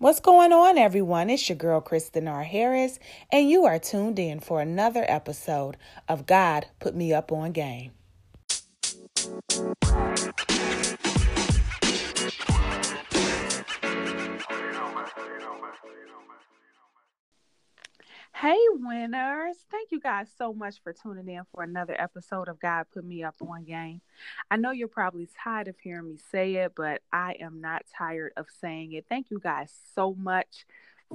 What's 0.00 0.20
going 0.20 0.52
on, 0.52 0.78
everyone? 0.78 1.28
It's 1.28 1.48
your 1.48 1.56
girl, 1.58 1.80
Kristen 1.80 2.28
R. 2.28 2.44
Harris, 2.44 3.00
and 3.32 3.50
you 3.50 3.64
are 3.64 3.80
tuned 3.80 4.20
in 4.20 4.38
for 4.38 4.60
another 4.60 5.04
episode 5.08 5.76
of 6.08 6.24
God 6.24 6.68
Put 6.78 6.94
Me 6.94 7.12
Up 7.12 7.32
on 7.32 7.50
Game. 7.50 7.90
Hey, 18.40 18.56
winners. 18.70 19.56
Thank 19.68 19.90
you 19.90 19.98
guys 19.98 20.28
so 20.38 20.54
much 20.54 20.80
for 20.84 20.92
tuning 20.92 21.28
in 21.28 21.42
for 21.52 21.64
another 21.64 22.00
episode 22.00 22.46
of 22.46 22.60
God 22.60 22.86
Put 22.94 23.04
Me 23.04 23.24
Up 23.24 23.34
on 23.40 23.64
Game. 23.64 24.00
I 24.48 24.56
know 24.56 24.70
you're 24.70 24.86
probably 24.86 25.28
tired 25.42 25.66
of 25.66 25.74
hearing 25.80 26.06
me 26.06 26.18
say 26.30 26.54
it, 26.54 26.74
but 26.76 27.02
I 27.12 27.34
am 27.40 27.60
not 27.60 27.82
tired 27.92 28.34
of 28.36 28.46
saying 28.60 28.92
it. 28.92 29.06
Thank 29.08 29.32
you 29.32 29.40
guys 29.40 29.72
so 29.92 30.14
much 30.14 30.66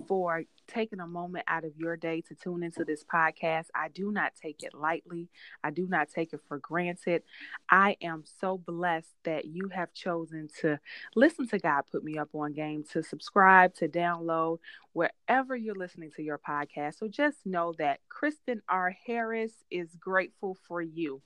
for 0.08 0.44
taking 0.68 1.00
a 1.00 1.08
moment 1.08 1.46
out 1.48 1.66
of 1.66 1.78
your 1.78 1.98
day 1.98 2.22
to 2.22 2.36
tune 2.36 2.64
into 2.64 2.84
this 2.84 3.04
podcast. 3.04 3.66
I 3.76 3.90
do 3.90 4.12
not 4.12 4.34
take 4.42 4.64
it 4.64 4.74
lightly. 4.74 5.30
I 5.64 5.72
do 5.72 5.88
not 5.88 6.10
take 6.10 6.34
it 6.34 6.42
for 6.48 6.58
granted. 6.58 7.24
I 7.70 7.98
am 8.02 8.24
so 8.40 8.58
blessed 8.58 9.14
that 9.24 9.46
you 9.46 9.70
have 9.74 9.94
chosen 9.94 10.50
to 10.62 10.80
listen 11.16 11.48
to 11.50 11.60
God 11.60 11.84
Put 11.92 12.04
Me 12.04 12.18
Up 12.18 12.30
on 12.34 12.54
Game, 12.54 12.84
to 12.92 13.04
subscribe, 13.04 13.76
to 13.76 13.88
download 13.88 14.60
wherever 14.94 15.56
you're 15.56 15.76
listening 15.76 16.12
to 16.16 16.24
your 16.24 16.40
podcast. 16.40 16.98
So 17.00 17.08
just 17.08 17.46
know 17.46 17.74
that 17.78 18.00
Kristen 18.10 18.62
R. 18.70 18.96
Harris 19.06 19.54
is 19.70 19.90
grateful 20.00 20.58
for 20.68 20.82
you. 20.82 21.22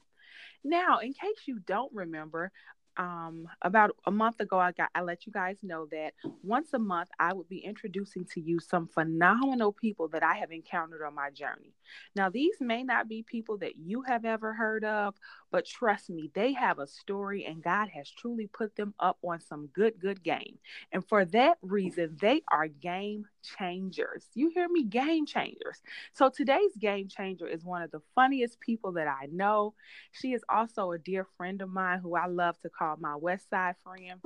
Now, 0.63 0.99
in 0.99 1.13
case 1.13 1.43
you 1.45 1.59
don't 1.59 1.93
remember, 1.93 2.51
um, 2.97 3.47
about 3.61 3.91
a 4.05 4.11
month 4.11 4.39
ago, 4.39 4.59
I 4.59 4.71
got 4.71 4.89
I 4.95 5.01
let 5.01 5.25
you 5.25 5.31
guys 5.31 5.57
know 5.61 5.87
that 5.91 6.13
once 6.43 6.73
a 6.73 6.79
month 6.79 7.09
I 7.19 7.33
would 7.33 7.47
be 7.47 7.59
introducing 7.59 8.25
to 8.33 8.41
you 8.41 8.59
some 8.59 8.87
phenomenal 8.87 9.71
people 9.71 10.07
that 10.09 10.23
I 10.23 10.35
have 10.35 10.51
encountered 10.51 11.03
on 11.03 11.13
my 11.15 11.29
journey. 11.29 11.73
Now, 12.15 12.29
these 12.29 12.55
may 12.59 12.83
not 12.83 13.07
be 13.07 13.23
people 13.23 13.57
that 13.59 13.77
you 13.77 14.01
have 14.03 14.25
ever 14.25 14.53
heard 14.53 14.83
of, 14.83 15.15
but 15.51 15.65
trust 15.65 16.09
me, 16.09 16.29
they 16.33 16.53
have 16.53 16.79
a 16.79 16.87
story, 16.87 17.45
and 17.45 17.63
God 17.63 17.89
has 17.89 18.09
truly 18.09 18.47
put 18.47 18.75
them 18.75 18.93
up 18.99 19.17
on 19.23 19.39
some 19.39 19.67
good, 19.73 19.99
good 19.99 20.23
game. 20.23 20.57
And 20.91 21.07
for 21.07 21.23
that 21.25 21.57
reason, 21.61 22.17
they 22.19 22.41
are 22.51 22.67
game 22.67 23.25
changers. 23.57 24.25
You 24.33 24.49
hear 24.49 24.67
me? 24.67 24.83
Game 24.83 25.25
changers. 25.25 25.81
So 26.13 26.29
today's 26.29 26.75
game 26.77 27.07
changer 27.07 27.47
is 27.47 27.63
one 27.63 27.81
of 27.81 27.91
the 27.91 28.01
funniest 28.13 28.59
people 28.59 28.93
that 28.93 29.07
I 29.07 29.27
know. 29.31 29.73
She 30.11 30.33
is 30.33 30.43
also 30.49 30.91
a 30.91 30.99
dear 30.99 31.25
friend 31.37 31.61
of 31.61 31.69
mine 31.69 31.99
who 31.99 32.15
I 32.15 32.27
love 32.27 32.59
to 32.61 32.69
call 32.69 32.97
my 32.99 33.15
West 33.15 33.49
Side 33.49 33.75
friend. 33.83 34.19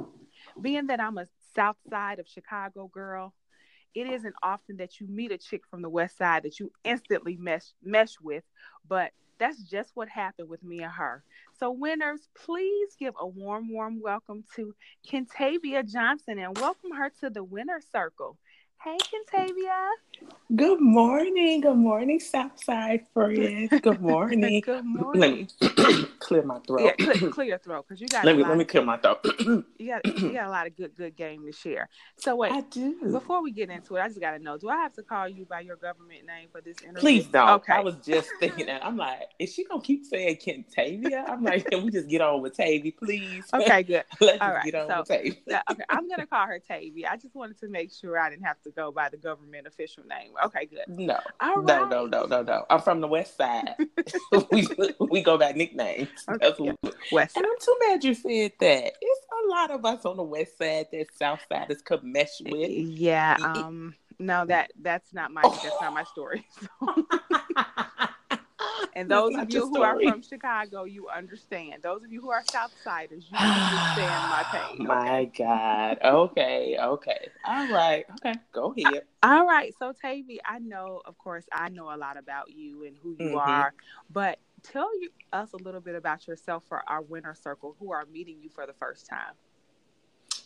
Being 0.59 0.87
that 0.87 0.99
I'm 0.99 1.17
a 1.17 1.27
South 1.55 1.77
Side 1.89 2.19
of 2.19 2.27
Chicago 2.27 2.89
girl, 2.91 3.33
it 3.93 4.07
isn't 4.07 4.35
often 4.41 4.77
that 4.77 4.99
you 4.99 5.07
meet 5.07 5.31
a 5.31 5.37
chick 5.37 5.61
from 5.69 5.81
the 5.81 5.89
West 5.89 6.17
Side 6.17 6.43
that 6.43 6.59
you 6.59 6.71
instantly 6.83 7.37
mesh 7.37 7.65
mesh 7.83 8.15
with, 8.21 8.43
but 8.87 9.11
that's 9.41 9.63
just 9.63 9.89
what 9.95 10.07
happened 10.07 10.47
with 10.49 10.63
me 10.63 10.83
and 10.83 10.91
her. 10.91 11.23
So, 11.59 11.71
winners, 11.71 12.29
please 12.45 12.95
give 12.99 13.15
a 13.19 13.25
warm, 13.25 13.73
warm 13.73 13.99
welcome 13.99 14.43
to 14.55 14.75
Kentavia 15.09 15.83
Johnson 15.83 16.37
and 16.37 16.55
welcome 16.59 16.91
her 16.91 17.11
to 17.21 17.31
the 17.31 17.43
winner 17.43 17.81
circle. 17.91 18.37
Hey, 18.83 18.97
Kentavia. 18.97 19.89
Good 20.55 20.81
morning. 20.81 21.61
Good 21.61 21.77
morning, 21.77 22.19
Southside 22.19 23.05
friends. 23.13 23.71
Good 23.81 24.01
morning. 24.01 24.61
Good 24.61 24.83
morning. 24.83 25.47
Let 25.61 25.71
me 25.97 26.03
clear 26.19 26.41
my 26.43 26.59
throat. 26.59 26.81
Yeah, 26.99 27.13
clear, 27.13 27.31
clear 27.31 27.47
your 27.47 27.57
throat 27.59 27.85
because 27.87 28.01
you 28.01 28.07
got. 28.07 28.25
let 28.25 28.35
me 28.35 28.43
let 28.43 28.57
me 28.57 28.65
clear 28.65 28.83
my 28.83 28.97
throat. 28.97 29.19
you 29.39 29.63
got 29.87 30.05
you 30.19 30.33
got 30.33 30.47
a 30.47 30.49
lot 30.49 30.67
of 30.67 30.75
good 30.75 30.95
good 30.97 31.15
game 31.15 31.45
to 31.45 31.51
share. 31.53 31.87
So 32.17 32.35
wait, 32.35 32.51
I 32.51 32.61
do. 32.61 33.11
before 33.11 33.41
we 33.41 33.51
get 33.51 33.69
into 33.69 33.95
it, 33.95 34.01
I 34.01 34.07
just 34.09 34.19
got 34.19 34.31
to 34.31 34.39
know: 34.39 34.57
Do 34.57 34.67
I 34.67 34.77
have 34.77 34.93
to 34.93 35.03
call 35.03 35.29
you 35.29 35.45
by 35.45 35.61
your 35.61 35.77
government 35.77 36.25
name 36.25 36.49
for 36.51 36.59
this 36.59 36.81
interview? 36.81 36.99
Please 36.99 37.27
don't. 37.27 37.49
Okay. 37.49 37.73
I 37.73 37.79
was 37.79 37.95
just 38.03 38.29
thinking 38.39 38.65
that. 38.65 38.85
I'm 38.85 38.97
like, 38.97 39.19
is 39.39 39.53
she 39.53 39.63
gonna 39.63 39.81
keep 39.81 40.05
saying 40.05 40.37
Kentavia? 40.45 41.29
I'm 41.29 41.43
like, 41.43 41.69
can 41.69 41.85
we 41.85 41.91
just 41.91 42.09
get 42.09 42.21
on 42.21 42.41
with 42.41 42.57
Tavy, 42.57 42.91
please? 42.91 43.45
Okay, 43.53 43.83
good. 43.83 44.03
Let's 44.19 44.41
All 44.41 44.53
right, 44.53 44.65
get 44.65 44.75
on 44.75 44.87
so- 44.89 44.99
with 44.99 45.07
Tavy. 45.07 45.41
Uh, 45.51 45.59
okay, 45.71 45.83
I'm 45.89 46.09
gonna 46.09 46.27
call 46.27 46.45
her 46.45 46.59
Tavy. 46.59 47.07
I 47.07 47.15
just 47.15 47.35
wanted 47.35 47.57
to 47.59 47.69
make 47.69 47.93
sure 47.93 48.19
I 48.19 48.29
didn't 48.29 48.45
have 48.45 48.61
to 48.63 48.70
go 48.71 48.91
by 48.91 49.09
the 49.09 49.17
government 49.17 49.67
official 49.67 50.03
name. 50.05 50.31
Okay, 50.45 50.65
good. 50.65 50.85
No, 50.87 51.19
All 51.39 51.61
no, 51.61 51.85
no, 51.85 52.05
no, 52.05 52.25
no, 52.25 52.41
no. 52.41 52.65
I'm 52.69 52.81
from 52.81 53.01
the 53.01 53.07
West 53.07 53.37
Side. 53.37 53.75
we 54.51 54.67
we 54.99 55.21
go 55.21 55.37
by 55.37 55.51
nicknames. 55.51 56.09
Okay, 56.29 56.53
yeah. 56.59 56.73
we- 56.81 56.91
West. 57.11 57.37
And 57.37 57.45
I'm 57.45 57.59
too 57.59 57.75
mad 57.87 58.03
you 58.03 58.13
said 58.13 58.53
that. 58.59 58.93
It's 59.01 59.25
a 59.45 59.49
lot 59.49 59.71
of 59.71 59.85
us 59.85 60.05
on 60.05 60.17
the 60.17 60.23
West 60.23 60.57
Side 60.57 60.87
that 60.91 61.07
South 61.17 61.41
Siders 61.49 61.81
could 61.81 62.03
mesh 62.03 62.41
with. 62.45 62.69
Yeah. 62.69 63.37
Um. 63.39 63.95
No, 64.19 64.45
that 64.45 64.71
that's 64.79 65.13
not 65.13 65.31
my 65.31 65.41
that's 65.41 65.81
not 65.81 65.93
my 65.93 66.03
story. 66.03 66.45
And 68.93 69.09
those 69.09 69.37
of 69.37 69.49
you 69.49 69.67
who 69.69 69.81
are 69.81 69.97
from 70.01 70.21
Chicago, 70.21 70.83
you 70.85 71.07
understand. 71.09 71.83
Those 71.83 72.03
of 72.03 72.11
you 72.11 72.21
who 72.21 72.31
are 72.31 72.43
Southsiders, 72.43 73.25
you 73.29 73.51
understand 73.51 74.27
my 74.27 74.43
pain. 74.51 74.85
My 74.87 75.25
God. 75.37 75.99
Okay. 76.03 76.77
Okay. 76.79 77.31
All 77.43 77.67
right. 77.67 78.05
Okay. 78.17 78.39
Go 78.53 78.73
ahead. 78.77 79.03
All 79.23 79.47
right. 79.47 79.73
So, 79.77 79.93
Tavy, 80.01 80.39
I 80.45 80.59
know, 80.59 81.01
of 81.05 81.17
course, 81.17 81.45
I 81.53 81.69
know 81.69 81.93
a 81.93 81.97
lot 81.97 82.17
about 82.17 82.51
you 82.51 82.85
and 82.85 82.97
who 83.01 83.13
you 83.13 83.31
Mhm. 83.31 83.37
are, 83.37 83.73
but 84.09 84.39
tell 84.63 84.89
you, 85.01 85.11
us 85.33 85.53
a 85.53 85.57
little 85.57 85.81
bit 85.81 85.95
about 85.95 86.27
yourself 86.27 86.63
for 86.67 86.83
our 86.89 87.01
winner 87.01 87.35
circle 87.35 87.75
who 87.79 87.91
are 87.91 88.05
meeting 88.05 88.41
you 88.41 88.49
for 88.49 88.65
the 88.67 88.73
first 88.73 89.07
time. 89.07 89.33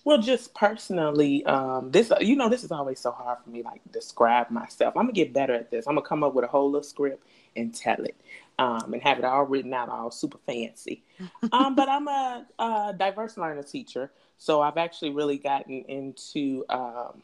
Well, 0.05 0.19
just 0.19 0.53
personally, 0.53 1.43
um, 1.45 1.89
this 1.89 2.13
you 2.21 2.35
know, 2.35 2.47
this 2.47 2.63
is 2.63 2.71
always 2.71 2.99
so 2.99 3.11
hard 3.11 3.39
for 3.43 3.49
me, 3.49 3.63
like 3.63 3.81
describe 3.91 4.51
myself. 4.51 4.95
I'm 4.95 5.05
gonna 5.05 5.13
get 5.13 5.33
better 5.33 5.53
at 5.55 5.71
this. 5.71 5.87
I'm 5.87 5.95
gonna 5.95 6.07
come 6.07 6.23
up 6.23 6.35
with 6.35 6.45
a 6.45 6.47
whole 6.47 6.69
little 6.69 6.83
script 6.83 7.25
and 7.55 7.73
tell 7.73 8.03
it, 8.03 8.15
um, 8.59 8.93
and 8.93 9.01
have 9.01 9.17
it 9.17 9.25
all 9.25 9.45
written 9.45 9.73
out, 9.73 9.89
all 9.89 10.11
super 10.11 10.37
fancy. 10.45 11.03
um, 11.51 11.73
but 11.73 11.89
I'm 11.89 12.07
a, 12.07 12.45
a 12.59 12.93
diverse 12.95 13.35
learner 13.35 13.63
teacher, 13.63 14.11
so 14.37 14.61
I've 14.61 14.77
actually 14.77 15.09
really 15.09 15.39
gotten 15.39 15.83
into 15.85 16.63
um, 16.69 17.23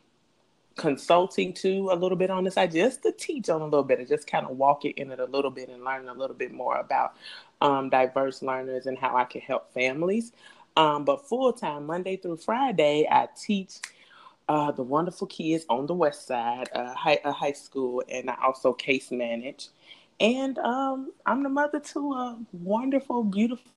consulting 0.76 1.54
too 1.54 1.90
a 1.92 1.96
little 1.96 2.18
bit 2.18 2.32
on 2.32 2.46
this. 2.46 2.58
I 2.58 2.66
just 2.66 3.04
to 3.04 3.12
teach 3.12 3.48
on 3.50 3.62
a 3.62 3.66
little 3.66 3.84
bit, 3.84 4.00
and 4.00 4.08
just 4.08 4.26
kind 4.26 4.48
of 4.48 4.58
walk 4.58 4.86
it 4.86 4.98
in 5.00 5.12
it 5.12 5.20
a 5.20 5.26
little 5.26 5.52
bit 5.52 5.70
and 5.70 5.84
learn 5.84 6.10
a 6.10 6.14
little 6.16 6.36
bit 6.36 6.52
more 6.52 6.78
about 6.78 7.16
um, 7.62 7.92
diverse 7.92 8.42
learners 8.42 8.88
and 8.88 8.98
how 8.98 9.16
I 9.16 9.26
can 9.26 9.42
help 9.42 9.72
families. 9.72 10.32
Um, 10.78 11.04
but 11.06 11.28
full 11.28 11.52
time, 11.54 11.86
Monday 11.86 12.18
through 12.18 12.38
Friday, 12.38 13.08
I 13.10 13.28
teach 13.36 13.76
uh, 14.48 14.72
the 14.72 14.84
wonderful 14.84 15.28
kids 15.28 15.66
on 15.70 15.86
the 15.86 15.94
west 15.94 16.28
side, 16.28 16.70
uh, 16.74 16.94
high, 16.94 17.20
a 17.24 17.32
high 17.32 17.52
school, 17.52 18.04
and 18.10 18.30
I 18.30 18.36
also 18.44 18.74
case 18.74 19.12
manage. 19.12 19.68
And 20.20 20.58
um, 20.60 21.12
I'm 21.26 21.44
the 21.44 21.50
mother 21.50 21.80
to 21.80 22.14
a 22.14 22.40
wonderful, 22.54 23.24
beautiful 23.24 23.72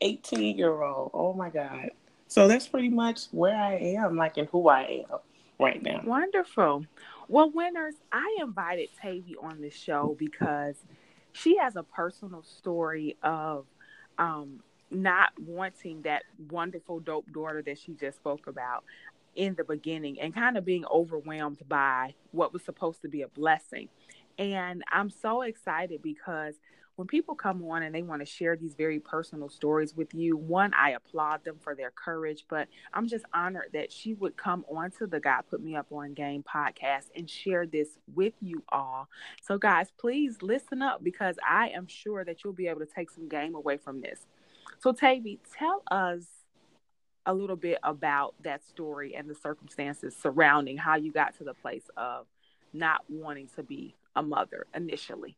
18 0.00 0.58
year 0.58 0.82
old. 0.82 1.10
Oh 1.14 1.32
my 1.32 1.50
God. 1.50 1.90
So 2.28 2.48
that's 2.48 2.66
pretty 2.66 2.88
much 2.88 3.26
where 3.32 3.56
I 3.56 3.74
am, 3.74 4.16
like, 4.16 4.36
and 4.36 4.48
who 4.48 4.68
I 4.68 5.04
am 5.10 5.18
right 5.58 5.82
now. 5.82 6.00
Wonderful. 6.04 6.86
Well, 7.28 7.50
winners, 7.50 7.94
I 8.10 8.38
invited 8.40 8.88
Tavy 9.00 9.36
on 9.40 9.60
this 9.60 9.74
show 9.74 10.16
because 10.18 10.76
she 11.32 11.56
has 11.58 11.76
a 11.76 11.82
personal 11.82 12.42
story 12.42 13.16
of 13.22 13.66
um, 14.18 14.60
not 14.92 15.30
wanting 15.38 16.02
that 16.02 16.22
wonderful, 16.50 17.00
dope 17.00 17.30
daughter 17.32 17.62
that 17.62 17.78
she 17.78 17.94
just 17.94 18.18
spoke 18.18 18.46
about 18.46 18.84
in 19.34 19.54
the 19.54 19.64
beginning 19.64 20.20
and 20.20 20.34
kind 20.34 20.56
of 20.56 20.64
being 20.64 20.84
overwhelmed 20.86 21.62
by 21.68 22.14
what 22.32 22.52
was 22.52 22.62
supposed 22.62 23.02
to 23.02 23.08
be 23.08 23.22
a 23.22 23.28
blessing. 23.28 23.88
And 24.38 24.82
I'm 24.90 25.10
so 25.10 25.42
excited 25.42 26.02
because 26.02 26.54
when 26.96 27.08
people 27.08 27.34
come 27.34 27.64
on 27.64 27.82
and 27.82 27.94
they 27.94 28.02
want 28.02 28.20
to 28.20 28.26
share 28.26 28.54
these 28.54 28.74
very 28.74 29.00
personal 29.00 29.48
stories 29.48 29.96
with 29.96 30.12
you, 30.12 30.36
one, 30.36 30.72
I 30.74 30.90
applaud 30.90 31.42
them 31.42 31.56
for 31.62 31.74
their 31.74 31.90
courage, 31.90 32.44
but 32.48 32.68
I'm 32.92 33.08
just 33.08 33.24
honored 33.32 33.70
that 33.72 33.90
she 33.90 34.12
would 34.14 34.36
come 34.36 34.64
onto 34.70 35.06
the 35.06 35.18
God 35.18 35.42
Put 35.48 35.62
Me 35.62 35.74
Up 35.74 35.86
on 35.90 36.12
Game 36.12 36.44
podcast 36.44 37.06
and 37.16 37.28
share 37.28 37.66
this 37.66 37.98
with 38.14 38.34
you 38.42 38.62
all. 38.68 39.08
So, 39.42 39.56
guys, 39.56 39.90
please 39.98 40.42
listen 40.42 40.82
up 40.82 41.02
because 41.02 41.36
I 41.48 41.68
am 41.70 41.86
sure 41.86 42.24
that 42.24 42.44
you'll 42.44 42.52
be 42.52 42.68
able 42.68 42.80
to 42.80 42.86
take 42.86 43.10
some 43.10 43.28
game 43.28 43.54
away 43.54 43.78
from 43.78 44.02
this. 44.02 44.26
So, 44.82 44.92
Tavy, 44.92 45.38
tell 45.56 45.84
us 45.92 46.24
a 47.24 47.32
little 47.32 47.54
bit 47.54 47.78
about 47.84 48.34
that 48.42 48.64
story 48.66 49.14
and 49.14 49.30
the 49.30 49.34
circumstances 49.36 50.16
surrounding 50.20 50.76
how 50.76 50.96
you 50.96 51.12
got 51.12 51.38
to 51.38 51.44
the 51.44 51.54
place 51.54 51.84
of 51.96 52.26
not 52.72 53.04
wanting 53.08 53.48
to 53.54 53.62
be 53.62 53.94
a 54.16 54.22
mother 54.24 54.66
initially. 54.74 55.36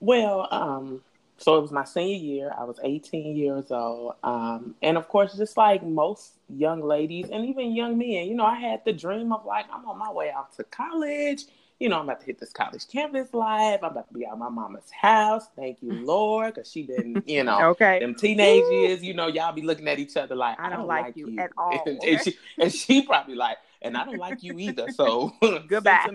Well, 0.00 0.48
um, 0.50 1.00
so 1.38 1.56
it 1.56 1.62
was 1.62 1.72
my 1.72 1.84
senior 1.84 2.16
year. 2.16 2.54
I 2.58 2.64
was 2.64 2.78
18 2.84 3.34
years 3.34 3.70
old. 3.70 4.16
Um, 4.22 4.74
and 4.82 4.98
of 4.98 5.08
course, 5.08 5.34
just 5.34 5.56
like 5.56 5.82
most 5.82 6.34
young 6.50 6.82
ladies 6.82 7.30
and 7.30 7.46
even 7.46 7.74
young 7.74 7.96
men, 7.96 8.26
you 8.26 8.34
know, 8.34 8.44
I 8.44 8.56
had 8.56 8.84
the 8.84 8.92
dream 8.92 9.32
of 9.32 9.46
like, 9.46 9.64
I'm 9.72 9.86
on 9.86 9.98
my 9.98 10.12
way 10.12 10.30
out 10.30 10.54
to 10.56 10.64
college, 10.64 11.44
you 11.80 11.88
know, 11.88 11.98
I'm 11.98 12.04
about 12.04 12.20
to 12.20 12.26
hit 12.26 12.38
this 12.38 12.52
college 12.52 12.86
campus 12.86 13.32
life. 13.32 13.80
I'm 13.82 13.92
about 13.92 14.06
to 14.08 14.14
be 14.14 14.26
out 14.26 14.38
my 14.38 14.50
mama's 14.50 14.90
house. 14.90 15.46
Thank 15.56 15.78
you, 15.82 15.92
Lord, 16.04 16.54
because 16.54 16.70
she 16.70 16.82
been, 16.82 17.22
you 17.26 17.42
know, 17.42 17.70
okay. 17.70 17.98
them 17.98 18.14
teenage 18.14 18.70
years, 18.70 19.02
you 19.02 19.14
know, 19.14 19.26
y'all 19.26 19.52
be 19.52 19.62
looking 19.62 19.88
at 19.88 19.98
each 19.98 20.16
other 20.16 20.36
like, 20.36 20.60
I 20.60 20.64
don't, 20.64 20.72
I 20.72 20.76
don't 20.76 20.86
like, 20.86 21.04
like, 21.06 21.16
you, 21.16 21.38
at 21.38 21.50
all. 21.58 21.82
And, 21.86 21.98
and, 22.04 22.20
she, 22.20 22.38
and 22.58 22.72
she 22.72 23.02
probably 23.02 23.34
like, 23.34 23.56
and 23.80 23.96
I 23.96 24.04
don't 24.04 24.18
like 24.18 24.42
you 24.42 24.58
either. 24.58 24.88
So 24.92 25.32
goodbye. 25.68 26.06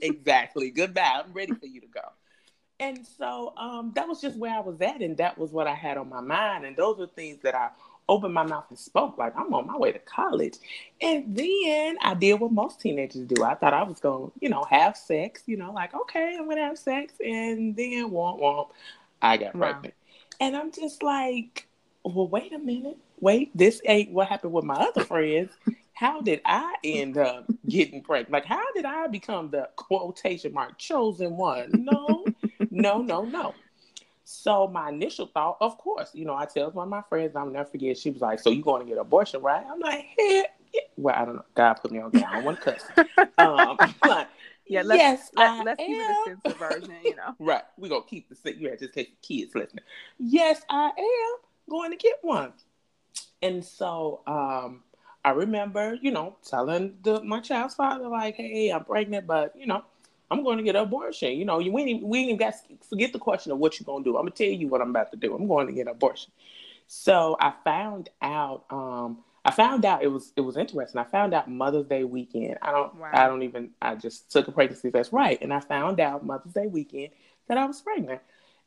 exactly. 0.00 0.70
Goodbye. 0.70 1.22
I'm 1.24 1.32
ready 1.32 1.54
for 1.54 1.66
you 1.66 1.80
to 1.80 1.88
go. 1.88 2.00
And 2.78 3.04
so 3.18 3.52
um, 3.56 3.92
that 3.96 4.06
was 4.06 4.20
just 4.20 4.36
where 4.36 4.54
I 4.54 4.60
was 4.60 4.80
at, 4.80 5.00
and 5.00 5.16
that 5.16 5.38
was 5.38 5.50
what 5.50 5.66
I 5.66 5.74
had 5.74 5.96
on 5.96 6.08
my 6.08 6.20
mind. 6.20 6.64
And 6.64 6.76
those 6.76 7.00
are 7.00 7.06
things 7.06 7.40
that 7.42 7.54
I 7.54 7.70
opened 8.08 8.34
my 8.34 8.44
mouth 8.44 8.66
and 8.68 8.78
spoke 8.78 9.16
like 9.18 9.34
I'm 9.36 9.52
on 9.54 9.66
my 9.66 9.76
way 9.76 9.92
to 9.92 9.98
college. 9.98 10.54
And 11.00 11.36
then 11.36 11.96
I 12.02 12.14
did 12.14 12.40
what 12.40 12.52
most 12.52 12.80
teenagers 12.80 13.24
do. 13.24 13.42
I 13.42 13.54
thought 13.54 13.74
I 13.74 13.82
was 13.82 14.00
going, 14.00 14.30
to 14.30 14.32
you 14.40 14.48
know, 14.48 14.64
have 14.70 14.96
sex, 14.96 15.42
you 15.46 15.56
know, 15.56 15.72
like, 15.72 15.94
okay, 15.94 16.36
I'm 16.38 16.44
going 16.44 16.58
to 16.58 16.64
have 16.64 16.78
sex. 16.78 17.14
And 17.24 17.76
then, 17.76 18.10
womp, 18.10 18.40
womp, 18.40 18.68
I 19.22 19.36
got 19.36 19.54
wow. 19.54 19.72
pregnant. 19.72 19.94
And 20.40 20.56
I'm 20.56 20.72
just 20.72 21.02
like, 21.02 21.66
well, 22.04 22.28
wait 22.28 22.52
a 22.52 22.58
minute. 22.58 22.98
Wait, 23.20 23.56
this 23.56 23.80
ain't 23.86 24.10
what 24.12 24.28
happened 24.28 24.52
with 24.52 24.64
my 24.64 24.74
other 24.74 25.04
friends. 25.04 25.52
How 25.94 26.20
did 26.20 26.42
I 26.44 26.74
end 26.82 27.16
up 27.16 27.46
getting 27.68 28.02
pregnant? 28.02 28.32
Like, 28.32 28.44
how 28.44 28.64
did 28.74 28.84
I 28.84 29.06
become 29.06 29.50
the 29.50 29.68
quotation 29.76 30.52
mark 30.52 30.76
chosen 30.76 31.36
one? 31.36 31.84
No, 31.84 32.26
no, 32.70 33.00
no, 33.00 33.22
no. 33.22 33.54
So 34.24 34.66
my 34.66 34.88
initial 34.88 35.26
thought, 35.26 35.58
of 35.60 35.76
course, 35.76 36.10
you 36.14 36.24
know, 36.24 36.34
I 36.34 36.46
tell 36.46 36.70
one 36.70 36.86
of 36.86 36.90
my 36.90 37.02
friends, 37.02 37.36
I'll 37.36 37.46
never 37.46 37.68
forget. 37.68 37.98
She 37.98 38.10
was 38.10 38.22
like, 38.22 38.40
"So 38.40 38.50
you 38.50 38.62
going 38.62 38.82
to 38.82 38.88
get 38.88 38.98
abortion, 38.98 39.42
right?" 39.42 39.64
I'm 39.70 39.78
like, 39.78 40.06
"Hey, 40.16 40.46
yeah. 40.72 40.80
well, 40.96 41.14
I 41.14 41.24
don't 41.26 41.36
know. 41.36 41.44
God 41.54 41.74
put 41.74 41.92
me 41.92 42.00
on 42.00 42.10
game. 42.10 42.24
I 42.26 42.38
want 42.38 42.58
to 42.60 42.72
cuss." 42.72 42.90
um, 43.38 43.78
like, 44.04 44.28
yeah, 44.66 44.80
let's, 44.82 44.98
yes, 44.98 45.30
let, 45.36 45.68
us 45.68 45.78
keep 45.78 45.90
it 45.90 46.10
a 46.10 46.24
sensitive 46.24 46.58
version, 46.58 46.94
you 47.04 47.16
know. 47.16 47.34
right, 47.38 47.64
we 47.76 47.88
are 47.88 47.90
gonna 47.90 48.04
keep 48.08 48.30
the 48.30 48.56
you 48.56 48.70
had 48.70 48.78
just 48.78 48.94
take 48.94 49.20
the 49.20 49.26
kids 49.26 49.54
listening. 49.54 49.84
Yes, 50.18 50.62
I 50.70 50.86
am 50.86 51.36
going 51.68 51.90
to 51.90 51.98
get 51.98 52.16
one, 52.22 52.54
and 53.42 53.62
so 53.62 54.22
um, 54.26 54.84
I 55.22 55.30
remember, 55.30 55.98
you 56.00 56.12
know, 56.12 56.36
telling 56.42 56.96
the 57.02 57.22
my 57.22 57.40
child's 57.40 57.74
father 57.74 58.08
like, 58.08 58.36
"Hey, 58.36 58.70
I'm 58.70 58.84
pregnant, 58.84 59.26
but 59.26 59.54
you 59.54 59.66
know." 59.66 59.84
I'm 60.34 60.44
going 60.44 60.58
to 60.58 60.64
get 60.64 60.76
an 60.76 60.82
abortion. 60.82 61.32
You 61.32 61.44
know, 61.44 61.58
you 61.58 61.72
we 61.72 61.82
ain't, 61.82 62.02
we 62.02 62.18
ain't 62.18 62.28
even 62.28 62.38
got 62.38 62.54
forget 62.88 63.12
the 63.12 63.18
question 63.18 63.52
of 63.52 63.58
what 63.58 63.78
you're 63.78 63.84
going 63.84 64.04
to 64.04 64.10
do. 64.10 64.16
I'm 64.16 64.24
gonna 64.24 64.32
tell 64.32 64.46
you 64.46 64.68
what 64.68 64.80
I'm 64.80 64.90
about 64.90 65.10
to 65.12 65.16
do. 65.16 65.34
I'm 65.34 65.46
going 65.46 65.66
to 65.66 65.72
get 65.72 65.82
an 65.82 65.88
abortion. 65.88 66.32
So 66.86 67.36
I 67.40 67.52
found 67.64 68.10
out. 68.20 68.64
Um, 68.70 69.24
I 69.46 69.50
found 69.50 69.84
out 69.84 70.02
it 70.02 70.08
was 70.08 70.32
it 70.36 70.40
was 70.40 70.56
interesting. 70.56 70.98
I 70.98 71.04
found 71.04 71.34
out 71.34 71.50
Mother's 71.50 71.86
Day 71.86 72.02
weekend. 72.02 72.56
I 72.62 72.72
don't 72.72 72.94
wow. 72.94 73.10
I 73.12 73.26
don't 73.26 73.42
even 73.42 73.70
I 73.82 73.94
just 73.94 74.32
took 74.32 74.48
a 74.48 74.52
pregnancy 74.52 74.90
test 74.90 75.12
right, 75.12 75.38
and 75.42 75.52
I 75.52 75.60
found 75.60 76.00
out 76.00 76.24
Mother's 76.24 76.54
Day 76.54 76.66
weekend 76.66 77.10
that 77.48 77.58
I 77.58 77.66
was 77.66 77.82
pregnant. 77.82 78.22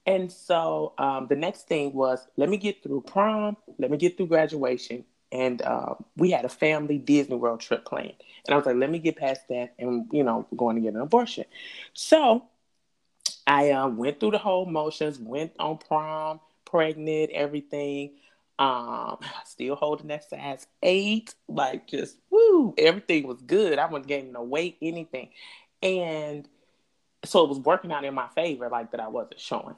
And 0.05 0.31
so 0.31 0.93
um, 0.99 1.27
the 1.27 1.35
next 1.35 1.67
thing 1.67 1.93
was 1.93 2.27
let 2.37 2.47
me 2.47 2.57
get 2.57 2.83
through 2.83 3.01
prom, 3.01 3.57
let 3.79 3.89
me 3.89 3.97
get 3.97 4.17
through 4.17 4.27
graduation, 4.27 5.03
and 5.31 5.61
uh, 5.61 5.95
we 6.15 6.31
had 6.31 6.45
a 6.45 6.49
family 6.49 6.97
Disney 6.97 7.35
World 7.35 7.59
trip 7.59 7.85
planned. 7.85 8.13
And 8.45 8.53
I 8.53 8.57
was 8.57 8.65
like, 8.65 8.77
let 8.77 8.89
me 8.89 8.99
get 8.99 9.17
past 9.17 9.41
that, 9.49 9.73
and 9.77 10.07
you 10.11 10.23
know, 10.23 10.47
going 10.55 10.75
to 10.75 10.81
get 10.81 10.93
an 10.93 11.01
abortion. 11.01 11.45
So 11.93 12.45
I 13.45 13.71
uh, 13.71 13.87
went 13.87 14.19
through 14.19 14.31
the 14.31 14.37
whole 14.37 14.65
motions, 14.65 15.19
went 15.19 15.53
on 15.59 15.77
prom, 15.77 16.39
pregnant, 16.65 17.31
everything. 17.31 18.11
Um, 18.59 19.19
still 19.45 19.75
holding 19.75 20.07
that 20.07 20.29
size 20.29 20.65
eight, 20.81 21.35
like 21.47 21.87
just 21.87 22.17
woo, 22.29 22.73
everything 22.77 23.27
was 23.27 23.41
good. 23.41 23.79
I 23.79 23.85
wasn't 23.85 24.07
gaining 24.07 24.31
no 24.31 24.43
weight, 24.43 24.77
anything, 24.81 25.29
and 25.83 26.47
so 27.25 27.43
it 27.43 27.49
was 27.49 27.59
working 27.59 27.91
out 27.91 28.05
in 28.05 28.13
my 28.13 28.27
favor, 28.29 28.69
like 28.69 28.91
that 28.91 28.99
I 28.99 29.07
wasn't 29.09 29.39
showing. 29.39 29.75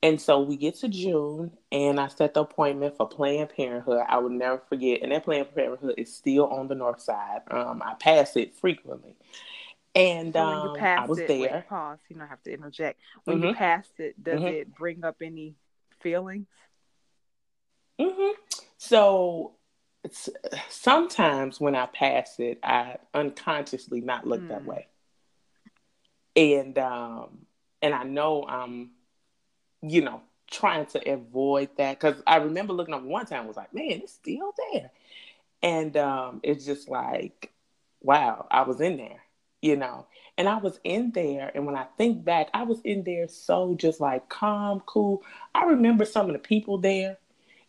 And 0.00 0.20
so 0.20 0.40
we 0.40 0.56
get 0.56 0.76
to 0.76 0.88
June, 0.88 1.50
and 1.72 1.98
I 1.98 2.06
set 2.06 2.34
the 2.34 2.42
appointment 2.42 2.96
for 2.96 3.08
Planned 3.08 3.50
Parenthood. 3.50 4.04
I 4.08 4.18
will 4.18 4.30
never 4.30 4.62
forget, 4.68 5.02
and 5.02 5.10
that 5.10 5.24
Planned 5.24 5.52
Parenthood 5.52 5.94
is 5.98 6.14
still 6.14 6.46
on 6.46 6.68
the 6.68 6.76
north 6.76 7.00
side. 7.00 7.40
Um, 7.50 7.82
I 7.84 7.94
pass 7.94 8.36
it 8.36 8.54
frequently, 8.54 9.16
and 9.96 10.34
so 10.34 10.40
um, 10.40 10.76
I 10.80 11.04
was 11.04 11.18
it, 11.18 11.26
there. 11.26 11.40
Wait, 11.40 11.68
pause. 11.68 11.98
You 12.08 12.16
don't 12.16 12.28
have 12.28 12.42
to 12.44 12.52
interject. 12.52 13.00
When 13.24 13.38
mm-hmm. 13.38 13.48
you 13.48 13.54
pass 13.54 13.88
it, 13.98 14.22
does 14.22 14.36
mm-hmm. 14.36 14.46
it 14.46 14.74
bring 14.76 15.02
up 15.02 15.16
any 15.20 15.56
feelings? 16.00 16.46
Mm-hmm. 18.00 18.40
So 18.76 19.54
sometimes 20.68 21.60
when 21.60 21.74
I 21.74 21.86
pass 21.86 22.38
it, 22.38 22.60
I 22.62 22.98
unconsciously 23.14 24.00
not 24.00 24.28
look 24.28 24.42
mm. 24.42 24.48
that 24.50 24.64
way, 24.64 24.86
and 26.36 26.78
um, 26.78 27.46
and 27.82 27.92
I 27.92 28.04
know 28.04 28.46
I'm 28.46 28.90
you 29.82 30.02
know, 30.02 30.20
trying 30.50 30.86
to 30.86 31.12
avoid 31.12 31.70
that. 31.76 31.98
Because 32.00 32.22
I 32.26 32.36
remember 32.36 32.72
looking 32.72 32.94
up 32.94 33.02
one 33.02 33.26
time 33.26 33.46
was 33.46 33.56
like, 33.56 33.74
man, 33.74 34.00
it's 34.02 34.12
still 34.12 34.52
there, 34.72 34.90
and 35.62 35.96
um, 35.96 36.40
it's 36.42 36.64
just 36.64 36.88
like, 36.88 37.52
wow, 38.00 38.46
I 38.50 38.62
was 38.62 38.80
in 38.80 38.96
there, 38.96 39.20
you 39.60 39.76
know, 39.76 40.06
and 40.36 40.48
I 40.48 40.58
was 40.58 40.78
in 40.84 41.10
there, 41.12 41.50
and 41.54 41.66
when 41.66 41.76
I 41.76 41.86
think 41.96 42.24
back, 42.24 42.48
I 42.54 42.62
was 42.62 42.80
in 42.82 43.04
there 43.04 43.28
so 43.28 43.74
just 43.74 44.00
like 44.00 44.28
calm, 44.28 44.80
cool. 44.86 45.22
I 45.54 45.64
remember 45.64 46.04
some 46.04 46.26
of 46.26 46.32
the 46.32 46.38
people 46.38 46.78
there, 46.78 47.18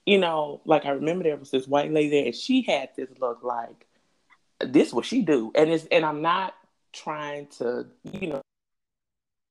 you 0.06 0.18
know, 0.18 0.62
like 0.66 0.86
I 0.86 0.92
remember 0.92 1.24
there 1.24 1.38
was 1.38 1.52
this 1.52 1.68
white 1.68 1.92
lady 1.92 2.10
there, 2.10 2.26
and 2.28 2.36
she 2.36 2.62
had 2.62 2.90
this 2.96 3.10
look 3.20 3.44
like, 3.44 3.86
this 4.60 4.94
what 4.94 5.06
she 5.06 5.22
do, 5.22 5.52
and 5.56 5.70
it's 5.70 5.86
and 5.92 6.06
I'm 6.06 6.22
not 6.22 6.54
trying 6.94 7.48
to, 7.58 7.86
you 8.04 8.28
know, 8.28 8.42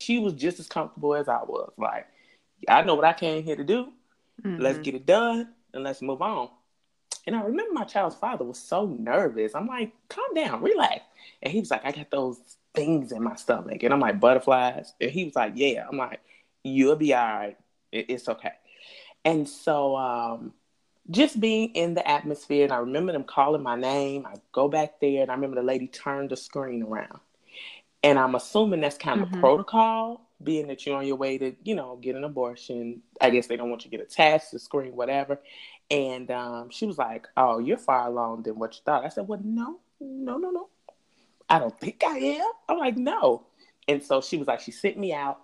she 0.01 0.19
was 0.19 0.33
just 0.33 0.61
as 0.61 0.67
comfortable 0.67 1.15
as 1.15 1.29
I 1.29 1.43
was, 1.43 1.73
like 1.77 2.07
I 2.69 2.83
know 2.83 2.95
what 2.95 3.05
I 3.05 3.13
came 3.13 3.43
here 3.43 3.57
to 3.57 3.65
do. 3.65 3.93
Mm-hmm. 4.43 4.63
Let's 4.63 4.79
get 4.79 4.95
it 4.95 5.07
done 5.07 5.49
and 5.75 5.85
let's 5.85 6.03
move 6.03 6.23
on. 6.23 6.49
And 7.27 7.37
I 7.37 7.43
remember 7.43 7.75
my 7.75 7.85
child's 7.85 8.17
father 8.17 8.45
was 8.45 8.59
so 8.59 8.87
nervous. 8.87 9.55
I'm 9.55 9.67
like, 9.67 9.93
calm 10.09 10.35
down, 10.35 10.63
relax. 10.63 11.03
And 11.43 11.53
he 11.53 11.61
was 11.61 11.71
like, 11.71 11.85
I 11.85 11.93
got 11.93 12.11
those 12.11 12.41
things 12.75 13.13
in 13.13 13.23
my 13.23 13.37
stomach. 13.37 13.83
And 13.83 13.93
I'm 13.93 14.01
like, 14.01 14.19
butterflies. 14.19 14.95
And 15.01 15.11
he 15.11 15.25
was 15.25 15.37
like, 15.37 15.53
yeah. 15.55 15.85
I'm 15.91 15.99
like, 15.99 16.21
you'll 16.63 16.97
be 16.97 17.13
all 17.15 17.27
right. 17.27 17.59
It's 17.93 18.29
okay. 18.29 18.53
And 19.25 19.49
so 19.49 19.97
um, 19.97 20.55
just 21.11 21.39
being 21.41 21.75
in 21.75 21.95
the 21.95 22.09
atmosphere, 22.09 22.65
and 22.65 22.73
I 22.73 22.79
remember 22.79 23.13
them 23.13 23.25
calling 23.25 23.63
my 23.63 23.77
name. 23.77 24.27
I 24.27 24.37
go 24.53 24.69
back 24.69 25.01
there, 25.01 25.23
and 25.23 25.31
I 25.31 25.35
remember 25.35 25.57
the 25.57 25.63
lady 25.63 25.87
turned 25.87 26.31
the 26.31 26.37
screen 26.37 26.83
around. 26.83 27.21
And 28.03 28.19
I'm 28.19 28.35
assuming 28.37 28.81
that's 28.81 28.97
kind 28.97 29.21
of 29.21 29.29
mm-hmm. 29.29 29.41
protocol 29.41 30.28
being 30.43 30.69
that 30.69 30.87
you're 30.87 30.97
on 30.97 31.07
your 31.07 31.17
way 31.17 31.39
to, 31.39 31.55
you 31.65 31.75
know, 31.75 31.97
get 31.97 32.17
an 32.17 32.25
abortion. 32.25 33.03
I 33.21 33.31
guess 33.31 33.47
they 33.47 33.57
don't 33.57 33.71
want 33.71 33.85
you 33.85 33.91
to 33.91 33.97
get 33.97 34.07
attached 34.07 34.51
to 34.51 34.59
screen, 34.59 34.95
whatever. 34.95 35.41
And 35.91 36.31
um, 36.31 36.71
she 36.71 36.87
was 36.87 36.99
like, 36.99 37.27
"Oh, 37.37 37.59
you're 37.59 37.79
far 37.79 38.07
along 38.07 38.43
than 38.43 38.59
what 38.59 38.75
you 38.75 38.81
thought." 38.85 39.05
I 39.05 39.09
said, 39.09 39.27
"Well, 39.27 39.41
no, 39.43 39.81
no, 40.01 40.37
no, 40.37 40.51
no. 40.51 40.69
I 41.49 41.59
don't 41.59 41.79
think 41.81 42.03
I 42.05 42.19
am." 42.19 42.53
I'm 42.69 42.79
like, 42.79 42.97
"No." 42.97 43.47
And 43.89 44.03
so 44.03 44.21
she 44.21 44.37
was 44.37 44.47
like, 44.47 44.61
she 44.61 44.71
sent 44.71 44.99
me 44.99 45.13
out 45.15 45.41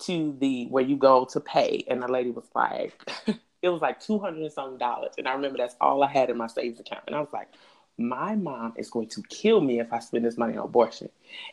to 0.00 0.36
the 0.40 0.66
where 0.66 0.82
you 0.82 0.96
go 0.96 1.24
to 1.26 1.40
pay, 1.40 1.84
and 1.88 2.02
the 2.02 2.08
lady 2.08 2.30
was 2.30 2.48
like, 2.54 3.00
it 3.62 3.68
was 3.68 3.80
like 3.80 4.00
two 4.00 4.18
hundred 4.18 4.42
and 4.42 4.52
something 4.52 4.78
dollars, 4.78 5.12
and 5.16 5.28
I 5.28 5.32
remember 5.32 5.58
that's 5.58 5.76
all 5.80 6.02
I 6.02 6.08
had 6.08 6.28
in 6.28 6.36
my 6.36 6.48
savings 6.48 6.80
account, 6.80 7.04
and 7.06 7.14
I 7.14 7.20
was 7.20 7.32
like, 7.32 7.48
my 7.96 8.34
mom 8.34 8.74
is 8.76 8.90
going 8.90 9.08
to 9.08 9.22
kill 9.28 9.60
me 9.60 9.80
if 9.80 9.92
I 9.92 10.00
spend 10.00 10.24
this 10.24 10.36
money 10.36 10.56
on 10.56 10.64
abortion. 10.64 11.08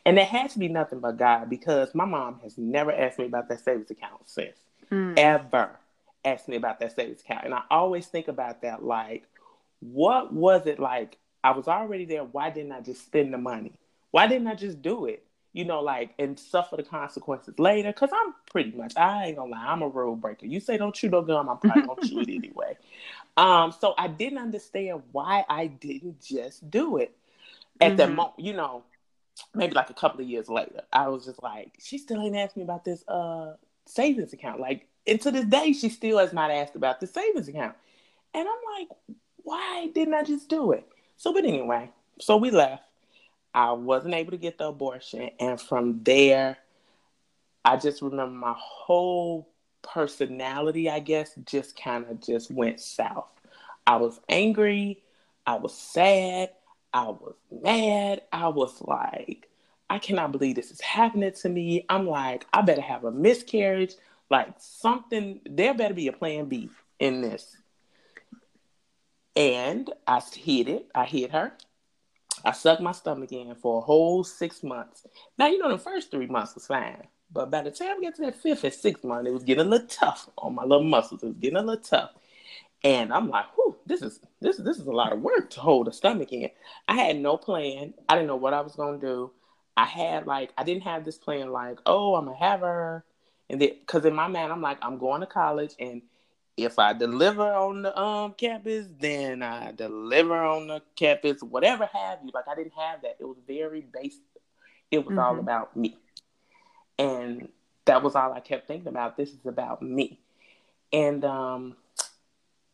And 0.06 0.18
it 0.18 0.28
has 0.28 0.54
to 0.54 0.60
be 0.60 0.68
nothing 0.68 1.00
but 1.00 1.18
God 1.18 1.50
because 1.50 1.94
my 1.94 2.06
mom 2.06 2.40
has 2.44 2.58
never 2.58 2.92
asked 2.92 3.20
me 3.20 3.26
about 3.26 3.50
that 3.50 3.64
savings 3.64 3.92
account 3.92 4.28
since. 4.28 4.58
Mm. 4.92 5.18
Ever 5.18 5.72
asked 6.26 6.48
me 6.48 6.56
about 6.56 6.80
that 6.80 6.96
savings 6.96 7.22
account. 7.22 7.46
And 7.46 7.54
I 7.54 7.62
always 7.70 8.08
think 8.08 8.28
about 8.28 8.64
that 8.64 8.84
like, 8.84 9.24
what 9.80 10.34
was 10.34 10.66
it 10.66 10.80
like? 10.80 11.18
I 11.44 11.52
was 11.52 11.68
already 11.68 12.06
there. 12.06 12.24
Why 12.24 12.50
didn't 12.50 12.72
I 12.72 12.82
just 12.82 13.06
spend 13.06 13.34
the 13.34 13.38
money? 13.38 13.74
Why 14.12 14.28
didn't 14.28 14.48
I 14.48 14.56
just 14.56 14.82
do 14.82 15.06
it? 15.06 15.26
You 15.54 15.66
know, 15.66 15.82
like, 15.82 16.14
and 16.18 16.40
suffer 16.40 16.78
the 16.78 16.84
consequences 16.84 17.60
later. 17.60 17.92
Cause 17.92 18.10
I'm 18.14 18.34
pretty 18.50 18.72
much, 18.72 18.96
I 18.96 19.26
ain't 19.26 19.38
gonna 19.38 19.52
lie, 19.52 19.66
I'm 19.66 19.82
a 19.82 19.88
rule 19.88 20.16
breaker. 20.16 20.46
You 20.46 20.60
say 20.60 20.78
don't 20.78 20.96
shoot 20.96 21.12
no 21.12 21.22
gun, 21.22 21.50
I'm 21.50 21.58
probably 21.58 21.82
gonna 21.82 22.08
shoot 22.08 22.30
it 22.30 22.36
anyway. 22.36 22.78
Um, 23.38 23.72
so 23.72 23.94
I 23.98 24.08
didn't 24.08 24.40
understand 24.40 25.02
why 25.12 25.46
I 25.50 25.68
didn't 25.68 26.22
just 26.22 26.70
do 26.70 26.98
it 26.98 27.16
at 27.80 27.90
mm-hmm. 27.90 27.98
that 27.98 28.10
moment. 28.12 28.40
You 28.40 28.54
know, 28.54 28.84
maybe 29.56 29.74
like 29.74 29.90
a 29.90 29.94
couple 29.94 30.22
of 30.22 30.28
years 30.28 30.50
later, 30.50 30.82
I 30.92 31.08
was 31.08 31.26
just 31.26 31.42
like, 31.42 31.74
she 31.80 31.98
still 31.98 32.22
ain't 32.22 32.36
asked 32.36 32.58
me 32.58 32.64
about 32.64 32.86
this 32.86 33.08
uh 33.08 33.56
savings 33.86 34.34
account. 34.34 34.60
Like, 34.60 34.88
and 35.08 35.20
to 35.22 35.32
this 35.32 35.46
day, 35.46 35.74
she 35.74 35.90
still 35.90 36.18
has 36.20 36.34
not 36.34 36.52
asked 36.52 36.76
about 36.76 37.00
the 37.00 37.08
savings 37.08 37.48
account. 37.48 37.76
And 38.34 38.48
I'm 38.48 38.80
like, 38.80 38.90
why 39.38 39.90
didn't 39.94 40.14
I 40.14 40.24
just 40.24 40.48
do 40.50 40.72
it? 40.72 40.88
So, 41.18 41.34
but 41.34 41.46
anyway, 41.46 41.90
so 42.20 42.38
we 42.38 42.52
left. 42.52 42.84
I 43.54 43.72
wasn't 43.74 44.14
able 44.14 44.32
to 44.32 44.38
get 44.38 44.58
the 44.58 44.68
abortion, 44.68 45.30
and 45.40 45.60
from 45.60 46.04
there, 46.04 46.58
I 47.66 47.76
just 47.76 48.02
remember 48.02 48.34
my 48.34 48.56
whole 48.58 49.51
personality, 49.82 50.90
I 50.90 51.00
guess, 51.00 51.36
just 51.46 51.80
kind 51.82 52.06
of 52.10 52.22
just 52.22 52.52
went 52.52 52.80
south. 52.80 53.30
I 53.86 53.98
was 53.98 54.20
angry. 54.30 55.04
I 55.46 55.56
was 55.56 55.76
sad. 55.76 56.52
I 56.94 57.10
was 57.10 57.36
mad. 57.52 58.22
I 58.32 58.48
was 58.50 58.82
like, 58.82 59.50
I 59.90 60.00
cannot 60.00 60.32
believe 60.32 60.56
this 60.56 60.72
is 60.72 60.82
happening 60.82 61.32
to 61.32 61.50
me. 61.50 61.86
I'm 61.90 62.08
like, 62.08 62.46
I 62.54 62.62
better 62.62 62.82
have 62.82 63.04
a 63.04 63.12
miscarriage, 63.12 63.94
like 64.30 64.54
something. 64.58 65.42
There 65.46 65.74
better 65.74 65.94
be 65.94 66.08
a 66.08 66.14
plan 66.14 66.46
B 66.46 66.70
in 67.00 67.22
this. 67.22 67.58
And 69.36 69.90
I 70.08 70.22
hid 70.34 70.70
it. 70.70 70.88
I 70.94 71.06
hid 71.06 71.32
her. 71.32 71.54
I 72.44 72.52
sucked 72.52 72.82
my 72.82 72.92
stomach 72.92 73.32
in 73.32 73.54
for 73.56 73.80
a 73.80 73.82
whole 73.82 74.24
six 74.24 74.64
months. 74.64 75.06
Now, 75.38 75.48
you 75.48 75.58
know, 75.58 75.70
the 75.70 75.78
first 75.78 76.12
three 76.12 76.28
months 76.28 76.56
was 76.56 76.68
fine. 76.68 77.08
But 77.34 77.50
by 77.50 77.62
the 77.62 77.72
time 77.72 77.98
we 77.98 78.06
got 78.06 78.16
to 78.16 78.24
that 78.24 78.42
fifth 78.42 78.64
and 78.64 78.74
sixth 78.74 79.04
month, 79.04 79.28
it 79.28 79.34
was 79.34 79.44
getting 79.44 79.66
a 79.66 79.70
little 79.70 79.88
tough 79.88 80.30
on 80.38 80.56
my 80.56 80.64
little 80.64 80.84
muscles. 80.84 81.24
It 81.24 81.28
was 81.28 81.38
getting 81.38 81.58
a 81.58 81.62
little 81.62 81.84
tough. 81.84 82.12
And 82.84 83.14
I'm 83.14 83.30
like, 83.30 83.46
whew, 83.56 83.78
this 83.86 84.02
is 84.02 84.20
this 84.40 84.58
this 84.58 84.78
is 84.78 84.88
a 84.88 84.92
lot 84.92 85.14
of 85.14 85.22
work 85.22 85.50
to 85.52 85.60
hold 85.60 85.88
a 85.88 85.94
stomach 85.94 86.34
in. 86.34 86.50
I 86.88 86.96
had 86.96 87.18
no 87.18 87.38
plan. 87.38 87.94
I 88.10 88.16
didn't 88.16 88.28
know 88.28 88.36
what 88.36 88.54
I 88.54 88.62
was 88.62 88.76
gonna 88.76 88.98
do. 88.98 89.32
I 89.78 89.86
had 89.86 90.26
like 90.28 90.52
I 90.58 90.64
didn't 90.64 90.84
have 90.84 91.06
this 91.06 91.18
plan 91.18 91.52
like, 91.52 91.80
oh, 91.86 92.16
I'm 92.16 92.26
gonna 92.26 92.38
have 92.38 92.62
her. 92.62 93.06
And 93.50 93.62
then 93.62 93.70
because 93.80 94.06
in 94.06 94.16
my 94.16 94.28
mind, 94.28 94.52
I'm 94.52 94.62
like, 94.62 94.80
I'm 94.82 94.98
going 94.98 95.22
to 95.22 95.28
college 95.28 95.74
and 95.80 96.02
if 96.58 96.80
I 96.80 96.94
deliver 96.94 97.54
on 97.54 97.84
the 97.84 97.98
um 97.98 98.34
campus, 98.34 98.88
then 99.00 99.42
I 99.42 99.72
deliver 99.72 100.36
on 100.44 100.68
the 100.68 100.82
campus, 100.96 101.42
whatever 101.42 101.90
have 101.92 102.20
you. 102.24 102.32
Like 102.34 102.48
I 102.48 102.56
didn't 102.56 102.74
have 102.74 103.02
that. 103.04 103.18
It 103.20 103.26
was 103.26 103.38
very 103.48 103.82
basic. 103.82 104.22
It 104.90 105.06
was 105.06 105.16
mm-hmm. 105.16 105.20
all 105.20 105.40
about 105.40 105.76
me. 105.78 105.98
And 107.02 107.50
that 107.86 108.04
was 108.04 108.16
all 108.16 108.32
I 108.32 108.40
kept 108.40 108.68
thinking 108.68 108.88
about. 108.88 109.18
This 109.18 109.30
is 109.30 109.46
about 109.46 109.82
me. 109.82 110.20
And 110.94 111.26
um 111.26 111.76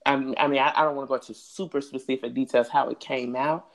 I, 0.06 0.14
I 0.14 0.48
mean 0.48 0.60
I, 0.60 0.74
I 0.76 0.84
don't 0.84 0.96
want 0.96 1.08
to 1.08 1.10
go 1.10 1.16
into 1.16 1.34
super 1.34 1.82
specific 1.82 2.34
details 2.34 2.68
how 2.68 2.90
it 2.90 3.00
came 3.00 3.36
out 3.36 3.68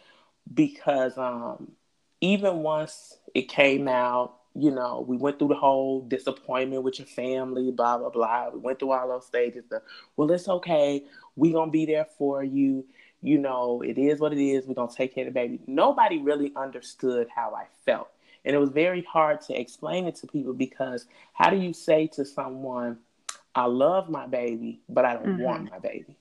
because 0.52 1.16
um 1.16 1.73
even 2.21 2.59
once 2.59 3.16
it 3.35 3.49
came 3.49 3.88
out 3.88 4.37
you 4.54 4.71
know, 4.71 5.04
we 5.09 5.16
went 5.16 5.38
through 5.38 5.49
the 5.49 5.54
whole 5.54 6.02
disappointment 6.02 6.82
with 6.82 6.99
your 6.99 7.06
family, 7.06 7.71
blah, 7.71 7.97
blah, 7.97 8.11
blah. 8.11 8.50
We 8.50 8.59
went 8.59 8.78
through 8.78 8.92
all 8.92 9.09
those 9.09 9.26
stages. 9.26 9.64
The, 9.71 9.80
well, 10.16 10.30
it's 10.30 10.47
okay. 10.47 11.04
we 11.37 11.52
going 11.52 11.68
to 11.68 11.73
be 11.73 11.87
there 11.87 12.06
for 12.18 12.44
you. 12.44 12.85
You 13.23 13.38
know, 13.38 13.82
it 13.82 13.97
is 13.97 14.21
what 14.21 14.32
it 14.32 14.44
is. 14.44 14.66
We're 14.66 14.75
going 14.75 14.90
to 14.90 14.94
take 14.94 15.14
care 15.14 15.26
of 15.26 15.32
the 15.32 15.40
baby. 15.40 15.61
Nobody 15.66 16.18
really 16.18 16.52
understood 16.54 17.28
how 17.35 17.54
I 17.54 17.64
felt. 17.87 18.09
And 18.44 18.56
it 18.56 18.58
was 18.58 18.70
very 18.70 19.02
hard 19.02 19.40
to 19.42 19.58
explain 19.58 20.06
it 20.06 20.16
to 20.16 20.26
people 20.26 20.52
because 20.52 21.06
how 21.32 21.50
do 21.50 21.56
you 21.56 21.72
say 21.72 22.08
to 22.14 22.25
someone, 22.25 22.99
I 23.54 23.66
love 23.66 24.08
my 24.08 24.26
baby, 24.26 24.80
but 24.88 25.04
I 25.04 25.14
don't 25.14 25.26
mm-hmm. 25.26 25.42
want 25.42 25.70
my 25.70 25.78
baby? 25.78 26.16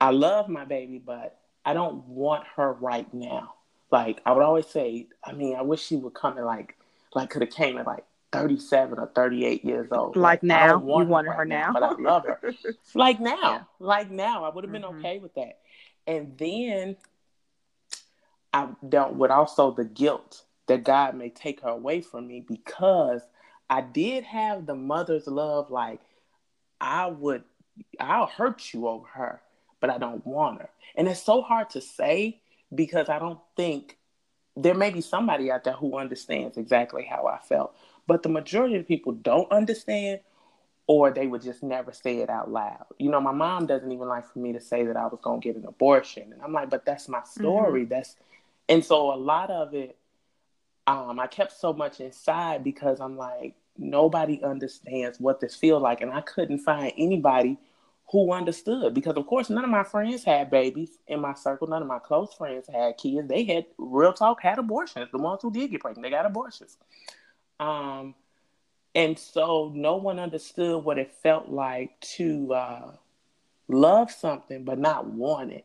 I 0.00 0.10
love 0.10 0.48
my 0.48 0.64
baby, 0.64 0.98
but 0.98 1.38
I 1.64 1.72
don't 1.72 2.06
want 2.06 2.44
her 2.56 2.72
right 2.74 3.12
now. 3.14 3.54
Like 3.90 4.20
I 4.26 4.32
would 4.32 4.42
always 4.42 4.66
say, 4.66 5.06
I 5.22 5.32
mean, 5.32 5.56
I 5.56 5.62
wish 5.62 5.82
she 5.82 5.96
would 5.96 6.14
come 6.14 6.36
and 6.36 6.46
like 6.46 6.76
like 7.14 7.30
could 7.30 7.42
have 7.42 7.50
came 7.50 7.78
at 7.78 7.86
like 7.86 8.04
37 8.32 8.98
or 8.98 9.06
38 9.14 9.64
years 9.64 9.88
old. 9.92 10.16
Like, 10.16 10.42
like 10.42 10.42
now, 10.42 10.78
want 10.78 11.06
you 11.06 11.10
wanted 11.12 11.30
her, 11.30 11.38
right 11.38 11.48
now, 11.48 11.72
but 11.72 11.82
I 11.84 11.92
love 11.92 12.24
her. 12.26 12.52
like 12.94 13.20
now, 13.20 13.36
yeah. 13.40 13.62
like 13.78 14.10
now, 14.10 14.44
I 14.44 14.52
would 14.52 14.64
have 14.64 14.72
been 14.72 14.82
mm-hmm. 14.82 14.98
okay 14.98 15.20
with 15.20 15.34
that. 15.34 15.60
And 16.06 16.36
then 16.36 16.96
I 18.52 18.68
dealt 18.86 19.14
with 19.14 19.30
also 19.30 19.70
the 19.70 19.84
guilt 19.84 20.42
that 20.66 20.84
God 20.84 21.14
may 21.14 21.28
take 21.28 21.60
her 21.60 21.68
away 21.68 22.00
from 22.00 22.26
me 22.26 22.44
because 22.46 23.22
I 23.68 23.80
did 23.80 24.24
have 24.24 24.66
the 24.66 24.74
mother's 24.74 25.26
love. 25.26 25.70
Like 25.70 26.00
I 26.80 27.06
would, 27.06 27.44
I'll 28.00 28.26
hurt 28.26 28.72
you 28.72 28.88
over 28.88 29.06
her, 29.14 29.40
but 29.80 29.90
I 29.90 29.98
don't 29.98 30.26
want 30.26 30.60
her. 30.60 30.70
And 30.94 31.08
it's 31.08 31.22
so 31.22 31.42
hard 31.42 31.70
to 31.70 31.80
say 31.80 32.40
because 32.74 33.08
I 33.08 33.18
don't 33.18 33.40
think 33.56 33.98
there 34.56 34.74
may 34.74 34.90
be 34.90 35.00
somebody 35.00 35.50
out 35.50 35.64
there 35.64 35.74
who 35.74 35.98
understands 35.98 36.56
exactly 36.56 37.04
how 37.04 37.26
I 37.26 37.38
felt, 37.38 37.74
but 38.06 38.22
the 38.22 38.28
majority 38.28 38.76
of 38.76 38.86
people 38.86 39.12
don't 39.12 39.50
understand 39.50 40.20
or 40.86 41.10
they 41.10 41.26
would 41.26 41.42
just 41.42 41.62
never 41.62 41.92
say 41.92 42.18
it 42.18 42.28
out 42.28 42.50
loud. 42.50 42.84
You 42.98 43.10
know, 43.10 43.20
my 43.20 43.32
mom 43.32 43.66
doesn't 43.66 43.90
even 43.90 44.06
like 44.06 44.30
for 44.30 44.38
me 44.38 44.52
to 44.52 44.60
say 44.60 44.84
that 44.84 44.96
I 44.96 45.06
was 45.06 45.18
going 45.22 45.40
to 45.40 45.48
get 45.48 45.56
an 45.56 45.66
abortion. 45.66 46.32
And 46.32 46.42
I'm 46.42 46.52
like, 46.52 46.68
but 46.70 46.84
that's 46.84 47.08
my 47.08 47.22
story. 47.24 47.82
Mm-hmm. 47.82 47.90
That's 47.90 48.16
and 48.68 48.84
so 48.84 49.12
a 49.12 49.16
lot 49.16 49.50
of 49.50 49.74
it 49.74 49.96
um 50.86 51.18
I 51.18 51.26
kept 51.26 51.52
so 51.52 51.72
much 51.72 52.00
inside 52.00 52.62
because 52.64 53.00
I'm 53.00 53.16
like 53.16 53.54
nobody 53.76 54.42
understands 54.42 55.18
what 55.18 55.40
this 55.40 55.56
feels 55.56 55.82
like. 55.82 56.00
And 56.00 56.12
I 56.12 56.20
couldn't 56.20 56.58
find 56.58 56.92
anybody 56.96 57.58
who 58.10 58.32
understood 58.32 58.94
because 58.94 59.16
of 59.16 59.26
course 59.26 59.50
none 59.50 59.64
of 59.64 59.70
my 59.70 59.82
friends 59.82 60.24
had 60.24 60.50
babies 60.50 60.98
in 61.08 61.20
my 61.20 61.34
circle. 61.34 61.66
None 61.66 61.82
of 61.82 61.88
my 61.88 61.98
close 61.98 62.34
friends 62.34 62.68
had 62.72 62.96
kids. 62.98 63.28
They 63.28 63.44
had 63.44 63.66
real 63.78 64.12
talk 64.12 64.42
had 64.42 64.58
abortions. 64.58 65.08
The 65.10 65.18
ones 65.18 65.40
who 65.42 65.50
did 65.50 65.70
get 65.70 65.80
pregnant 65.80 66.04
they 66.04 66.10
got 66.10 66.26
abortions. 66.26 66.76
Um 67.58 68.14
and 68.94 69.18
so 69.18 69.72
no 69.74 69.96
one 69.96 70.20
understood 70.20 70.84
what 70.84 70.98
it 70.98 71.12
felt 71.20 71.48
like 71.48 71.98
to 72.00 72.54
uh, 72.54 72.92
love 73.66 74.12
something 74.12 74.62
but 74.62 74.78
not 74.78 75.06
want 75.06 75.50
it. 75.50 75.64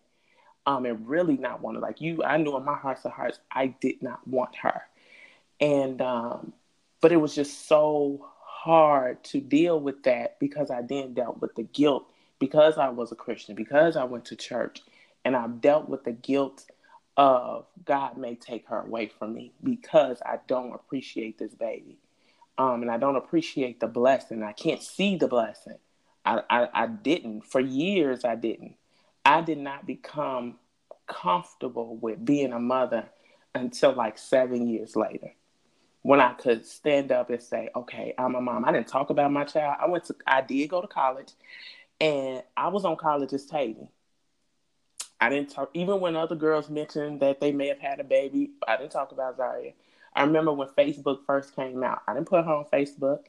Um 0.66 0.86
and 0.86 1.08
really 1.08 1.38
not 1.38 1.62
want 1.62 1.78
it. 1.78 1.82
Like 1.82 2.00
you 2.00 2.24
i 2.24 2.38
knew 2.38 2.56
in 2.56 2.64
my 2.64 2.76
heart 2.76 3.00
of 3.04 3.12
hearts 3.12 3.40
i 3.52 3.68
did 3.68 4.02
not 4.02 4.26
want 4.26 4.56
her 4.56 4.82
and 5.60 6.02
um 6.02 6.54
but 7.02 7.12
it 7.12 7.18
was 7.18 7.36
just 7.36 7.68
so 7.68 8.30
hard 8.44 9.24
to 9.24 9.40
deal 9.40 9.80
with 9.80 10.04
that 10.04 10.38
because 10.40 10.70
I 10.70 10.82
then 10.82 11.14
dealt 11.14 11.42
with 11.42 11.56
the 11.56 11.64
guilt 11.64 12.06
because 12.40 12.78
I 12.78 12.90
was 12.90 13.12
a 13.12 13.16
Christian, 13.16 13.56
because 13.56 13.96
I 13.96 14.04
went 14.06 14.26
to 14.26 14.36
church, 14.36 14.82
and 15.24 15.36
I've 15.36 15.62
dealt 15.62 15.90
with 15.90 16.04
the 16.04 16.12
guilt 16.12 16.66
of 17.18 17.66
God 17.86 18.18
may 18.18 18.36
take 18.36 18.68
her 18.68 18.82
away 18.82 19.08
from 19.08 19.34
me 19.34 19.52
because 19.62 20.22
I 20.26 20.40
don't 20.48 20.74
appreciate 20.74 21.38
this 21.38 21.54
baby. 21.54 21.98
Um, 22.58 22.82
and 22.82 22.92
I 22.92 22.98
don't 22.98 23.16
appreciate 23.16 23.80
the 23.80 23.88
blessing. 23.88 24.44
I 24.44 24.54
can't 24.54 24.82
see 24.82 25.16
the 25.18 25.28
blessing. 25.28 25.78
I, 26.26 26.42
I, 26.50 26.68
I 26.74 26.88
didn't. 26.88 27.46
For 27.46 27.60
years, 27.60 28.26
I 28.26 28.36
didn't. 28.36 28.76
I 29.26 29.42
did 29.42 29.58
not 29.58 29.86
become 29.86 30.56
comfortable 31.08 31.96
with 31.98 32.24
being 32.24 32.54
a 32.54 32.60
mother 32.60 33.06
until 33.56 33.94
like 33.94 34.18
seven 34.18 34.68
years 34.68 34.96
later 34.96 35.32
when 36.02 36.20
I 36.20 36.34
could 36.34 36.66
stand 36.66 37.12
up 37.12 37.30
and 37.30 37.42
say, 37.42 37.70
okay, 37.76 38.14
I'm 38.18 38.36
a 38.36 38.42
mom. 38.42 38.66
I 38.66 38.72
didn't 38.72 38.88
talk 38.88 39.10
about 39.10 39.32
my 39.32 39.44
child. 39.44 39.78
I 39.80 39.88
went 39.88 40.06
to, 40.06 40.16
I 40.26 40.42
did 40.42 40.70
go 40.70 40.82
to 40.82 40.88
college 40.88 41.32
and 42.00 42.42
I 42.56 42.70
was 42.70 42.86
on 42.86 42.96
college's 42.96 43.46
table. 43.46 43.92
I 45.20 45.30
didn't 45.30 45.50
talk, 45.50 45.70
even 45.74 46.00
when 46.00 46.16
other 46.16 46.36
girls 46.36 46.70
mentioned 46.70 47.20
that 47.20 47.42
they 47.42 47.52
may 47.52 47.68
have 47.68 47.80
had 47.80 48.00
a 48.00 48.06
baby, 48.06 48.52
I 48.68 48.78
didn't 48.78 48.94
talk 48.94 49.12
about 49.12 49.36
Zaria. 49.36 49.74
I 50.16 50.24
remember 50.24 50.54
when 50.54 50.70
Facebook 50.70 51.26
first 51.26 51.56
came 51.56 51.84
out, 51.84 52.02
I 52.08 52.14
didn't 52.14 52.30
put 52.30 52.46
her 52.46 52.52
on 52.52 52.66
Facebook. 52.72 53.20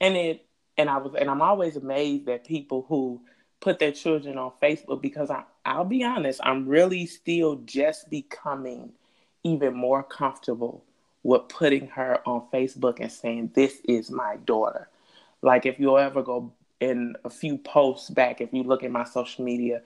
And 0.00 0.16
it, 0.16 0.46
and 0.78 0.88
I 0.88 0.96
was, 0.96 1.14
and 1.14 1.30
I'm 1.30 1.42
always 1.42 1.76
amazed 1.76 2.28
at 2.28 2.46
people 2.46 2.86
who 2.88 3.20
put 3.60 3.78
their 3.78 3.92
children 3.92 4.38
on 4.38 4.52
Facebook 4.62 5.02
because 5.02 5.30
I, 5.30 5.44
I'll 5.66 5.84
be 5.84 6.02
honest, 6.02 6.40
I'm 6.42 6.66
really 6.66 7.06
still 7.06 7.56
just 7.66 8.08
becoming 8.08 8.92
even 9.42 9.74
more 9.74 10.02
comfortable 10.02 10.84
with 11.24 11.48
putting 11.48 11.88
her 11.88 12.20
on 12.28 12.46
Facebook 12.52 13.00
and 13.00 13.10
saying, 13.10 13.50
This 13.54 13.80
is 13.84 14.10
my 14.10 14.36
daughter. 14.44 14.88
Like, 15.42 15.66
if 15.66 15.80
you'll 15.80 15.98
ever 15.98 16.22
go 16.22 16.52
in 16.80 17.16
a 17.24 17.30
few 17.30 17.58
posts 17.58 18.10
back, 18.10 18.40
if 18.40 18.52
you 18.52 18.62
look 18.62 18.84
at 18.84 18.92
my 18.92 19.04
social 19.04 19.44
media, 19.44 19.82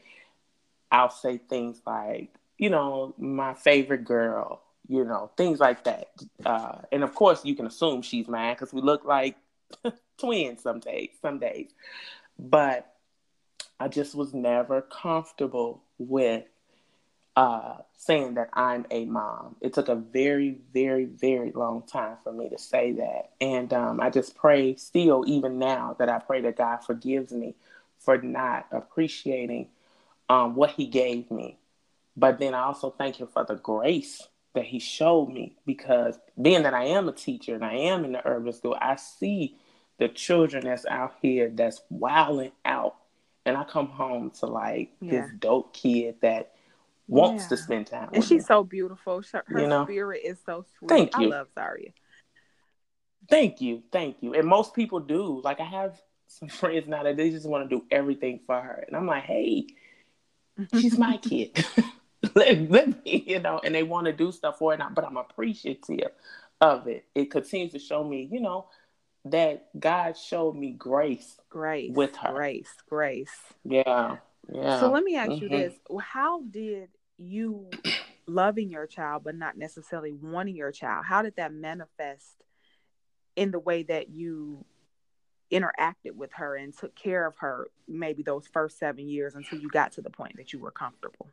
I'll 0.90 1.10
say 1.10 1.38
things 1.38 1.80
like, 1.86 2.34
you 2.58 2.70
know, 2.70 3.14
my 3.18 3.54
favorite 3.54 4.04
girl, 4.04 4.62
you 4.88 5.04
know, 5.04 5.30
things 5.36 5.60
like 5.60 5.84
that. 5.84 6.08
Uh, 6.44 6.78
and 6.90 7.02
of 7.02 7.14
course, 7.14 7.44
you 7.44 7.54
can 7.54 7.66
assume 7.66 8.02
she's 8.02 8.28
mine 8.28 8.54
because 8.54 8.72
we 8.72 8.80
look 8.80 9.04
like 9.04 9.36
twins 10.18 10.62
some 10.62 10.80
days, 10.80 11.10
some 11.22 11.38
days. 11.38 11.70
But 12.38 12.92
I 13.78 13.88
just 13.88 14.14
was 14.14 14.34
never 14.34 14.82
comfortable 14.82 15.84
with 15.98 16.44
uh, 17.38 17.76
saying 17.96 18.34
that 18.34 18.50
I'm 18.52 18.84
a 18.90 19.04
mom. 19.04 19.54
It 19.60 19.72
took 19.72 19.88
a 19.88 19.94
very, 19.94 20.58
very, 20.74 21.04
very 21.04 21.52
long 21.52 21.82
time 21.82 22.16
for 22.24 22.32
me 22.32 22.48
to 22.48 22.58
say 22.58 22.90
that. 22.94 23.30
And 23.40 23.72
um, 23.72 24.00
I 24.00 24.10
just 24.10 24.34
pray 24.34 24.74
still, 24.74 25.22
even 25.24 25.56
now, 25.56 25.94
that 26.00 26.08
I 26.08 26.18
pray 26.18 26.40
that 26.40 26.56
God 26.56 26.78
forgives 26.78 27.30
me 27.30 27.54
for 28.00 28.18
not 28.18 28.66
appreciating 28.72 29.68
um, 30.28 30.56
what 30.56 30.70
He 30.70 30.86
gave 30.86 31.30
me. 31.30 31.58
But 32.16 32.40
then 32.40 32.54
I 32.54 32.62
also 32.62 32.90
thank 32.90 33.20
Him 33.20 33.28
for 33.28 33.44
the 33.44 33.54
grace 33.54 34.26
that 34.54 34.64
He 34.64 34.80
showed 34.80 35.28
me 35.28 35.54
because 35.64 36.18
being 36.42 36.64
that 36.64 36.74
I 36.74 36.86
am 36.86 37.08
a 37.08 37.12
teacher 37.12 37.54
and 37.54 37.64
I 37.64 37.74
am 37.74 38.04
in 38.04 38.10
the 38.10 38.26
urban 38.26 38.52
school, 38.52 38.76
I 38.80 38.96
see 38.96 39.54
the 39.98 40.08
children 40.08 40.64
that's 40.64 40.86
out 40.86 41.14
here 41.22 41.52
that's 41.54 41.82
wilding 41.88 42.50
out. 42.64 42.96
And 43.46 43.56
I 43.56 43.62
come 43.62 43.86
home 43.86 44.32
to 44.40 44.46
like 44.46 44.90
yeah. 45.00 45.20
this 45.22 45.30
dope 45.38 45.72
kid 45.72 46.16
that 46.22 46.54
wants 47.08 47.44
yeah. 47.44 47.48
to 47.48 47.56
spend 47.56 47.86
time. 47.86 48.10
And 48.12 48.22
she's 48.22 48.46
so 48.46 48.62
beautiful. 48.62 49.22
Her 49.32 49.60
you 49.60 49.66
know? 49.66 49.84
spirit 49.84 50.20
is 50.24 50.38
so 50.44 50.64
sweet. 50.78 50.88
Thank 50.88 51.18
you. 51.18 51.26
I 51.26 51.38
love 51.38 51.48
Zaria. 51.54 51.90
Thank 53.28 53.60
you, 53.60 53.82
thank 53.92 54.16
you. 54.20 54.34
And 54.34 54.46
most 54.46 54.74
people 54.74 55.00
do. 55.00 55.40
Like 55.42 55.60
I 55.60 55.64
have 55.64 56.00
some 56.28 56.48
friends 56.48 56.86
now 56.86 57.02
that 57.02 57.16
they 57.16 57.30
just 57.30 57.46
want 57.48 57.68
to 57.68 57.76
do 57.76 57.84
everything 57.90 58.40
for 58.46 58.60
her, 58.60 58.84
and 58.86 58.96
I'm 58.96 59.06
like, 59.06 59.24
hey, 59.24 59.66
she's 60.74 60.98
my 60.98 61.16
kid. 61.22 61.64
let, 62.34 62.70
let 62.70 63.04
me, 63.04 63.24
you 63.26 63.38
know, 63.38 63.60
and 63.62 63.74
they 63.74 63.82
want 63.82 64.06
to 64.06 64.12
do 64.12 64.32
stuff 64.32 64.58
for 64.58 64.76
her, 64.76 64.90
but 64.94 65.04
I'm 65.04 65.16
appreciative 65.16 66.10
of 66.60 66.88
it, 66.88 67.06
it 67.14 67.30
continues 67.30 67.72
to 67.72 67.78
show 67.78 68.02
me, 68.02 68.28
you 68.30 68.40
know, 68.40 68.66
that 69.26 69.68
God 69.78 70.16
showed 70.16 70.56
me 70.56 70.72
grace, 70.72 71.38
grace 71.48 71.92
with 71.94 72.16
her, 72.16 72.32
grace, 72.32 72.72
grace. 72.88 73.36
Yeah, 73.64 74.16
yeah. 74.52 74.80
So 74.80 74.90
let 74.90 75.04
me 75.04 75.16
ask 75.16 75.32
Mhm. 75.32 75.40
you 75.42 75.48
this: 75.48 75.74
How 76.00 76.40
did 76.42 76.88
you 77.18 77.70
loving 78.26 78.70
your 78.70 78.86
child, 78.86 79.22
but 79.24 79.34
not 79.34 79.56
necessarily 79.56 80.12
wanting 80.12 80.56
your 80.56 80.72
child? 80.72 81.04
How 81.06 81.22
did 81.22 81.36
that 81.36 81.52
manifest 81.52 82.44
in 83.36 83.50
the 83.50 83.58
way 83.58 83.82
that 83.84 84.10
you 84.10 84.64
interacted 85.50 86.14
with 86.14 86.32
her 86.34 86.56
and 86.56 86.76
took 86.76 86.94
care 86.94 87.26
of 87.26 87.36
her? 87.38 87.68
Maybe 87.86 88.22
those 88.22 88.46
first 88.46 88.78
seven 88.78 89.08
years 89.08 89.34
until 89.34 89.58
you 89.58 89.68
got 89.68 89.92
to 89.92 90.02
the 90.02 90.10
point 90.10 90.36
that 90.36 90.52
you 90.52 90.58
were 90.58 90.70
comfortable. 90.70 91.28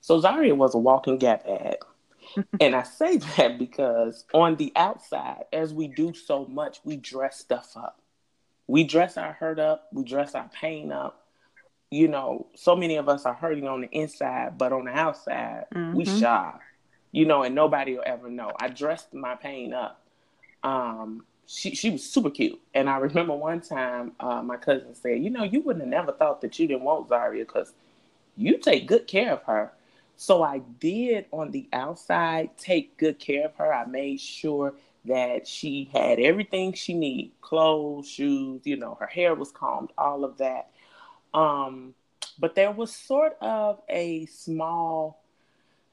So 0.00 0.20
Zaria 0.20 0.54
was 0.54 0.74
a 0.74 0.78
walking 0.78 1.18
gap 1.18 1.44
ad. 1.48 1.78
and 2.60 2.74
I 2.74 2.82
say 2.82 3.16
that 3.16 3.58
because 3.58 4.24
on 4.32 4.56
the 4.56 4.72
outside, 4.76 5.44
as 5.52 5.72
we 5.72 5.88
do 5.88 6.12
so 6.14 6.44
much, 6.46 6.80
we 6.84 6.96
dress 6.96 7.38
stuff 7.38 7.72
up. 7.76 8.00
We 8.68 8.84
dress 8.84 9.16
our 9.16 9.32
hurt 9.32 9.58
up, 9.58 9.88
we 9.92 10.02
dress 10.02 10.34
our 10.34 10.48
pain 10.52 10.90
up. 10.90 11.25
You 11.90 12.08
know, 12.08 12.48
so 12.54 12.74
many 12.74 12.96
of 12.96 13.08
us 13.08 13.26
are 13.26 13.34
hurting 13.34 13.68
on 13.68 13.82
the 13.82 13.88
inside, 13.90 14.58
but 14.58 14.72
on 14.72 14.86
the 14.86 14.90
outside, 14.92 15.66
we 15.92 16.04
Mhm. 16.04 16.18
shy. 16.20 16.54
You 17.12 17.24
know, 17.26 17.42
and 17.44 17.54
nobody 17.54 17.94
will 17.94 18.02
ever 18.04 18.28
know. 18.28 18.52
I 18.58 18.68
dressed 18.68 19.14
my 19.14 19.36
pain 19.36 19.72
up. 19.72 20.02
Um, 20.62 21.24
she 21.46 21.74
she 21.74 21.90
was 21.90 22.04
super 22.04 22.30
cute, 22.30 22.60
and 22.74 22.90
I 22.90 22.98
remember 22.98 23.34
one 23.34 23.60
time 23.60 24.12
uh, 24.20 24.42
my 24.42 24.56
cousin 24.56 24.94
said, 24.94 25.22
"You 25.22 25.30
know, 25.30 25.44
you 25.44 25.60
wouldn't 25.60 25.84
have 25.84 25.90
never 25.90 26.12
thought 26.12 26.40
that 26.42 26.58
you 26.58 26.66
didn't 26.66 26.82
want 26.82 27.08
Zaria 27.08 27.44
because 27.44 27.72
you 28.36 28.58
take 28.58 28.86
good 28.86 29.06
care 29.06 29.32
of 29.32 29.42
her." 29.44 29.72
So 30.16 30.42
I 30.42 30.58
did 30.58 31.26
on 31.32 31.50
the 31.52 31.68
outside 31.72 32.56
take 32.58 32.96
good 32.96 33.18
care 33.18 33.46
of 33.46 33.54
her. 33.56 33.72
I 33.72 33.86
made 33.86 34.20
sure 34.20 34.74
that 35.04 35.46
she 35.46 35.88
had 35.92 36.18
everything 36.18 36.72
she 36.72 36.94
needed 36.94 37.30
clothes, 37.40 38.08
shoes, 38.08 38.62
you 38.64 38.76
know, 38.76 38.96
her 39.00 39.06
hair 39.06 39.34
was 39.34 39.52
combed, 39.52 39.90
all 39.96 40.24
of 40.24 40.38
that. 40.38 40.70
Um, 41.36 41.94
but 42.38 42.56
there 42.56 42.72
was 42.72 42.94
sort 42.94 43.36
of 43.42 43.80
a 43.90 44.26
small, 44.26 45.22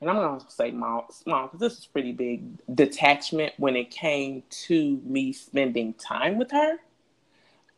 and 0.02 0.10
I'm 0.10 0.16
going 0.18 0.40
to 0.40 0.52
say 0.52 0.72
small, 0.72 1.08
small 1.12 1.48
because 1.48 1.60
this 1.60 1.80
is 1.80 1.86
pretty 1.86 2.14
big, 2.14 2.44
detachment 2.74 3.54
when 3.58 3.76
it 3.76 3.92
came 3.92 4.44
to 4.68 5.02
me 5.06 5.34
spending 5.34 5.94
time 5.96 6.38
with 6.38 6.52
her. 6.52 6.78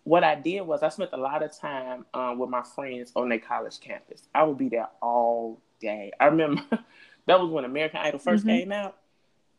What 0.03 0.23
I 0.23 0.35
did 0.35 0.61
was 0.61 0.83
I 0.83 0.89
spent 0.89 1.11
a 1.13 1.17
lot 1.17 1.41
of 1.41 1.57
time 1.57 2.05
um, 2.13 2.37
with 2.37 2.49
my 2.49 2.61
friends 2.61 3.11
on 3.15 3.29
their 3.29 3.39
college 3.39 3.79
campus. 3.79 4.29
I 4.35 4.43
would 4.43 4.57
be 4.59 4.69
there 4.69 4.89
all 5.01 5.59
day. 5.79 6.11
I 6.19 6.25
remember 6.27 6.63
that 7.25 7.39
was 7.39 7.49
when 7.49 7.65
American 7.65 7.99
Idol 8.01 8.19
1st 8.19 8.45
Mhm. 8.45 8.49
came 8.49 8.71
out, 8.71 8.97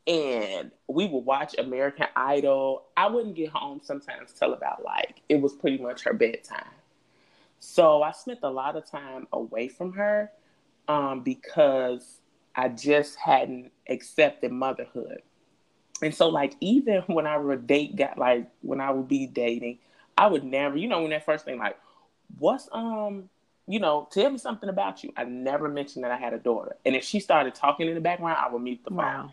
and 0.06 0.70
we 0.88 1.08
would 1.08 1.25
watch 1.25 1.56
American 1.58 2.08
Idol. 2.16 2.84
I 2.96 3.08
wouldn't 3.08 3.36
get 3.36 3.50
home 3.50 3.80
sometimes 3.82 4.32
till 4.34 4.54
about 4.54 4.84
like 4.84 5.22
it 5.28 5.40
was 5.40 5.54
pretty 5.54 5.78
much 5.78 6.04
her 6.04 6.14
bedtime. 6.14 6.75
So 7.58 8.02
I 8.02 8.12
spent 8.12 8.40
a 8.42 8.50
lot 8.50 8.76
of 8.76 8.88
time 8.88 9.26
away 9.32 9.68
from 9.68 9.92
her 9.94 10.30
um, 10.88 11.22
because 11.22 12.20
I 12.54 12.68
just 12.68 13.16
hadn't 13.16 13.72
accepted 13.88 14.52
motherhood. 14.52 15.22
And 16.02 16.14
so, 16.14 16.28
like, 16.28 16.54
even 16.60 17.02
when 17.06 17.26
I 17.26 17.38
would 17.38 17.66
date, 17.66 17.96
got 17.96 18.18
like 18.18 18.48
when 18.62 18.80
I 18.80 18.90
would 18.90 19.08
be 19.08 19.26
dating, 19.26 19.78
I 20.16 20.26
would 20.26 20.44
never, 20.44 20.76
you 20.76 20.88
know, 20.88 21.00
when 21.02 21.10
that 21.10 21.25
first 21.25 21.44
thing, 21.44 21.58
like, 21.58 21.78
what's 22.38 22.68
um, 22.72 23.28
you 23.66 23.80
know, 23.80 24.08
tell 24.10 24.30
me 24.30 24.38
something 24.38 24.68
about 24.68 25.02
you. 25.02 25.12
I 25.16 25.25
never 25.25 25.68
mentioned 25.68 26.04
that 26.04 26.12
I 26.12 26.16
had 26.16 26.34
a 26.34 26.38
daughter, 26.38 26.76
and 26.84 26.94
if 26.94 27.04
she 27.04 27.20
started 27.20 27.54
talking 27.54 27.88
in 27.88 27.94
the 27.94 28.00
background, 28.00 28.38
I 28.38 28.52
would 28.52 28.62
mute 28.62 28.80
the 28.84 28.90
phone. 28.90 29.32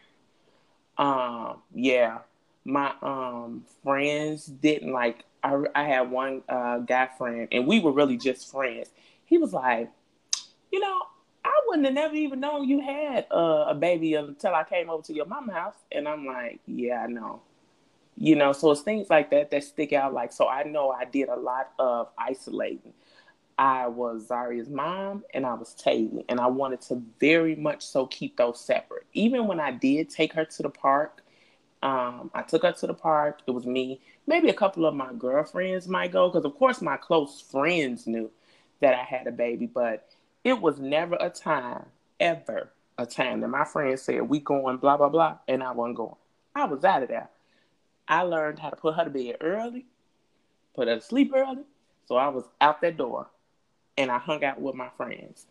Wow. 0.98 1.52
Um, 1.52 1.62
yeah, 1.74 2.20
my 2.66 2.94
um 3.02 3.66
friends 3.84 4.46
didn't 4.46 4.92
like. 4.92 5.26
I 5.44 5.62
I 5.76 5.84
had 5.84 6.10
one 6.10 6.42
uh, 6.48 6.80
guy 6.80 7.10
friend, 7.18 7.48
and 7.52 7.68
we 7.68 7.80
were 7.80 7.92
really 7.92 8.18
just 8.18 8.50
friends. 8.52 8.90
He 9.26 9.38
was 9.38 9.54
like, 9.54 9.90
you 10.72 10.80
know, 10.80 11.02
I 11.44 11.62
wouldn't 11.68 11.86
have 11.86 11.94
never 11.94 12.16
even 12.16 12.40
known 12.40 12.68
you 12.68 12.80
had 12.82 13.26
uh, 13.32 13.66
a 13.68 13.76
baby 13.76 14.14
until 14.16 14.54
I 14.56 14.64
came 14.64 14.90
over 14.90 15.04
to 15.04 15.14
your 15.14 15.26
mama 15.26 15.54
house, 15.54 15.76
and 15.92 16.08
I'm 16.08 16.26
like, 16.26 16.60
yeah, 16.66 17.04
I 17.04 17.08
know. 17.08 17.42
You 18.16 18.36
know, 18.36 18.54
so 18.54 18.72
it's 18.72 18.82
things 18.82 19.10
like 19.10 19.32
that 19.32 19.50
that 19.52 19.64
stick 19.64 19.92
out. 19.92 20.14
Like, 20.14 20.32
so 20.32 20.48
I 20.48 20.64
know 20.64 20.92
I 20.92 21.06
did 21.06 21.30
a 21.30 21.36
lot 21.36 21.72
of 21.80 22.10
isolating. 22.18 22.94
I 23.58 23.88
was 23.88 24.28
Zaria's 24.28 24.70
mom 24.70 25.24
and 25.34 25.46
I 25.46 25.54
was 25.54 25.74
Taylor, 25.74 26.24
and 26.30 26.40
I 26.40 26.48
wanted 26.48 26.82
to 26.82 27.02
very 27.20 27.56
much 27.56 27.86
so 27.86 28.06
keep 28.08 28.38
those 28.38 28.60
separate. 28.60 29.06
Even 29.14 29.48
when 29.48 29.60
I 29.60 29.72
did 29.72 30.10
take 30.10 30.34
her 30.34 30.46
to 30.46 30.64
the 30.64 30.70
park, 30.70 31.23
um, 31.84 32.32
I 32.34 32.44
took 32.44 32.64
her 32.64 32.72
to 32.72 32.88
the 32.88 32.94
park. 32.94 33.42
It 33.46 33.52
was 33.52 33.66
me. 33.66 34.00
Maybe 34.26 34.50
a 34.50 34.54
couple 34.54 34.86
of 34.86 34.96
my 34.96 35.12
girlfriends 35.14 35.86
might 35.86 36.14
go 36.14 36.30
because, 36.30 36.46
of 36.46 36.56
course, 36.56 36.82
my 36.82 36.96
close 36.96 37.42
friends 37.42 38.08
knew 38.08 38.32
that 38.80 38.94
I 38.94 39.04
had 39.04 39.28
a 39.28 39.32
baby, 39.32 39.68
but 39.68 40.08
it 40.46 40.62
was 40.62 40.80
never 40.80 41.18
a 41.20 41.30
time, 41.30 41.86
ever 42.22 42.72
a 42.98 43.06
time 43.06 43.42
that 43.42 43.50
my 43.50 43.66
friends 43.66 44.02
said, 44.02 44.22
We 44.22 44.40
going, 44.40 44.78
blah, 44.78 44.96
blah, 44.96 45.10
blah, 45.10 45.40
and 45.50 45.62
I 45.62 45.74
wasn't 45.74 45.98
going. 45.98 46.16
I 46.56 46.66
was 46.66 46.86
out 46.86 47.04
of 47.04 47.10
there. 47.10 47.30
I 48.08 48.22
learned 48.22 48.60
how 48.60 48.70
to 48.70 48.78
put 48.78 48.96
her 48.96 49.04
to 49.04 49.10
bed 49.10 49.38
early, 49.42 49.86
put 50.76 50.88
her 50.88 50.96
to 50.96 51.02
sleep 51.02 51.34
early. 51.36 51.64
So 52.06 52.16
I 52.16 52.30
was 52.30 52.46
out 52.62 52.80
that 52.82 52.96
door 52.96 53.28
and 53.98 54.10
I 54.10 54.20
hung 54.20 54.42
out 54.46 54.62
with 54.62 54.76
my 54.76 54.90
friends. 54.96 55.46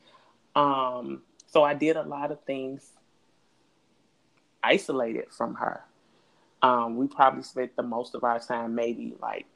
Um, 0.55 1.23
so 1.47 1.63
I 1.63 1.75
did 1.75 1.97
a 1.97 2.03
lot 2.03 2.31
of 2.31 2.43
things 2.45 2.89
isolated 4.63 5.27
from 5.31 5.57
her. 5.57 5.83
Um, 6.63 6.97
we 6.97 7.09
probably 7.09 7.43
spent 7.43 7.75
the 7.77 7.83
most 7.83 8.15
of 8.15 8.23
our 8.23 8.39
time 8.39 8.75
maybe 8.75 9.15
like 9.21 9.47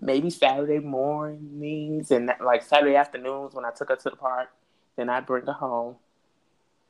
maybe 0.00 0.30
Saturday 0.30 0.78
mornings 0.78 2.10
and 2.10 2.30
like 2.40 2.62
Saturday 2.62 2.96
afternoons 2.96 3.54
when 3.54 3.64
I 3.64 3.70
took 3.70 3.88
her 3.88 3.96
to 3.96 4.10
the 4.10 4.16
park. 4.16 4.48
Then 4.96 5.08
I'd 5.10 5.26
bring 5.26 5.46
her 5.46 5.52
home, 5.52 5.96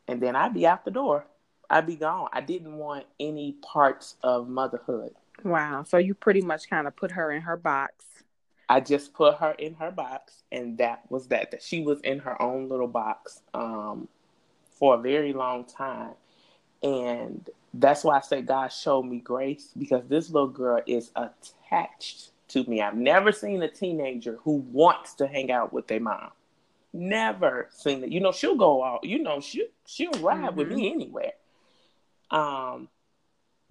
and 0.06 0.22
then 0.22 0.36
I'd 0.36 0.54
be 0.54 0.66
out 0.66 0.84
the 0.84 0.90
door. 0.90 1.26
I'd 1.68 1.86
be 1.86 1.96
gone. 1.96 2.28
I 2.32 2.40
didn't 2.40 2.76
want 2.76 3.06
any 3.18 3.56
parts 3.62 4.14
of 4.22 4.48
motherhood. 4.48 5.14
Wow. 5.42 5.82
So 5.82 5.98
you 5.98 6.14
pretty 6.14 6.40
much 6.40 6.70
kind 6.70 6.86
of 6.86 6.94
put 6.94 7.10
her 7.12 7.32
in 7.32 7.42
her 7.42 7.56
box. 7.56 8.04
I 8.68 8.80
just 8.80 9.14
put 9.14 9.36
her 9.36 9.52
in 9.52 9.74
her 9.74 9.90
box, 9.90 10.42
and 10.50 10.78
that 10.78 11.02
was 11.08 11.28
that. 11.28 11.50
That 11.50 11.62
she 11.62 11.82
was 11.82 12.00
in 12.00 12.20
her 12.20 12.40
own 12.40 12.68
little 12.68 12.88
box 12.88 13.42
um, 13.54 14.08
for 14.70 14.94
a 14.94 14.98
very 14.98 15.32
long 15.32 15.64
time, 15.64 16.14
and 16.86 17.50
that's 17.74 18.04
why 18.04 18.18
I 18.18 18.20
say 18.20 18.42
God 18.42 18.68
showed 18.68 19.02
me 19.02 19.18
grace 19.18 19.72
because 19.76 20.04
this 20.06 20.30
little 20.30 20.48
girl 20.48 20.80
is 20.86 21.10
attached 21.16 22.30
to 22.48 22.62
me. 22.64 22.80
I've 22.80 22.96
never 22.96 23.32
seen 23.32 23.60
a 23.62 23.68
teenager 23.68 24.38
who 24.44 24.64
wants 24.70 25.14
to 25.14 25.26
hang 25.26 25.50
out 25.50 25.72
with 25.72 25.88
their 25.88 25.98
mom. 25.98 26.30
Never 26.92 27.68
seen 27.70 28.04
it. 28.04 28.10
You 28.10 28.20
know, 28.20 28.30
she'll 28.30 28.54
go 28.54 28.84
out. 28.84 29.02
You 29.02 29.18
know, 29.18 29.40
she 29.40 29.66
she'll 29.84 30.12
ride 30.20 30.54
with 30.54 30.70
me 30.70 30.92
anywhere. 30.92 31.32
Um, 32.30 32.88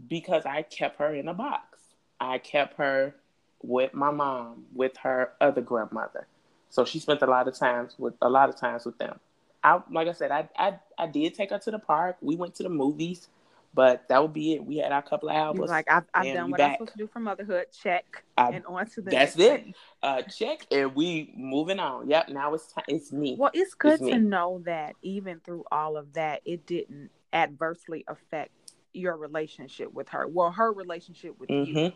because 0.08 0.46
I 0.46 0.64
kept 0.64 1.00
her 1.00 1.16
in 1.16 1.30
a 1.30 1.34
box. 1.34 1.80
I 2.20 2.38
kept 2.38 2.78
her 2.78 3.16
with 3.64 3.94
my 3.94 4.12
mom, 4.12 4.66
with 4.74 4.98
her 4.98 5.32
other 5.40 5.62
grandmother. 5.62 6.28
So 6.70 6.84
she 6.84 7.00
spent 7.00 7.22
a 7.22 7.28
lot 7.28 7.48
of 7.48 7.56
times 7.58 7.96
with 7.98 8.16
a 8.22 8.30
lot 8.30 8.50
of 8.50 8.58
times 8.58 8.86
with 8.86 8.98
them. 8.98 9.20
I 9.66 9.82
like 9.92 10.08
I 10.08 10.14
said, 10.14 10.32
I 10.32 10.48
I, 10.58 10.80
I 10.98 11.08
did 11.08 11.34
take 11.36 11.50
her 11.50 11.60
to 11.60 11.72
the 11.72 11.80
park. 11.80 12.18
We 12.22 12.36
went 12.36 12.56
to 12.56 12.64
the 12.64 12.70
movies, 12.70 13.30
but 13.74 14.08
that 14.10 14.22
would 14.22 14.34
be 14.34 14.54
it. 14.54 14.66
We 14.66 14.78
had 14.78 14.92
our 14.92 15.02
couple 15.02 15.30
of 15.30 15.36
You 15.36 15.64
hours. 15.64 15.70
like, 15.70 15.92
I've, 15.92 16.04
I've 16.14 16.34
done 16.34 16.52
what 16.52 16.62
I'm 16.62 16.74
supposed 16.74 16.92
to 16.94 16.98
do 16.98 17.08
for 17.08 17.20
motherhood. 17.20 17.68
Check. 17.82 18.24
I- 18.38 18.52
and 18.52 18.66
on 18.66 18.86
to 18.92 19.02
the 19.02 19.12
that's 19.12 19.38
next 19.38 19.40
it. 19.40 19.76
uh, 20.04 20.22
check, 20.24 20.68
and 20.72 20.96
we 20.96 21.34
moving 21.36 21.80
on. 21.80 22.10
Yep, 22.10 22.30
now 22.30 22.54
it's 22.54 22.72
time. 22.72 22.86
It's 22.88 23.12
me. 23.12 23.36
Well, 23.40 23.52
it's 23.54 23.74
good 23.74 23.94
It's 23.94 24.04
me. 24.04 24.12
to 24.14 24.20
know 24.20 24.62
that 24.66 24.96
even 25.02 25.40
through 25.42 25.66
all 25.72 25.98
of 25.98 26.14
that, 26.14 26.42
it 26.46 26.66
didn't 26.66 27.12
adversely 27.34 28.06
affect 28.08 28.52
your 28.94 29.18
relationship 29.18 29.94
with 29.94 30.10
her. 30.10 30.28
Well, 30.28 30.52
her 30.52 30.72
relationship 30.72 31.40
with 31.40 31.50
you. 31.50 31.92
hmm 31.92 31.96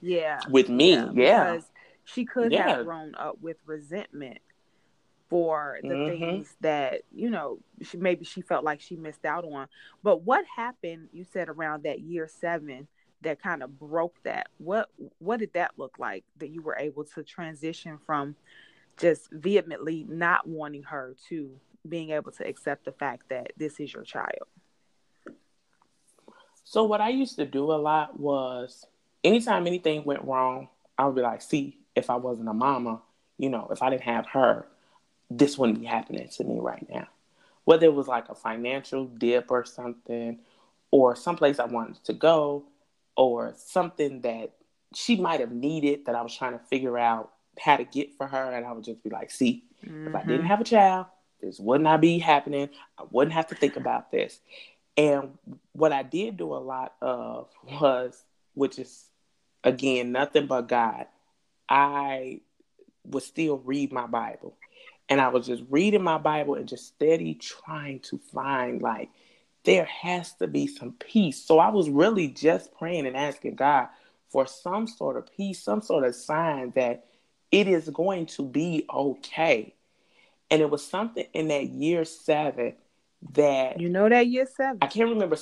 Yeah. 0.00 0.40
With 0.48 0.68
me, 0.68 0.92
yeah. 0.94 1.10
Because 1.12 1.70
she 2.04 2.24
could 2.24 2.52
Yeah. 2.52 2.68
have 2.76 2.84
grown 2.86 3.14
up 3.14 3.40
with 3.40 3.56
resentment 3.66 4.38
for 5.30 5.78
the 5.82 5.94
Mhm. 5.94 6.06
things 6.06 6.56
that, 6.60 7.02
you 7.12 7.30
know, 7.30 7.60
she 7.82 7.96
maybe 7.96 8.24
she 8.24 8.42
felt 8.42 8.64
like 8.64 8.80
she 8.80 8.96
missed 8.96 9.24
out 9.24 9.44
on. 9.44 9.68
But 10.02 10.22
what 10.22 10.44
happened, 10.44 11.08
you 11.12 11.24
said 11.24 11.48
around 11.48 11.84
that 11.84 12.00
year 12.00 12.28
seven 12.28 12.88
that 13.22 13.40
kind 13.40 13.62
of 13.62 13.78
broke 13.78 14.20
that. 14.24 14.48
What 14.58 14.90
what 15.18 15.38
did 15.38 15.52
that 15.52 15.72
look 15.78 15.98
like 15.98 16.24
that 16.38 16.48
you 16.50 16.62
were 16.62 16.76
able 16.76 17.04
to 17.04 17.22
transition 17.22 17.98
from 18.04 18.34
just 18.96 19.30
vehemently 19.30 20.04
not 20.08 20.46
wanting 20.46 20.82
her 20.82 21.14
to 21.28 21.58
being 21.88 22.10
able 22.10 22.32
to 22.32 22.46
accept 22.46 22.84
the 22.84 22.92
fact 22.92 23.28
that 23.28 23.52
this 23.56 23.78
is 23.78 23.94
your 23.94 24.02
child? 24.02 24.48
So 26.64 26.84
what 26.84 27.00
I 27.00 27.10
used 27.10 27.36
to 27.36 27.46
do 27.46 27.72
a 27.72 27.74
lot 27.74 28.18
was 28.18 28.84
anytime 29.22 29.66
anything 29.66 30.04
went 30.04 30.24
wrong, 30.24 30.68
I 30.98 31.06
would 31.06 31.14
be 31.14 31.22
like, 31.22 31.40
see, 31.40 31.78
if 31.94 32.10
I 32.10 32.16
wasn't 32.16 32.48
a 32.48 32.52
mama, 32.52 33.00
you 33.38 33.48
know, 33.48 33.68
if 33.70 33.82
I 33.82 33.90
didn't 33.90 34.02
have 34.02 34.26
her, 34.26 34.66
this 35.30 35.56
wouldn't 35.56 35.80
be 35.80 35.86
happening 35.86 36.28
to 36.28 36.44
me 36.44 36.58
right 36.58 36.86
now. 36.90 37.06
Whether 37.64 37.86
it 37.86 37.94
was 37.94 38.08
like 38.08 38.28
a 38.28 38.34
financial 38.34 39.06
dip 39.06 39.50
or 39.50 39.64
something, 39.64 40.40
or 40.90 41.14
someplace 41.14 41.58
I 41.58 41.66
wanted 41.66 42.02
to 42.04 42.12
go 42.12 42.64
or 43.16 43.54
something 43.56 44.22
that 44.22 44.52
she 44.94 45.16
might 45.16 45.40
have 45.40 45.52
needed 45.52 46.06
that 46.06 46.14
I 46.14 46.22
was 46.22 46.36
trying 46.36 46.52
to 46.52 46.64
figure 46.66 46.98
out 46.98 47.30
how 47.58 47.76
to 47.76 47.84
get 47.84 48.14
for 48.14 48.26
her. 48.26 48.52
And 48.52 48.66
I 48.66 48.72
would 48.72 48.84
just 48.84 49.02
be 49.02 49.10
like, 49.10 49.30
see, 49.30 49.64
mm-hmm. 49.84 50.08
if 50.08 50.14
I 50.14 50.20
didn't 50.20 50.38
mm-hmm. 50.38 50.46
have 50.46 50.60
a 50.60 50.64
child, 50.64 51.06
this 51.40 51.58
would 51.60 51.80
not 51.80 52.00
be 52.00 52.18
happening. 52.18 52.70
I 52.98 53.04
wouldn't 53.10 53.34
have 53.34 53.48
to 53.48 53.54
think 53.54 53.76
about 53.76 54.10
this. 54.10 54.40
And 54.96 55.38
what 55.72 55.92
I 55.92 56.02
did 56.02 56.36
do 56.36 56.54
a 56.54 56.56
lot 56.56 56.94
of 57.00 57.48
was, 57.80 58.22
which 58.54 58.78
is 58.78 59.04
again 59.62 60.12
nothing 60.12 60.46
but 60.46 60.68
God, 60.68 61.06
I 61.68 62.40
would 63.04 63.22
still 63.22 63.58
read 63.58 63.92
my 63.92 64.06
Bible. 64.06 64.56
And 65.10 65.20
I 65.20 65.28
was 65.28 65.46
just 65.46 65.64
reading 65.68 66.02
my 66.02 66.18
Bible 66.18 66.54
and 66.54 66.68
just 66.68 66.86
steady 66.86 67.34
trying 67.34 67.98
to 68.00 68.18
find 68.32 68.80
like 68.80 69.10
there 69.64 69.84
has 69.84 70.32
to 70.34 70.46
be 70.46 70.66
some 70.66 70.92
peace. 70.92 71.44
So 71.44 71.58
I 71.58 71.68
was 71.68 71.90
really 71.90 72.28
just 72.28 72.72
praying 72.78 73.06
and 73.06 73.16
asking 73.16 73.56
God 73.56 73.88
for 74.30 74.46
some 74.46 74.86
sort 74.86 75.16
of 75.16 75.26
peace, 75.36 75.60
some 75.60 75.82
sort 75.82 76.04
of 76.04 76.14
sign 76.14 76.72
that 76.76 77.06
it 77.50 77.66
is 77.66 77.88
going 77.90 78.26
to 78.26 78.44
be 78.44 78.86
okay. 78.92 79.74
And 80.50 80.62
it 80.62 80.70
was 80.70 80.86
something 80.86 81.26
in 81.34 81.48
that 81.48 81.68
year 81.68 82.04
seven 82.04 82.74
that 83.34 83.78
you 83.78 83.88
know 83.88 84.08
that 84.08 84.28
year 84.28 84.46
seven. 84.46 84.78
I 84.80 84.86
can't 84.86 85.10
remember. 85.10 85.36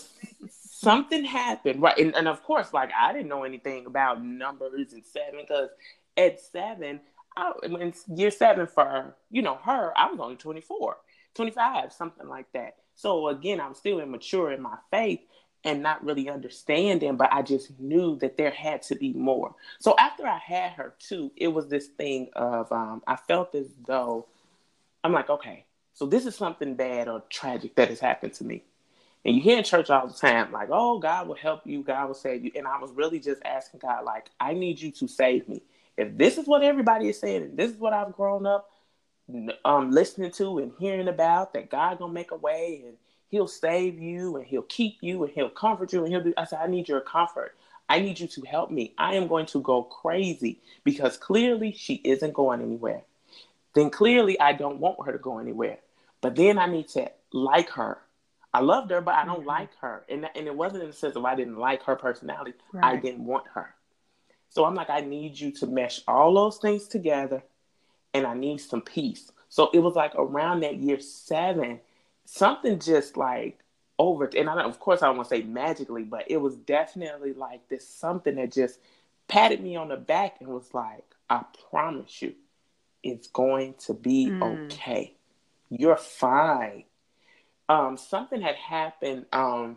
Something 0.50 1.24
happened, 1.24 1.82
right? 1.82 1.96
And, 1.98 2.14
and 2.14 2.28
of 2.28 2.42
course, 2.42 2.72
like 2.72 2.90
I 2.98 3.12
didn't 3.12 3.28
know 3.28 3.44
anything 3.44 3.86
about 3.86 4.24
numbers 4.24 4.92
and 4.92 5.04
seven 5.04 5.40
because 5.40 5.70
at 6.16 6.40
seven, 6.40 7.00
I, 7.38 7.52
in 7.80 7.94
year 8.14 8.30
seven 8.30 8.66
for 8.66 9.14
you 9.30 9.42
know 9.42 9.58
her, 9.64 9.92
I 9.96 10.10
was 10.10 10.18
only 10.20 10.36
24, 10.36 10.96
25, 11.34 11.92
something 11.92 12.28
like 12.28 12.46
that. 12.52 12.76
So 12.96 13.28
again, 13.28 13.60
I'm 13.60 13.74
still 13.74 14.00
immature 14.00 14.52
in 14.52 14.60
my 14.60 14.76
faith 14.90 15.20
and 15.64 15.82
not 15.82 16.04
really 16.04 16.28
understanding, 16.28 17.16
but 17.16 17.32
I 17.32 17.42
just 17.42 17.78
knew 17.78 18.16
that 18.18 18.36
there 18.36 18.50
had 18.50 18.82
to 18.82 18.96
be 18.96 19.12
more. 19.12 19.54
So 19.80 19.94
after 19.98 20.26
I 20.26 20.38
had 20.38 20.72
her 20.72 20.94
too, 20.98 21.30
it 21.36 21.48
was 21.48 21.68
this 21.68 21.88
thing 21.88 22.28
of 22.34 22.70
um, 22.72 23.02
I 23.06 23.16
felt 23.16 23.54
as 23.54 23.68
though 23.86 24.26
I'm 25.04 25.12
like, 25.12 25.30
okay, 25.30 25.64
so 25.94 26.06
this 26.06 26.26
is 26.26 26.34
something 26.36 26.74
bad 26.74 27.08
or 27.08 27.22
tragic 27.30 27.76
that 27.76 27.88
has 27.88 28.00
happened 28.00 28.34
to 28.34 28.44
me. 28.44 28.64
And 29.24 29.36
you 29.36 29.42
hear 29.42 29.58
in 29.58 29.64
church 29.64 29.90
all 29.90 30.06
the 30.06 30.14
time, 30.14 30.52
like, 30.52 30.68
oh, 30.72 30.98
God 30.98 31.28
will 31.28 31.34
help 31.34 31.62
you, 31.66 31.82
God 31.82 32.06
will 32.08 32.14
save 32.14 32.44
you. 32.44 32.52
And 32.54 32.66
I 32.66 32.78
was 32.78 32.92
really 32.92 33.20
just 33.20 33.42
asking 33.44 33.80
God, 33.80 34.04
like, 34.04 34.30
I 34.40 34.54
need 34.54 34.80
you 34.80 34.90
to 34.92 35.08
save 35.08 35.48
me. 35.48 35.62
If 35.98 36.16
this 36.16 36.38
is 36.38 36.46
what 36.46 36.62
everybody 36.62 37.08
is 37.08 37.18
saying, 37.18 37.42
and 37.42 37.56
this 37.56 37.72
is 37.72 37.76
what 37.76 37.92
I've 37.92 38.14
grown 38.14 38.46
up 38.46 38.70
um, 39.64 39.90
listening 39.90 40.30
to 40.32 40.58
and 40.58 40.72
hearing 40.78 41.08
about, 41.08 41.52
that 41.54 41.70
God 41.70 41.98
gonna 41.98 42.12
make 42.12 42.30
a 42.30 42.36
way 42.36 42.82
and 42.86 42.96
He'll 43.28 43.48
save 43.48 43.98
you 43.98 44.36
and 44.36 44.46
He'll 44.46 44.62
keep 44.62 44.98
you 45.00 45.24
and 45.24 45.32
He'll 45.32 45.50
comfort 45.50 45.92
you 45.92 46.04
and 46.04 46.12
He'll 46.12 46.22
do. 46.22 46.32
I 46.36 46.44
said, 46.44 46.60
I 46.62 46.68
need 46.68 46.88
your 46.88 47.00
comfort. 47.00 47.56
I 47.88 47.98
need 47.98 48.20
you 48.20 48.28
to 48.28 48.42
help 48.42 48.70
me. 48.70 48.94
I 48.96 49.14
am 49.14 49.26
going 49.26 49.46
to 49.46 49.60
go 49.60 49.82
crazy 49.82 50.60
because 50.84 51.16
clearly 51.16 51.72
she 51.72 51.94
isn't 52.04 52.32
going 52.32 52.62
anywhere. 52.62 53.02
Then 53.74 53.90
clearly 53.90 54.38
I 54.38 54.52
don't 54.52 54.78
want 54.78 55.04
her 55.04 55.12
to 55.12 55.18
go 55.18 55.38
anywhere. 55.38 55.78
But 56.20 56.36
then 56.36 56.58
I 56.58 56.66
need 56.66 56.88
to 56.90 57.10
like 57.32 57.70
her. 57.70 57.98
I 58.54 58.60
loved 58.60 58.90
her, 58.92 59.00
but 59.00 59.14
I 59.14 59.24
don't 59.24 59.40
mm-hmm. 59.40 59.48
like 59.48 59.76
her. 59.80 60.04
And, 60.08 60.28
and 60.34 60.46
it 60.46 60.54
wasn't 60.54 60.82
in 60.82 60.90
the 60.90 60.94
sense 60.94 61.16
of 61.16 61.24
I 61.24 61.34
didn't 61.34 61.56
like 61.56 61.82
her 61.84 61.96
personality. 61.96 62.54
Right. 62.72 62.84
I 62.84 62.96
didn't 62.96 63.24
want 63.24 63.46
her. 63.54 63.74
So 64.48 64.64
I'm 64.64 64.74
like, 64.74 64.90
I 64.90 65.00
need 65.00 65.38
you 65.38 65.52
to 65.52 65.66
mesh 65.66 66.00
all 66.08 66.34
those 66.34 66.58
things 66.58 66.88
together 66.88 67.42
and 68.14 68.26
I 68.26 68.34
need 68.34 68.60
some 68.60 68.80
peace. 68.82 69.30
So 69.48 69.70
it 69.72 69.80
was 69.80 69.94
like 69.94 70.14
around 70.14 70.60
that 70.60 70.76
year 70.76 71.00
seven, 71.00 71.80
something 72.24 72.78
just 72.78 73.16
like 73.16 73.58
over, 73.98 74.30
and 74.36 74.48
I 74.48 74.62
of 74.62 74.78
course 74.78 75.02
I 75.02 75.06
don't 75.06 75.16
want 75.16 75.28
to 75.28 75.36
say 75.36 75.42
magically, 75.42 76.04
but 76.04 76.24
it 76.28 76.38
was 76.38 76.56
definitely 76.56 77.32
like 77.32 77.68
this 77.68 77.88
something 77.88 78.36
that 78.36 78.52
just 78.52 78.78
patted 79.26 79.62
me 79.62 79.76
on 79.76 79.88
the 79.88 79.96
back 79.96 80.36
and 80.40 80.48
was 80.48 80.72
like, 80.72 81.04
I 81.28 81.44
promise 81.70 82.22
you, 82.22 82.34
it's 83.02 83.28
going 83.28 83.74
to 83.86 83.94
be 83.94 84.26
mm. 84.26 84.66
okay. 84.72 85.14
You're 85.70 85.96
fine. 85.96 86.84
Um, 87.68 87.98
something 87.98 88.40
had 88.40 88.56
happened. 88.56 89.26
Um, 89.32 89.76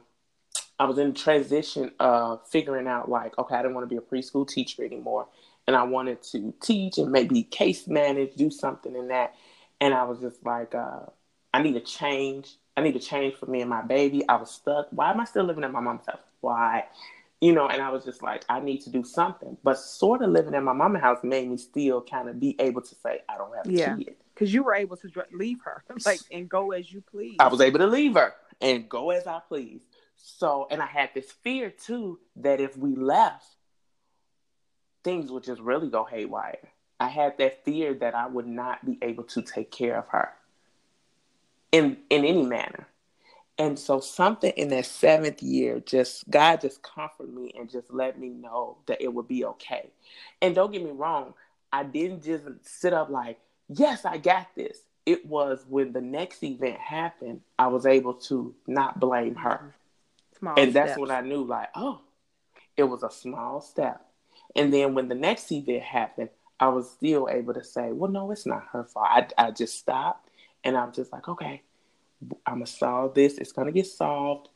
I 0.82 0.86
was 0.86 0.98
in 0.98 1.14
transition 1.14 1.92
of 2.00 2.42
figuring 2.48 2.88
out 2.88 3.08
like, 3.08 3.38
okay, 3.38 3.54
I 3.54 3.62
didn't 3.62 3.76
want 3.76 3.88
to 3.88 3.96
be 3.96 3.98
a 3.98 4.02
preschool 4.02 4.48
teacher 4.48 4.84
anymore. 4.84 5.28
And 5.68 5.76
I 5.76 5.84
wanted 5.84 6.24
to 6.32 6.56
teach 6.60 6.98
and 6.98 7.12
maybe 7.12 7.44
case 7.44 7.88
manage, 7.88 8.34
do 8.34 8.50
something 8.50 8.96
in 8.96 9.10
that. 9.10 9.36
And 9.80 9.94
I 9.94 10.06
was 10.06 10.22
just 10.22 10.44
like, 10.44 10.74
uh, 10.74 11.02
I 11.54 11.62
need 11.62 11.76
a 11.76 11.82
change. 11.82 12.56
I 12.76 12.82
need 12.82 12.96
a 12.96 13.00
change 13.00 13.36
for 13.36 13.46
me 13.46 13.62
and 13.62 13.70
my 13.70 13.84
baby. 13.84 14.28
I 14.28 14.38
was 14.38 14.50
stuck. 14.50 14.88
Why 14.90 15.12
am 15.12 15.20
I 15.20 15.26
still 15.26 15.44
living 15.44 15.64
at 15.64 15.72
my 15.72 15.82
mom's 15.82 16.08
house? 16.08 16.18
Why? 16.40 16.86
You 17.42 17.54
know, 17.54 17.68
and 17.68 17.80
I 17.80 17.92
was 17.92 18.04
just 18.04 18.24
like, 18.24 18.44
I 18.50 18.60
need 18.60 18.82
to 18.82 18.90
do 18.90 19.04
something. 19.04 19.58
But 19.64 19.78
sort 19.78 20.24
of 20.24 20.32
living 20.32 20.56
at 20.56 20.64
my 20.64 20.74
mama's 20.74 21.04
house 21.04 21.20
made 21.22 21.48
me 21.48 21.58
still 21.58 22.02
kind 22.02 22.28
of 22.28 22.40
be 22.40 22.56
able 22.58 22.82
to 22.82 22.96
say, 22.96 23.20
I 23.30 23.38
don't 23.38 23.56
have 23.56 23.68
a 23.68 23.72
yeah. 23.72 23.98
kid 23.98 24.16
because 24.34 24.52
you 24.52 24.64
were 24.64 24.74
able 24.74 24.98
to 24.98 25.08
leave 25.32 25.60
her 25.64 25.84
like 26.08 26.22
and 26.32 26.50
go 26.50 26.72
as 26.72 26.92
you 26.92 27.02
please. 27.02 27.36
I 27.40 27.50
was 27.50 27.62
able 27.62 27.78
to 27.78 27.86
leave 27.86 28.16
her 28.16 28.34
and 28.60 28.90
go 28.90 29.12
as 29.12 29.28
I 29.28 29.40
please. 29.48 29.82
So, 30.24 30.68
and 30.70 30.82
I 30.82 30.86
had 30.86 31.10
this 31.14 31.32
fear 31.32 31.70
too 31.70 32.20
that 32.38 32.60
if 32.60 32.78
we 32.78 32.96
left, 32.96 33.48
things 35.04 35.32
would 35.32 35.44
just 35.44 35.62
really 35.62 35.90
go 35.90 36.04
haywire. 36.04 36.70
I 37.00 37.08
had 37.08 37.38
that 37.40 37.66
fear 37.66 37.94
that 37.96 38.14
I 38.14 38.28
would 38.28 38.48
not 38.48 38.86
be 38.86 38.98
able 39.02 39.24
to 39.26 39.42
take 39.42 39.72
care 39.72 39.98
of 39.98 40.08
her 40.10 40.30
in 41.72 41.98
in 42.10 42.26
any 42.26 42.44
manner. 42.44 42.88
And 43.58 43.78
so 43.78 44.00
something 44.00 44.52
in 44.56 44.70
that 44.70 44.86
seventh 44.86 45.44
year, 45.44 45.80
just 45.80 46.30
God 46.30 46.62
just 46.62 46.82
comforted 46.82 47.34
me 47.34 47.52
and 47.58 47.70
just 47.70 47.92
let 47.92 48.20
me 48.20 48.30
know 48.30 48.78
that 48.88 49.02
it 49.02 49.14
would 49.14 49.28
be 49.28 49.46
okay. 49.46 49.92
And 50.42 50.56
don't 50.56 50.72
get 50.72 50.84
me 50.84 50.92
wrong, 50.92 51.34
I 51.72 51.84
didn't 51.84 52.24
just 52.24 52.46
sit 52.64 52.94
up 52.94 53.10
like, 53.10 53.40
yes, 53.70 54.06
I 54.06 54.18
got 54.18 54.48
this. 54.56 54.80
It 55.06 55.26
was 55.26 55.66
when 55.68 55.94
the 55.94 56.02
next 56.02 56.44
event 56.44 56.80
happened, 56.80 57.42
I 57.58 57.68
was 57.68 57.86
able 57.86 58.14
to 58.16 58.56
not 58.68 59.00
blame 59.00 59.36
her. 59.36 59.76
Small 60.42 60.60
and 60.60 60.72
steps. 60.72 60.90
that's 60.90 61.00
when 61.00 61.12
I 61.12 61.22
knew, 61.22 61.46
like, 61.46 61.70
oh, 61.76 62.02
it 62.76 62.84
was 62.84 63.04
a 63.04 63.12
small 63.12 63.62
step. 63.62 64.06
And 64.56 64.74
then 64.74 64.94
when 64.94 65.08
the 65.08 65.16
next 65.16 65.52
event 65.52 65.84
happened, 65.84 66.30
I 66.60 66.68
was 66.68 66.90
still 66.92 67.30
able 67.30 67.54
to 67.54 67.64
say, 67.64 67.92
well, 67.92 68.12
no, 68.12 68.32
it's 68.32 68.46
not 68.46 68.68
her 68.72 68.84
fault. 68.84 69.08
I, 69.10 69.28
I 69.38 69.52
just 69.52 69.80
stopped 69.80 70.30
and 70.64 70.78
I'm 70.78 70.92
just 70.92 71.12
like, 71.12 71.28
okay, 71.28 71.62
I'm 72.46 72.56
going 72.56 72.66
to 72.66 72.72
solve 72.72 73.14
this. 73.14 73.38
It's 73.38 73.52
going 73.52 73.68
to 73.68 73.72
get 73.72 73.88
solved. 73.88 74.50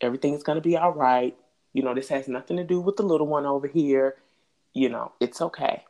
Everything's 0.00 0.42
going 0.42 0.56
to 0.56 0.62
be 0.62 0.76
all 0.76 0.92
right. 0.92 1.36
You 1.72 1.82
know, 1.82 1.94
this 1.94 2.08
has 2.08 2.28
nothing 2.28 2.56
to 2.56 2.64
do 2.64 2.80
with 2.80 2.96
the 2.96 3.02
little 3.02 3.26
one 3.26 3.46
over 3.46 3.66
here. 3.66 4.16
You 4.72 4.88
know, 4.88 5.12
it's 5.20 5.40
okay. 5.40 5.84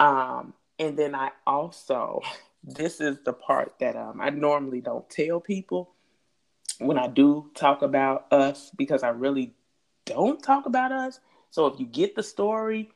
Um, 0.00 0.54
and 0.78 0.98
then 0.98 1.14
I 1.14 1.30
also, 1.46 2.22
this 2.62 3.00
is 3.00 3.18
the 3.24 3.32
part 3.32 3.74
that 3.80 3.96
um, 3.96 4.20
I 4.20 4.30
normally 4.30 4.80
don't 4.80 5.08
tell 5.10 5.40
people 5.40 5.90
when 6.78 6.98
I 6.98 7.08
do 7.08 7.50
talk 7.54 7.82
about 7.82 8.32
us 8.32 8.70
because 8.76 9.02
I 9.02 9.08
really 9.08 9.54
don't 10.04 10.42
talk 10.42 10.66
about 10.66 10.92
us. 10.92 11.20
So 11.50 11.66
if 11.66 11.80
you 11.80 11.86
get 11.86 12.14
the 12.14 12.22
story, 12.22 12.90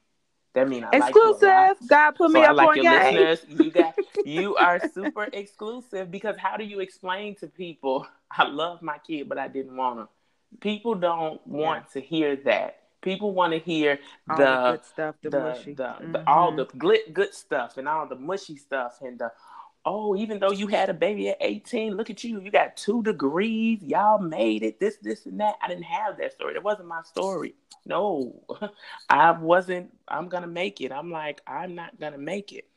that 0.55 0.69
means 0.69 0.85
I 0.93 0.99
exclusive. 0.99 1.43
Like 1.43 1.89
God 1.89 2.11
put 2.13 2.31
so 2.31 2.35
me 2.35 2.45
I 2.45 2.51
up 2.51 2.57
like 2.57 2.69
on 2.69 2.77
your 2.77 3.01
game. 3.01 3.15
listeners. 3.15 3.61
You 3.61 3.71
got 3.71 3.95
you 4.25 4.57
are 4.57 4.81
super 4.93 5.29
exclusive 5.33 6.11
because 6.11 6.37
how 6.37 6.57
do 6.57 6.65
you 6.65 6.81
explain 6.81 7.35
to 7.37 7.47
people 7.47 8.07
I 8.31 8.47
love 8.47 8.83
my 8.83 8.99
kid 8.99 9.29
but 9.29 9.39
I 9.39 9.49
didn't 9.49 9.77
want 9.77 10.01
him? 10.01 10.09
People 10.61 10.95
don't 10.95 11.45
want 11.47 11.87
yeah. 11.95 12.01
to 12.01 12.07
hear 12.07 12.37
that. 12.45 12.79
People 13.01 13.33
want 13.33 13.53
to 13.53 13.59
hear 13.59 13.99
all 14.31 14.37
the, 14.37 14.45
the, 14.45 14.71
good 14.71 14.85
stuff, 14.85 15.15
the, 15.23 15.31
the 15.31 15.41
mushy, 15.41 15.75
the, 15.75 15.83
mm-hmm. 15.83 16.13
the, 16.13 16.29
all 16.29 16.55
the 16.55 16.67
glit, 16.67 17.13
good 17.13 17.35
stuff, 17.35 17.77
and 17.77 17.89
all 17.89 18.07
the 18.07 18.15
mushy 18.15 18.57
stuff, 18.57 18.99
and 19.01 19.19
the 19.19 19.33
oh, 19.85 20.15
even 20.17 20.39
though 20.39 20.53
you 20.53 20.67
had 20.69 20.89
a 20.89 20.95
baby 20.95 21.29
at 21.29 21.39
18, 21.41 21.97
look 21.97 22.11
at 22.11 22.23
you, 22.23 22.41
you 22.41 22.51
got 22.51 22.77
two 22.77 23.03
degrees, 23.03 23.83
y'all 23.83 24.19
made 24.19 24.63
it, 24.63 24.79
this, 24.79 24.97
this, 25.03 25.27
and 25.27 25.41
that. 25.41 25.57
I 25.63 25.69
didn't 25.69 25.85
have 25.85 26.19
that 26.19 26.33
story. 26.33 26.55
That 26.55 26.63
wasn't 26.63 26.89
my 26.89 27.03
story. 27.03 27.55
No, 27.85 28.43
I 29.11 29.33
wasn't, 29.33 29.93
I'm 30.07 30.29
gonna 30.29 30.47
make 30.47 30.81
it. 30.81 30.93
I'm 30.93 31.11
like, 31.11 31.41
I'm 31.47 31.75
not 31.75 31.99
gonna 31.99 32.19
make 32.19 32.53
it. 32.53 32.69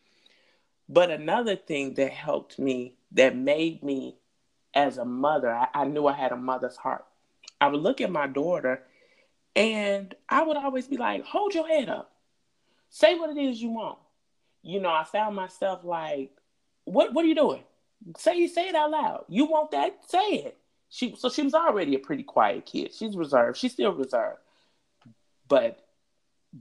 But 0.89 1.11
another 1.11 1.55
thing 1.55 1.95
that 1.95 2.11
helped 2.11 2.59
me, 2.59 2.95
that 3.11 3.35
made 3.35 3.83
me 3.83 4.17
as 4.73 4.97
a 4.97 5.05
mother, 5.05 5.51
I, 5.51 5.67
I 5.73 5.85
knew 5.85 6.07
I 6.07 6.13
had 6.13 6.31
a 6.31 6.37
mother's 6.37 6.75
heart. 6.75 7.05
I 7.61 7.67
would 7.67 7.81
look 7.81 8.01
at 8.01 8.11
my 8.11 8.27
daughter 8.27 8.83
and 9.55 10.13
I 10.27 10.43
would 10.43 10.57
always 10.57 10.87
be 10.87 10.97
like, 10.97 11.23
hold 11.23 11.53
your 11.53 11.67
head 11.67 11.89
up. 11.89 12.11
Say 12.89 13.15
what 13.15 13.29
it 13.29 13.37
is 13.37 13.61
you 13.61 13.69
want. 13.69 13.99
You 14.61 14.81
know, 14.81 14.89
I 14.89 15.03
found 15.03 15.35
myself 15.35 15.83
like, 15.83 16.31
what 16.85 17.13
what 17.13 17.25
are 17.25 17.27
you 17.27 17.35
doing? 17.35 17.63
Say 18.17 18.37
you 18.37 18.47
say 18.47 18.69
it 18.69 18.75
out 18.75 18.91
loud. 18.91 19.25
You 19.27 19.45
want 19.45 19.71
that? 19.71 19.97
Say 20.07 20.27
it. 20.35 20.57
She 20.89 21.15
so 21.17 21.29
she 21.29 21.41
was 21.41 21.53
already 21.53 21.95
a 21.95 21.99
pretty 21.99 22.23
quiet 22.23 22.65
kid. 22.65 22.93
She's 22.93 23.17
reserved. 23.17 23.57
She's 23.57 23.73
still 23.73 23.93
reserved. 23.93 24.39
But 25.47 25.85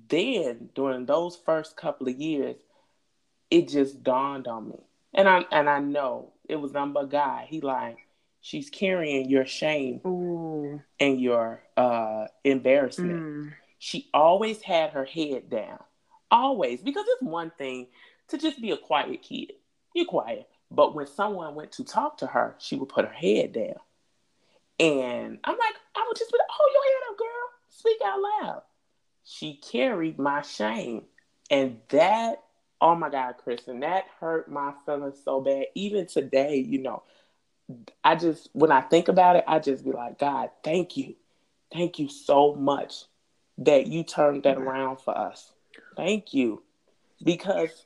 then 0.08 0.70
during 0.74 1.06
those 1.06 1.36
first 1.36 1.76
couple 1.76 2.08
of 2.08 2.16
years, 2.16 2.56
it 3.50 3.68
just 3.68 4.02
dawned 4.02 4.48
on 4.48 4.68
me. 4.68 4.80
And 5.12 5.28
I 5.28 5.44
and 5.52 5.70
I 5.70 5.78
know 5.78 6.32
it 6.48 6.56
was 6.56 6.72
number 6.72 7.06
guy. 7.06 7.46
He 7.48 7.60
like, 7.60 7.98
she's 8.40 8.70
carrying 8.70 9.30
your 9.30 9.46
shame 9.46 10.00
Ooh. 10.06 10.80
and 10.98 11.20
your 11.20 11.62
uh, 11.76 12.26
embarrassment. 12.42 13.22
Mm. 13.22 13.52
She 13.78 14.08
always 14.12 14.62
had 14.62 14.90
her 14.90 15.04
head 15.04 15.50
down, 15.50 15.78
always, 16.30 16.80
because 16.80 17.04
it's 17.06 17.22
one 17.22 17.52
thing 17.56 17.88
to 18.28 18.38
just 18.38 18.60
be 18.60 18.70
a 18.70 18.76
quiet 18.76 19.22
kid. 19.22 19.52
You're 19.94 20.06
quiet, 20.06 20.48
but 20.70 20.94
when 20.94 21.06
someone 21.06 21.54
went 21.54 21.72
to 21.72 21.84
talk 21.84 22.18
to 22.18 22.26
her, 22.26 22.56
she 22.58 22.76
would 22.76 22.88
put 22.88 23.06
her 23.06 23.12
head 23.12 23.52
down. 23.52 23.76
And 24.80 25.38
I'm 25.44 25.56
like, 25.56 25.74
I 25.96 26.04
would 26.06 26.16
just 26.16 26.32
be 26.32 26.38
like, 26.38 26.48
hold 26.50 26.70
your 26.72 26.82
head 26.82 27.10
up, 27.10 27.18
girl. 27.18 27.28
Speak 27.68 27.98
out 28.04 28.18
loud. 28.20 28.62
She 29.24 29.54
carried 29.54 30.18
my 30.18 30.42
shame. 30.42 31.04
And 31.50 31.78
that, 31.90 32.42
oh 32.80 32.96
my 32.96 33.08
God, 33.08 33.36
Kristen, 33.38 33.80
that 33.80 34.06
hurt 34.20 34.50
my 34.50 34.72
feelings 34.84 35.20
so 35.24 35.40
bad. 35.40 35.66
Even 35.74 36.06
today, 36.06 36.56
you 36.56 36.82
know, 36.82 37.04
I 38.02 38.16
just, 38.16 38.50
when 38.52 38.72
I 38.72 38.80
think 38.80 39.08
about 39.08 39.36
it, 39.36 39.44
I 39.46 39.60
just 39.60 39.84
be 39.84 39.92
like, 39.92 40.18
God, 40.18 40.50
thank 40.64 40.96
you. 40.96 41.14
Thank 41.72 41.98
you 41.98 42.08
so 42.08 42.54
much 42.54 43.04
that 43.58 43.86
you 43.86 44.02
turned 44.02 44.42
that 44.42 44.58
around 44.58 45.00
for 45.00 45.16
us. 45.16 45.52
Thank 45.96 46.34
you. 46.34 46.62
Because 47.22 47.83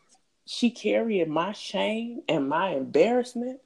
she 0.49 0.71
carried 0.71 1.29
my 1.29 1.53
shame 1.53 2.23
and 2.29 2.49
my 2.49 2.71
embarrassment. 2.77 3.61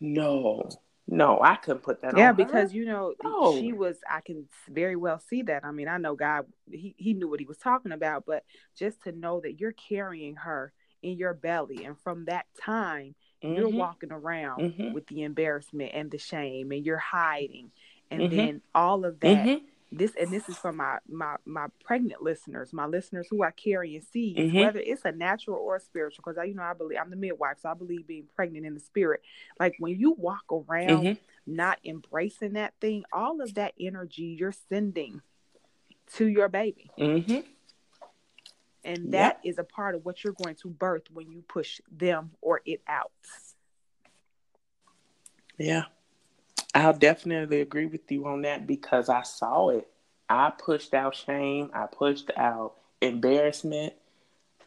No, 0.00 0.68
no, 1.08 1.40
I 1.42 1.56
couldn't 1.56 1.82
put 1.82 2.02
that 2.02 2.14
yeah 2.16 2.32
on. 2.32 2.36
because 2.36 2.72
her. 2.72 2.76
you 2.76 2.84
know 2.86 3.14
No. 3.22 3.52
she 3.58 3.72
was 3.72 3.98
i 4.10 4.20
can 4.20 4.46
very 4.70 4.96
well 4.96 5.18
see 5.18 5.42
that 5.42 5.64
i 5.64 5.70
mean 5.70 5.88
i 5.88 5.98
know 5.98 6.14
god 6.14 6.46
he, 6.70 6.94
he 6.98 7.14
knew 7.14 7.28
what 7.28 7.40
he 7.40 7.46
was 7.46 7.58
talking 7.58 7.92
about 7.92 8.24
but 8.26 8.44
just 8.78 9.02
to 9.02 9.12
know 9.12 9.40
that 9.40 9.60
you're 9.60 9.72
carrying 9.88 10.36
her 10.36 10.72
in 11.02 11.16
your 11.18 11.34
belly 11.34 11.84
and 11.84 11.98
from 12.00 12.24
that 12.26 12.46
time 12.62 13.14
you're 13.48 13.68
Mhm, 13.68 13.76
walking 13.78 14.12
around 14.12 14.64
mhm, 14.64 14.90
with 14.92 15.06
the 15.08 15.22
embarrassment 15.22 15.92
and 15.94 16.10
the 16.10 16.18
shame 16.18 16.72
and 16.72 16.84
you're 16.86 16.96
hiding 16.98 17.70
and 18.10 18.20
Mhm. 18.20 18.30
then 18.30 18.60
all 18.74 19.04
of 19.04 19.20
that 19.20 19.46
mhm, 19.46 19.60
this 19.98 20.12
and 20.20 20.32
this 20.32 20.48
is 20.48 20.56
for 20.58 20.72
my 20.72 20.98
my 21.08 21.36
my 21.44 21.66
pregnant 21.84 22.22
listeners 22.22 22.72
my 22.72 22.86
listeners 22.86 23.26
who 23.30 23.42
are 23.42 23.52
carrying 23.52 24.00
seeds 24.00 24.38
Mhm. 24.40 24.60
whether 24.60 24.78
it's 24.80 25.04
a 25.04 25.12
natural 25.12 25.56
or 25.58 25.76
a 25.76 25.80
spiritual 25.80 26.22
because 26.24 26.38
i 26.38 26.44
you 26.44 26.54
know 26.54 26.62
i 26.62 26.72
believe 26.74 26.98
i'm 27.00 27.10
the 27.10 27.16
midwife 27.16 27.58
so 27.60 27.68
i 27.68 27.74
believe 27.74 28.06
being 28.06 28.26
pregnant 28.34 28.66
in 28.66 28.74
the 28.74 28.80
spirit 28.80 29.22
like 29.60 29.74
when 29.78 29.98
you 29.98 30.12
walk 30.12 30.44
around 30.50 31.04
mhm. 31.06 31.18
not 31.46 31.78
embracing 31.84 32.54
that 32.54 32.74
thing 32.80 33.04
all 33.12 33.40
of 33.40 33.54
that 33.54 33.72
energy 33.78 34.36
you're 34.38 34.52
sending 34.68 35.20
to 36.14 36.26
your 36.26 36.48
baby 36.48 36.90
Mhm. 36.98 37.44
and 38.84 39.04
Yep. 39.04 39.12
that 39.12 39.38
is 39.42 39.58
a 39.58 39.64
part 39.64 39.94
of 39.94 40.04
what 40.04 40.22
you're 40.24 40.32
going 40.34 40.56
to 40.56 40.68
birth 40.68 41.10
when 41.12 41.30
you 41.30 41.42
push 41.42 41.80
them 41.90 42.32
or 42.40 42.60
it 42.64 42.82
out 42.86 43.12
Yeah. 45.58 45.84
I'll 46.74 46.92
definitely 46.92 47.60
agree 47.60 47.86
with 47.86 48.10
you 48.10 48.26
on 48.26 48.42
that 48.42 48.66
because 48.66 49.08
I 49.08 49.22
saw 49.22 49.68
it. 49.68 49.88
I 50.28 50.50
pushed 50.50 50.94
out 50.94 51.14
shame. 51.14 51.70
I 51.72 51.86
pushed 51.86 52.30
out 52.36 52.74
embarrassment. 53.00 53.94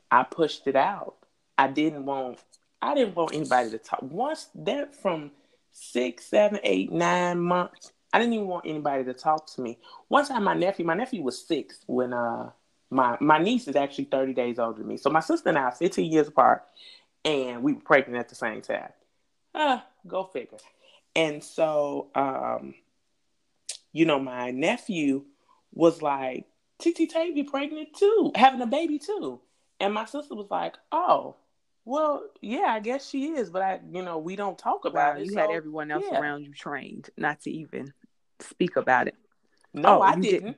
I 0.09 0.23
pushed 0.23 0.67
it 0.67 0.75
out. 0.75 1.15
I 1.57 1.67
didn't 1.67 2.05
want 2.05 2.39
I 2.81 2.93
didn't 2.93 3.15
want 3.15 3.33
anybody 3.33 3.71
to 3.71 3.77
talk. 3.77 4.01
Once 4.03 4.49
that 4.55 4.95
from 4.95 5.31
six, 5.71 6.25
seven, 6.25 6.59
eight, 6.63 6.91
nine 6.91 7.39
months, 7.39 7.91
I 8.13 8.19
didn't 8.19 8.33
even 8.33 8.47
want 8.47 8.65
anybody 8.65 9.03
to 9.03 9.13
talk 9.13 9.47
to 9.55 9.61
me. 9.61 9.79
One 10.07 10.25
time 10.25 10.43
my 10.43 10.53
nephew, 10.53 10.85
my 10.85 10.93
nephew 10.93 11.23
was 11.23 11.45
six 11.45 11.79
when 11.87 12.13
uh 12.13 12.51
my 12.89 13.17
my 13.19 13.39
niece 13.39 13.67
is 13.67 13.75
actually 13.75 14.05
30 14.05 14.33
days 14.33 14.59
older 14.59 14.77
than 14.79 14.87
me. 14.87 14.97
So 14.97 15.09
my 15.09 15.19
sister 15.19 15.49
and 15.49 15.57
I 15.57 15.63
are 15.63 15.71
15 15.71 16.09
years 16.09 16.27
apart 16.29 16.63
and 17.25 17.63
we 17.63 17.73
were 17.73 17.81
pregnant 17.81 18.17
at 18.17 18.29
the 18.29 18.35
same 18.35 18.61
time. 18.61 18.89
Ah, 19.53 19.85
go 20.07 20.25
figure. 20.25 20.59
And 21.17 21.43
so, 21.43 22.11
um, 22.15 22.75
you 23.91 24.05
know, 24.05 24.19
my 24.19 24.51
nephew 24.51 25.25
was 25.73 26.01
like, 26.01 26.45
TT 26.79 27.09
Tavy 27.09 27.43
pregnant 27.43 27.89
too, 27.95 28.31
having 28.35 28.61
a 28.61 28.67
baby 28.67 28.99
too. 28.99 29.41
And 29.79 29.93
my 29.93 30.05
sister 30.05 30.35
was 30.35 30.47
like, 30.51 30.75
oh, 30.91 31.35
well, 31.85 32.23
yeah, 32.41 32.67
I 32.67 32.79
guess 32.79 33.09
she 33.09 33.29
is, 33.31 33.49
but 33.49 33.61
I, 33.63 33.79
you 33.91 34.03
know, 34.03 34.19
we 34.19 34.35
don't 34.35 34.57
talk 34.57 34.85
wow 34.85 34.91
about 34.91 35.19
it. 35.19 35.25
you 35.25 35.31
so, 35.33 35.39
had 35.39 35.51
everyone 35.51 35.91
else 35.91 36.05
yeah. 36.11 36.19
around 36.19 36.43
you 36.43 36.53
trained 36.53 37.09
not 37.17 37.41
to 37.41 37.51
even 37.51 37.93
speak 38.39 38.75
about 38.75 39.07
it 39.07 39.15
No, 39.73 39.99
Oh, 39.99 40.01
I 40.01 40.15
didn't. 40.15 40.23
didn't. 40.23 40.57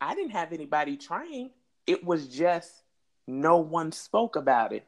I 0.00 0.14
didn't 0.14 0.30
have 0.32 0.52
anybody 0.52 0.96
trained. 0.96 1.50
It 1.86 2.04
was 2.04 2.28
just 2.28 2.72
no 3.26 3.58
one 3.58 3.92
spoke 3.92 4.36
about 4.36 4.72
it. 4.72 4.86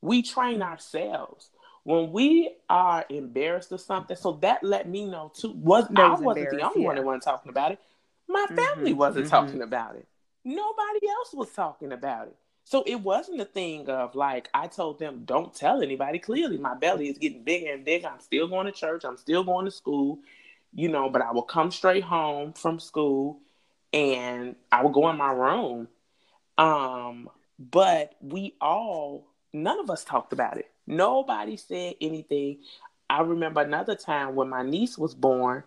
We 0.00 0.22
train 0.22 0.62
ourselves. 0.62 1.50
When 1.84 2.12
we 2.12 2.56
are 2.68 3.04
embarrassed 3.08 3.72
or 3.72 3.78
something, 3.78 4.16
so 4.16 4.32
that 4.42 4.62
let 4.62 4.88
me 4.88 5.04
know 5.06 5.32
too. 5.34 5.52
Was 5.52 5.88
That 5.90 6.10
I 6.10 6.12
was 6.12 6.20
wasn't 6.22 6.50
the 6.50 6.62
only 6.62 6.80
one 6.80 6.94
yeah. 6.94 7.00
that 7.00 7.04
wasn't 7.06 7.24
talking 7.24 7.50
about 7.50 7.72
it. 7.72 7.80
My 8.28 8.46
family 8.54 8.92
Mhm, 8.92 8.96
wasn't 8.96 9.26
mhm. 9.26 9.30
talking 9.30 9.62
about 9.62 9.96
it. 9.96 10.06
Nobody 10.44 11.08
else 11.08 11.34
was 11.34 11.50
talking 11.52 11.92
about 11.92 12.28
it. 12.28 12.36
So 12.64 12.82
it 12.86 12.96
wasn't 13.00 13.40
a 13.40 13.44
thing 13.44 13.88
of 13.88 14.14
like 14.14 14.48
I 14.54 14.66
told 14.68 14.98
them, 14.98 15.22
don't 15.24 15.54
tell 15.54 15.82
anybody. 15.82 16.18
Clearly, 16.18 16.58
my 16.58 16.74
belly 16.74 17.08
is 17.08 17.18
getting 17.18 17.42
bigger 17.42 17.72
and 17.72 17.84
bigger. 17.84 18.08
I'm 18.08 18.20
still 18.20 18.46
going 18.48 18.66
to 18.66 18.72
church. 18.72 19.04
I'm 19.04 19.16
still 19.16 19.42
going 19.42 19.64
to 19.64 19.70
school, 19.70 20.20
you 20.72 20.88
know. 20.88 21.08
But 21.10 21.22
I 21.22 21.32
will 21.32 21.42
come 21.42 21.70
straight 21.70 22.04
home 22.04 22.52
from 22.52 22.78
school, 22.78 23.40
and 23.92 24.54
I 24.70 24.82
will 24.82 24.90
go 24.90 25.08
in 25.10 25.16
my 25.16 25.32
room. 25.32 25.88
Um, 26.58 27.28
but 27.58 28.14
we 28.20 28.54
all, 28.60 29.26
none 29.52 29.80
of 29.80 29.90
us 29.90 30.04
talked 30.04 30.32
about 30.32 30.58
it. 30.58 30.70
Nobody 30.90 31.56
said 31.56 31.94
anything. 32.00 32.58
I 33.08 33.22
remember 33.22 33.60
another 33.60 33.94
time 33.94 34.34
when 34.34 34.48
my 34.48 34.62
niece 34.62 34.98
was 34.98 35.14
born. 35.14 35.62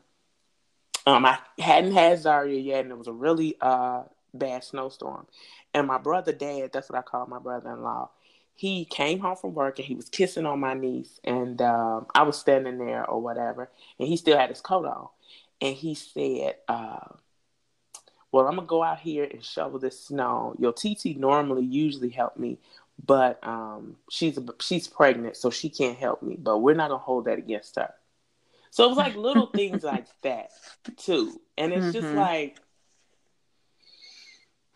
Um, 1.06 1.26
I 1.26 1.40
hadn't 1.60 1.94
had 1.94 2.20
Zaria 2.20 2.60
yet, 2.60 2.82
and 2.82 2.92
it 2.92 2.98
was 2.98 3.08
a 3.08 3.14
really 3.14 3.56
uh 3.62 4.04
bad 4.34 4.64
snowstorm. 4.64 5.28
And 5.74 5.88
my 5.88 5.98
brother, 5.98 6.32
dad, 6.32 6.72
that's 6.74 6.90
what 6.90 7.00
I 7.00 7.02
call 7.02 7.26
my 7.28 7.40
brother-in-law. 7.40 8.10
He 8.56 8.86
came 8.86 9.20
home 9.20 9.36
from 9.36 9.54
work 9.54 9.80
and 9.80 9.88
he 9.88 9.96
was 9.96 10.10
kissing 10.10 10.46
on 10.46 10.60
my 10.60 10.74
niece, 10.74 11.20
and 11.24 11.62
um, 11.62 12.06
I 12.14 12.24
was 12.24 12.38
standing 12.38 12.78
there 12.78 13.10
or 13.10 13.22
whatever, 13.22 13.70
and 13.98 14.08
he 14.08 14.16
still 14.18 14.38
had 14.38 14.50
his 14.50 14.62
coat 14.62 14.86
on, 14.86 15.08
and 15.60 15.76
he 15.76 15.96
said, 15.96 16.58
uh, 16.68 17.08
"Well, 18.32 18.48
I'm 18.48 18.56
gonna 18.56 18.68
go 18.68 18.84
out 18.84 19.00
here 19.00 19.24
and 19.24 19.44
shovel 19.44 19.80
this 19.80 20.06
snow. 20.06 20.56
Your 20.60 20.72
TT 20.72 21.18
normally 21.18 21.66
usually 21.66 22.10
help 22.10 22.38
me, 22.38 22.60
but 23.06 23.46
um, 23.46 23.98
she's 24.10 24.40
she's 24.62 24.88
pregnant, 24.88 25.36
so 25.38 25.50
she 25.50 25.70
can't 25.70 25.98
help 25.98 26.22
me. 26.24 26.36
But 26.38 26.60
we're 26.60 26.76
not 26.76 26.90
gonna 26.90 27.04
hold 27.04 27.26
that 27.26 27.38
against 27.38 27.76
her." 27.76 27.94
So 28.72 28.86
it 28.86 28.90
was 28.90 28.98
like 28.98 29.16
little 29.16 29.48
things 29.48 29.84
like 29.94 30.08
that 30.22 30.50
too, 30.98 31.40
and 31.58 31.74
it's 31.74 31.94
just 31.94 32.08
Mhm. 32.08 32.16
like. 32.16 32.60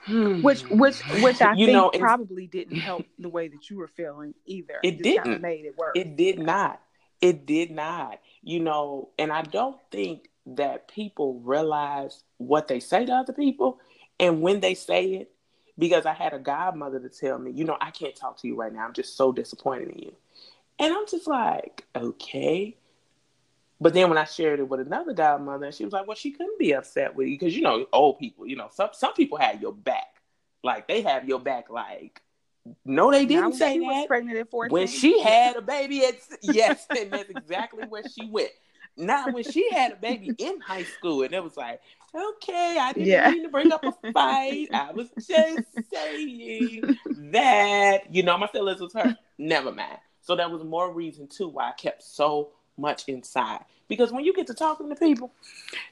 hmm. 0.05 0.41
which 0.41 0.61
which 0.69 0.99
which 1.21 1.41
I 1.41 1.53
You 1.53 1.65
think 1.67 1.75
know, 1.75 1.89
probably 1.99 2.47
didn't 2.47 2.79
help 2.79 3.05
the 3.19 3.29
way 3.29 3.47
that 3.47 3.69
you 3.69 3.77
were 3.77 3.87
feeling 3.87 4.33
either. 4.45 4.79
It 4.83 4.91
just 4.97 5.03
kinda 5.03 5.23
didn't. 5.23 5.41
made 5.41 5.65
it 5.65 5.77
worse. 5.77 5.93
It 5.95 6.15
did 6.15 6.39
not. 6.39 6.81
It 7.21 7.45
did 7.45 7.71
not. 7.71 8.19
You 8.43 8.59
know, 8.61 9.09
and 9.17 9.31
I 9.31 9.41
don't 9.41 9.77
think 9.91 10.29
that 10.45 10.87
people 10.87 11.39
realize 11.41 12.23
what 12.37 12.67
they 12.69 12.79
say 12.79 13.05
to 13.05 13.11
other 13.11 13.33
people 13.33 13.79
and 14.19 14.41
when 14.41 14.59
they 14.61 14.73
say 14.75 15.05
it. 15.15 15.31
Because 15.77 16.05
I 16.05 16.13
had 16.13 16.33
a 16.33 16.39
godmother 16.39 16.99
to 16.99 17.09
tell 17.09 17.37
me, 17.37 17.51
you 17.51 17.63
know, 17.63 17.77
I 17.79 17.91
can't 17.91 18.15
talk 18.15 18.39
to 18.41 18.47
you 18.47 18.55
right 18.55 18.73
now. 18.73 18.85
I'm 18.85 18.93
just 18.93 19.15
so 19.15 19.31
disappointed 19.31 19.89
in 19.89 19.99
you. 19.99 20.15
And 20.79 20.93
I'm 20.93 21.07
just 21.07 21.27
like, 21.27 21.85
okay. 21.95 22.77
But 23.79 23.93
then 23.93 24.09
when 24.09 24.17
I 24.17 24.23
shared 24.23 24.59
it 24.59 24.67
with 24.67 24.79
another 24.79 25.13
godmother, 25.13 25.71
she 25.71 25.83
was 25.83 25.93
like, 25.93 26.07
well, 26.07 26.15
she 26.15 26.31
couldn't 26.31 26.57
be 26.57 26.73
upset 26.73 27.15
with 27.15 27.27
you 27.27 27.37
because, 27.37 27.55
you 27.55 27.61
know, 27.61 27.85
old 27.93 28.17
people, 28.17 28.47
you 28.47 28.55
know, 28.55 28.69
some, 28.73 28.89
some 28.93 29.13
people 29.13 29.37
have 29.37 29.61
your 29.61 29.73
back. 29.73 30.15
Like, 30.63 30.87
they 30.87 31.01
have 31.01 31.27
your 31.27 31.39
back, 31.39 31.69
like, 31.69 32.21
no, 32.85 33.11
they 33.11 33.25
didn't 33.25 33.53
say 33.53 33.73
she 33.73 33.79
that. 33.79 33.85
was 33.85 34.07
pregnant 34.07 34.37
at 34.37 34.49
14. 34.49 34.73
When 34.73 34.87
she 34.87 35.21
had 35.21 35.55
a 35.55 35.61
baby, 35.61 35.99
it's 35.99 36.27
yes, 36.41 36.85
and 36.89 37.11
that's 37.11 37.29
exactly 37.29 37.85
where 37.85 38.03
she 38.07 38.29
went. 38.29 38.51
Now, 38.97 39.29
when 39.29 39.43
she 39.43 39.71
had 39.71 39.93
a 39.93 39.95
baby 39.95 40.33
in 40.37 40.59
high 40.59 40.83
school, 40.83 41.21
and 41.21 41.33
it 41.33 41.43
was 41.43 41.55
like, 41.55 41.79
okay, 42.15 42.77
I 42.79 42.93
didn't 42.93 43.07
Yeah. 43.07 43.31
mean 43.31 43.43
to 43.43 43.49
bring 43.49 43.71
up 43.71 43.85
a 43.85 43.93
fight. 44.13 44.69
I 44.73 44.91
was 44.93 45.09
just 45.27 45.63
saying 45.93 46.83
that, 47.31 48.13
you 48.13 48.23
know, 48.23 48.37
my 48.37 48.47
feelings 48.47 48.79
was 48.81 48.93
hurt. 48.93 49.15
Never 49.37 49.71
mind. 49.71 49.97
So 50.21 50.35
that 50.35 50.51
was 50.51 50.63
more 50.63 50.91
reason 50.93 51.27
too 51.27 51.47
why 51.47 51.69
I 51.69 51.73
kept 51.73 52.03
so 52.03 52.49
much 52.77 53.05
inside. 53.07 53.61
Because 53.87 54.11
when 54.11 54.25
you 54.25 54.33
get 54.33 54.47
to 54.47 54.53
talking 54.53 54.89
to 54.89 54.95
people, 54.95 55.31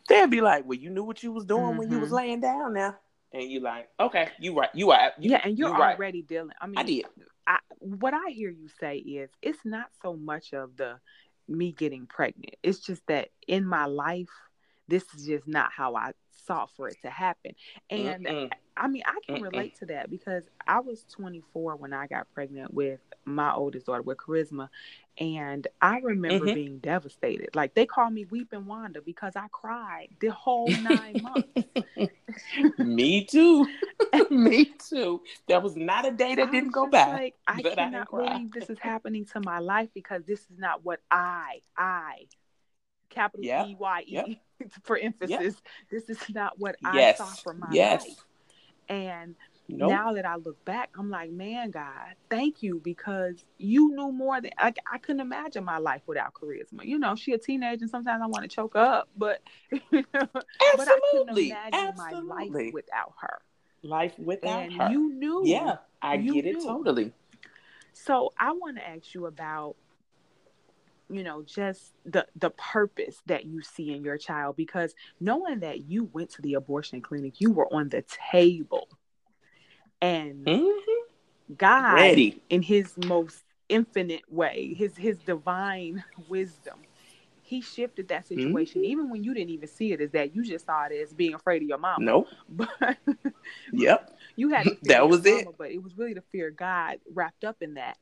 they'll 0.08 0.28
be 0.28 0.42
like, 0.42 0.66
"Well, 0.66 0.78
you 0.78 0.90
knew 0.90 1.04
what 1.04 1.24
you 1.24 1.32
was 1.32 1.46
doing 1.46 1.78
when 1.78 1.90
you 1.90 2.00
was 2.00 2.10
Mhm. 2.10 2.14
laying 2.14 2.40
down 2.42 2.74
now," 2.74 2.98
and 3.32 3.44
you 3.50 3.60
like, 3.62 3.90
"Okay, 4.00 4.30
you 4.40 4.58
right, 4.58 4.70
you 4.74 4.92
are, 4.92 5.14
you, 5.18 5.32
yeah, 5.32 5.42
and 5.44 5.58
you're 5.58 5.70
you 5.70 5.76
right. 5.76 5.96
already 5.96 6.22
dealing. 6.22 6.52
I 6.60 6.68
mean, 6.68 6.80
I 6.80 6.84
did. 6.84 7.06
I, 7.48 7.60
what 7.80 8.14
I 8.14 8.30
hear 8.32 8.50
you 8.50 8.68
say 8.80 8.98
is 8.98 9.30
it's 9.42 9.64
not 9.66 9.88
so 10.02 10.16
much 10.16 10.54
of 10.54 10.76
the 10.78 11.00
me 11.48 11.72
getting 11.72 12.08
pregnant. 12.08 12.56
It's 12.64 12.80
just 12.80 13.06
that 13.08 13.30
in 13.48 13.66
my 13.66 13.86
life, 13.86 14.30
this 14.88 15.04
is 15.16 15.26
just 15.26 15.48
not 15.48 15.72
how 15.72 15.96
I 15.96 16.12
sought 16.46 16.70
for 16.76 16.88
it 16.88 16.98
to 17.02 17.10
happen. 17.10 17.54
And 17.90 18.26
Mm-mm. 18.26 18.52
I 18.78 18.88
mean, 18.88 19.04
I 19.06 19.20
can 19.26 19.38
Mm-mm. 19.38 19.52
relate 19.52 19.78
to 19.80 19.86
that 19.88 20.10
because 20.10 20.44
I 20.68 20.80
was 20.80 21.06
24 21.12 21.78
when 21.78 21.94
I 21.94 22.08
got 22.08 22.28
pregnant 22.34 22.74
with 22.74 23.00
my 23.24 23.54
oldest 23.54 23.86
daughter 23.86 24.02
with 24.02 24.18
Charisma, 24.18 24.70
and 25.18 25.66
I 25.82 26.00
remember 26.00 26.46
mm-hmm. 26.46 26.54
being 26.54 26.80
devastated. 26.80 27.50
Like 27.56 27.74
they 27.74 27.86
call 27.86 28.10
me 28.10 28.26
Weeping 28.26 28.66
Wanda 28.66 29.02
because 29.02 29.34
I 29.36 29.48
cried 29.52 30.10
the 30.20 30.28
whole 30.28 30.68
nine 30.68 31.22
months. 31.24 32.10
me 32.78 33.24
too. 33.26 33.66
me 34.30 34.66
too. 34.66 35.22
There 35.48 35.62
was 35.62 35.78
not 35.78 36.06
a 36.06 36.12
day 36.12 36.36
that 36.36 36.50
I 36.50 36.52
didn't 36.52 36.72
go 36.72 36.88
by. 36.88 37.08
Like, 37.08 37.36
I 37.48 37.62
cannot 37.62 38.08
I 38.14 38.18
believe 38.18 38.52
this 38.52 38.70
is 38.70 38.80
happening 38.80 39.26
to 39.28 39.40
my 39.40 39.60
life 39.60 39.90
because 39.94 40.24
this 40.26 40.42
is 40.42 40.58
not 40.58 40.84
what 40.84 41.00
I, 41.10 41.62
I, 41.78 42.26
capital 43.10 43.46
E 43.46 43.76
Y 43.80 44.04
E 44.06 44.40
for 44.84 44.98
emphasis. 44.98 45.62
This 45.92 46.10
is 46.10 46.20
not 46.30 46.60
what 46.60 46.76
yes. 46.94 47.20
I 47.20 47.26
saw 47.26 47.32
for 47.36 47.54
my 47.54 47.68
yes. 47.72 48.08
life. 48.08 48.26
And 48.88 49.36
Nope. 49.68 49.90
Now 49.90 50.14
that 50.14 50.26
I 50.26 50.36
look 50.36 50.64
back, 50.64 50.92
I'm 50.98 51.10
like, 51.10 51.32
man, 51.32 51.72
God, 51.72 52.14
thank 52.30 52.62
you 52.62 52.80
because 52.84 53.44
you 53.58 53.96
knew 53.96 54.12
more 54.12 54.40
than 54.40 54.52
I, 54.60 54.72
I 54.92 55.00
couldn't 55.00 55.22
imagine 55.22 55.64
my 55.64 55.80
life 55.80 56.04
without 56.06 56.34
Charisma. 56.36 56.86
You 56.86 57.00
know, 57.00 57.16
she 57.16 57.34
a 57.34 57.38
teenager, 57.40 57.84
and 57.84 57.90
sometimes 57.90 58.22
I 58.22 58.28
want 58.28 58.44
to 58.44 58.48
choke 58.48 58.76
up, 58.76 59.10
but 59.18 59.42
you 59.72 59.80
know, 59.92 60.04
Absolutely. 60.14 60.38
but 60.78 60.88
I 60.88 61.00
couldn't 61.12 61.38
imagine 61.38 61.74
Absolutely. 61.74 62.28
my 62.28 62.44
life 62.44 62.74
without 62.74 63.14
her. 63.22 63.42
Life 63.82 64.20
without 64.20 64.64
and 64.64 64.74
her. 64.74 64.90
You 64.92 65.14
knew. 65.14 65.42
Yeah, 65.46 65.78
I 66.00 66.18
get 66.18 66.46
knew. 66.46 66.60
it 66.60 66.64
totally. 66.64 67.12
So 67.94 68.34
I 68.38 68.52
want 68.52 68.78
to 68.78 68.88
ask 68.88 69.16
you 69.16 69.26
about 69.26 69.78
you 71.10 71.24
know 71.24 71.44
just 71.44 71.94
the 72.06 72.26
the 72.36 72.50
purpose 72.52 73.22
that 73.28 73.46
you 73.46 73.62
see 73.62 73.94
in 73.94 74.04
your 74.04 74.18
child 74.18 74.56
because 74.56 74.96
knowing 75.20 75.60
that 75.60 75.90
you 75.90 76.10
went 76.14 76.30
to 76.30 76.42
the 76.42 76.56
abortion 76.56 77.02
clinic 77.02 77.40
you 77.40 77.52
were 77.52 77.72
on 77.72 77.90
the 77.90 78.04
table 78.32 78.88
and 80.02 80.46
mm-hmm. 80.46 80.96
God, 81.58 81.94
Ready. 81.94 82.42
in 82.50 82.62
His 82.62 82.94
most 83.06 83.44
infinite 83.70 84.22
way, 84.32 84.74
His 84.78 84.96
His 84.96 85.18
divine 85.20 86.04
wisdom, 86.30 86.80
He 87.42 87.62
shifted 87.62 88.08
that 88.10 88.28
situation. 88.28 88.82
Mm-hmm. 88.82 88.92
Even 88.92 89.10
when 89.10 89.24
you 89.24 89.34
didn't 89.34 89.52
even 89.52 89.68
see 89.68 89.92
it 89.92 90.02
as 90.02 90.12
that, 90.12 90.36
you 90.36 90.44
just 90.44 90.66
saw 90.66 90.86
it 90.86 90.94
as 90.94 91.14
being 91.14 91.34
afraid 91.34 91.62
of 91.62 91.68
your 91.68 91.78
mom. 91.78 92.04
Nope. 92.04 92.28
But 92.50 92.98
yep, 93.72 94.18
you 94.36 94.50
had 94.50 94.68
that 94.84 95.08
was 95.08 95.26
it. 95.26 95.48
but 95.58 95.72
it 95.72 95.82
was 95.82 95.98
really 95.98 96.14
the 96.14 96.24
fear 96.32 96.50
of 96.50 96.58
God 96.58 96.98
wrapped 97.14 97.44
up 97.44 97.58
in 97.62 97.76
that. 97.76 97.98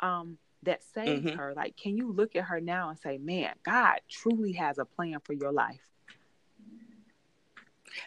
Um, 0.00 0.38
that 0.62 0.82
saved 0.94 1.26
mm-hmm. 1.26 1.38
her. 1.38 1.54
Like, 1.54 1.76
can 1.76 1.96
you 1.96 2.12
look 2.12 2.36
at 2.36 2.44
her 2.44 2.60
now 2.60 2.90
and 2.90 2.98
say, 2.98 3.18
"Man, 3.18 3.54
God 3.62 4.00
truly 4.08 4.52
has 4.52 4.78
a 4.78 4.84
plan 4.84 5.18
for 5.24 5.32
your 5.32 5.52
life"? 5.52 5.80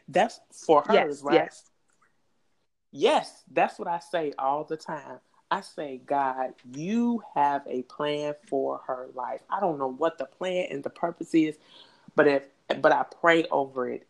That's 0.08 0.40
for 0.52 0.84
her, 0.84 0.94
yes, 0.94 1.22
right? 1.22 1.34
Yes. 1.34 1.72
Yes, 2.92 3.44
that's 3.52 3.80
what 3.80 3.88
I 3.88 4.00
say 4.00 4.34
all 4.38 4.66
the 4.66 4.78
time. 4.78 5.20
I 5.50 5.62
say, 5.62 6.02
God, 6.06 6.54
you 6.74 7.22
have 7.36 7.64
a 7.68 7.84
plan 7.84 8.36
for 8.48 8.82
her 8.88 9.10
life. 9.14 9.42
I 9.50 9.60
don't 9.60 9.78
know 9.80 9.92
what 9.92 10.18
the 10.18 10.26
plan 10.26 10.68
and 10.72 10.84
the 10.84 10.90
purpose 10.90 11.34
is, 11.34 11.58
but 12.16 12.28
if 12.28 12.44
but 12.82 12.92
I 12.92 13.04
pray 13.04 13.46
over 13.52 13.90
it 13.90 14.08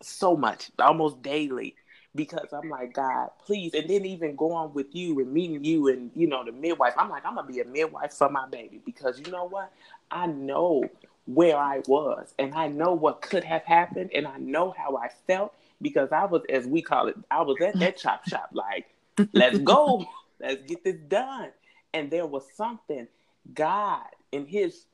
so 0.00 0.36
much, 0.36 0.70
almost 0.78 1.22
daily, 1.22 1.74
because 2.18 2.52
I'm 2.52 2.68
like, 2.68 2.94
God, 2.94 3.30
please. 3.46 3.74
And 3.74 3.88
then 3.88 4.04
even 4.04 4.34
going 4.34 4.74
with 4.74 4.92
you 4.92 5.20
and 5.20 5.32
meeting 5.32 5.62
you 5.62 5.86
and 5.86 6.10
you 6.16 6.26
know 6.26 6.44
the 6.44 6.50
midwife, 6.50 6.94
I'm 6.98 7.08
like, 7.08 7.24
I'm 7.24 7.36
gonna 7.36 7.46
be 7.46 7.60
a 7.60 7.64
midwife 7.64 8.12
for 8.12 8.28
my 8.28 8.46
baby 8.48 8.80
because 8.84 9.20
you 9.20 9.30
know 9.30 9.44
what? 9.44 9.72
I 10.10 10.26
know 10.26 10.82
where 11.26 11.56
I 11.56 11.82
was 11.86 12.34
and 12.36 12.52
I 12.54 12.66
know 12.66 12.92
what 12.92 13.22
could 13.22 13.44
have 13.44 13.62
happened 13.62 14.10
and 14.12 14.26
I 14.26 14.36
know 14.38 14.74
how 14.76 14.96
I 14.96 15.10
felt 15.28 15.54
because 15.80 16.10
I 16.10 16.24
was, 16.24 16.42
as 16.50 16.66
we 16.66 16.82
call 16.82 17.06
it, 17.06 17.14
I 17.30 17.42
was 17.42 17.60
at 17.60 17.78
that 17.78 17.96
chop 17.96 18.26
shop, 18.26 18.50
like, 18.52 18.86
let's 19.32 19.58
go, 19.60 20.04
let's 20.40 20.62
get 20.64 20.82
this 20.82 20.96
done. 21.06 21.50
And 21.94 22.10
there 22.10 22.26
was 22.26 22.42
something 22.56 23.06
God 23.54 24.06
in 24.32 24.44
His, 24.44 24.86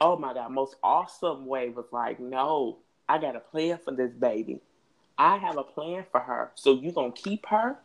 oh 0.00 0.16
my 0.16 0.34
God, 0.34 0.50
most 0.50 0.74
awesome 0.82 1.46
way 1.46 1.68
was 1.68 1.86
like, 1.92 2.18
no, 2.18 2.78
I 3.08 3.18
got 3.18 3.36
a 3.36 3.40
plan 3.40 3.78
for 3.84 3.94
this 3.94 4.12
baby. 4.12 4.60
I 5.20 5.36
have 5.36 5.58
a 5.58 5.62
plan 5.62 6.06
for 6.10 6.18
her. 6.18 6.50
So 6.54 6.72
you're 6.80 6.94
gonna 6.94 7.12
keep 7.12 7.44
her, 7.46 7.76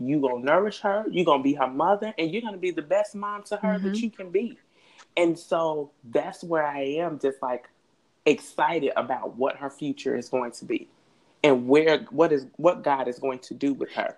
you're 0.00 0.20
gonna 0.20 0.44
nourish 0.44 0.80
her, 0.80 1.04
you're 1.08 1.24
gonna 1.24 1.42
be 1.42 1.54
her 1.54 1.68
mother, 1.68 2.12
and 2.18 2.32
you're 2.32 2.42
gonna 2.42 2.56
be 2.56 2.72
the 2.72 2.82
best 2.82 3.14
mom 3.14 3.44
to 3.44 3.56
her 3.58 3.76
mm-hmm. 3.76 3.86
that 3.86 3.96
you 3.98 4.10
can 4.10 4.30
be. 4.30 4.58
And 5.16 5.38
so 5.38 5.92
that's 6.02 6.42
where 6.42 6.66
I 6.66 6.80
am, 6.80 7.20
just 7.20 7.40
like 7.40 7.68
excited 8.26 8.92
about 8.96 9.36
what 9.36 9.56
her 9.58 9.70
future 9.70 10.16
is 10.16 10.28
going 10.28 10.50
to 10.52 10.64
be 10.64 10.88
and 11.44 11.68
where 11.68 12.00
what 12.10 12.32
is 12.32 12.46
what 12.56 12.82
God 12.82 13.06
is 13.06 13.20
going 13.20 13.38
to 13.40 13.54
do 13.54 13.74
with 13.74 13.92
her. 13.92 14.16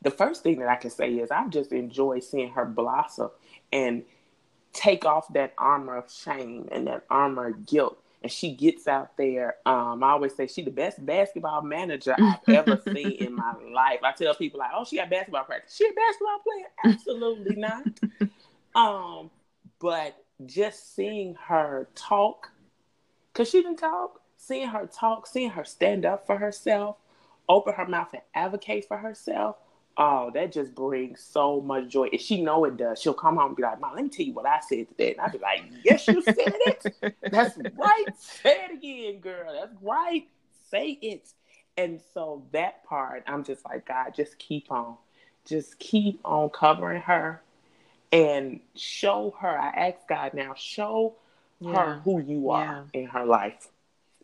The 0.00 0.10
first 0.10 0.42
thing 0.42 0.60
that 0.60 0.68
I 0.68 0.76
can 0.76 0.90
say 0.90 1.10
is 1.10 1.30
I 1.30 1.46
just 1.48 1.70
enjoy 1.70 2.20
seeing 2.20 2.52
her 2.52 2.64
blossom 2.64 3.28
and 3.72 4.04
take 4.72 5.04
off 5.04 5.30
that 5.34 5.52
armor 5.58 5.98
of 5.98 6.10
shame 6.10 6.66
and 6.72 6.86
that 6.86 7.04
armor 7.10 7.48
of 7.48 7.66
guilt. 7.66 7.98
And 8.24 8.32
she 8.32 8.52
gets 8.56 8.88
out 8.88 9.16
there. 9.16 9.56
Um, 9.64 10.02
I 10.02 10.10
always 10.10 10.34
say 10.34 10.48
she's 10.48 10.64
the 10.64 10.72
best 10.72 11.04
basketball 11.04 11.62
manager 11.62 12.16
I've 12.20 12.48
ever 12.48 12.80
seen 12.82 13.12
in 13.12 13.34
my 13.34 13.54
life. 13.72 14.00
I 14.02 14.10
tell 14.12 14.34
people 14.34 14.58
like, 14.58 14.70
"Oh, 14.74 14.84
she 14.84 14.96
got 14.96 15.10
basketball 15.10 15.44
practice. 15.44 15.76
She 15.76 15.86
a 15.86 15.92
basketball 15.92 16.38
player? 16.40 16.94
Absolutely 16.94 17.56
not." 17.56 17.84
Um, 18.76 19.30
but 19.78 20.16
just 20.46 20.96
seeing 20.96 21.36
her 21.46 21.86
talk, 21.94 22.50
cause 23.32 23.48
she 23.48 23.62
didn't 23.62 23.76
talk 23.76 24.20
seeing 24.44 24.68
her 24.68 24.86
talk, 24.86 25.26
seeing 25.26 25.50
her 25.50 25.64
stand 25.64 26.04
up 26.04 26.26
for 26.26 26.36
herself, 26.36 26.96
open 27.48 27.74
her 27.74 27.86
mouth 27.86 28.08
and 28.12 28.22
advocate 28.34 28.86
for 28.86 28.98
herself, 28.98 29.56
oh, 29.96 30.30
that 30.34 30.52
just 30.52 30.74
brings 30.74 31.20
so 31.20 31.60
much 31.60 31.88
joy. 31.88 32.08
If 32.12 32.20
she 32.20 32.42
know 32.42 32.64
it 32.64 32.76
does, 32.76 33.00
she'll 33.00 33.14
come 33.14 33.36
home 33.36 33.48
and 33.48 33.56
be 33.56 33.62
like, 33.62 33.80
Mom, 33.80 33.94
let 33.94 34.04
me 34.04 34.10
tell 34.10 34.26
you 34.26 34.32
what 34.32 34.46
I 34.46 34.60
said 34.60 34.88
today. 34.88 35.12
And 35.12 35.20
I'll 35.20 35.30
be 35.30 35.38
like, 35.38 35.64
Yes, 35.84 36.08
you 36.08 36.22
said 36.22 36.34
it. 36.38 37.16
That's 37.30 37.56
right. 37.76 38.04
Say 38.18 38.66
it 38.70 38.72
again, 38.72 39.20
girl. 39.20 39.52
That's 39.52 39.74
right. 39.80 40.26
Say 40.70 40.98
it. 41.00 41.28
And 41.76 42.00
so 42.12 42.44
that 42.52 42.84
part, 42.84 43.24
I'm 43.26 43.44
just 43.44 43.64
like, 43.64 43.86
God, 43.86 44.14
just 44.14 44.38
keep 44.38 44.70
on. 44.70 44.96
Just 45.44 45.78
keep 45.78 46.20
on 46.24 46.48
covering 46.50 47.02
her 47.02 47.42
and 48.12 48.60
show 48.76 49.34
her. 49.40 49.58
I 49.58 49.68
ask 49.68 50.08
God 50.08 50.34
now, 50.34 50.54
show 50.56 51.16
yeah. 51.60 51.72
her 51.72 52.00
who 52.04 52.20
you 52.20 52.50
are 52.50 52.86
yeah. 52.92 53.00
in 53.00 53.06
her 53.08 53.26
life. 53.26 53.68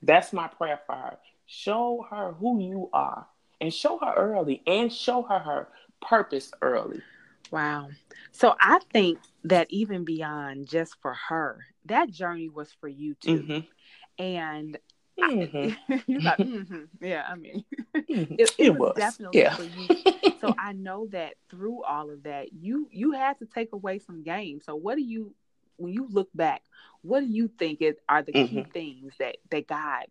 That's 0.03 0.33
my 0.33 0.49
prayer 0.49 0.81
for 0.87 0.95
her. 0.95 1.19
Show 1.47 2.07
her 2.09 2.33
who 2.39 2.61
you 2.61 2.89
are 2.93 3.27
and 3.61 3.73
show 3.73 3.99
her 3.99 4.13
early 4.15 4.63
and 4.67 4.93
show 4.93 5.23
her 5.23 5.39
her 5.39 5.69
purpose 6.01 6.51
early. 6.63 7.03
Wow. 7.51 7.89
So 8.33 8.55
I 8.61 8.81
think 8.93 9.19
that 9.45 9.67
even 9.71 10.05
beyond 10.05 10.69
just 10.69 10.97
for 11.03 11.15
her, 11.29 11.67
that 11.87 12.11
journey 12.11 12.49
was 12.49 12.73
for 12.81 12.89
you 12.89 13.15
too. 13.15 13.43
Mm-hmm. 13.43 14.23
And 14.23 14.79
mm-hmm. 15.19 15.93
I, 15.93 16.03
you 16.07 16.21
thought, 16.21 16.39
mm-hmm. 16.39 16.85
yeah, 17.05 17.25
I 17.29 17.35
mean, 17.35 17.65
mm-hmm. 17.95 18.35
it, 18.35 18.41
it, 18.41 18.55
it, 18.59 18.71
was, 18.71 18.79
was 18.79 18.97
definitely 18.97 19.41
yeah. 19.41 19.57
for 19.57 19.65
you. 19.65 20.33
so 20.41 20.55
I 20.59 20.73
know 20.73 21.09
that 21.09 21.35
through 21.51 21.83
all 21.85 22.11
of 22.11 22.23
that, 22.25 22.53
you 22.53 22.89
you 22.91 23.13
had 23.13 23.39
to 23.41 23.47
take 23.47 23.73
away 23.73 23.99
some 23.99 24.23
games. 24.23 24.65
So 24.67 24.77
what 24.77 24.97
do 24.97 25.03
you 25.03 25.35
when 25.77 25.93
you 25.93 26.07
look 26.11 26.29
back, 26.35 26.63
what 27.03 27.21
do 27.21 27.27
you 27.27 27.49
think 27.59 27.81
is, 27.81 27.97
are 28.09 28.23
the 28.23 28.33
mm-hmm. 28.33 28.57
key 28.57 28.67
things 28.73 29.15
that 29.19 29.37
that 29.51 29.67
God 29.67 30.07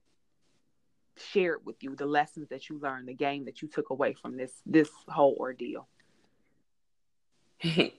shared 1.22 1.66
with 1.66 1.84
you, 1.84 1.96
the 1.96 2.06
lessons 2.06 2.50
that 2.50 2.70
you 2.70 2.80
learned, 2.80 3.08
the 3.08 3.14
game 3.14 3.46
that 3.46 3.62
you 3.62 3.68
took 3.68 3.90
away 3.90 4.14
from 4.14 4.38
this 4.38 4.52
this 4.66 4.90
whole 5.08 5.36
ordeal? 5.40 5.88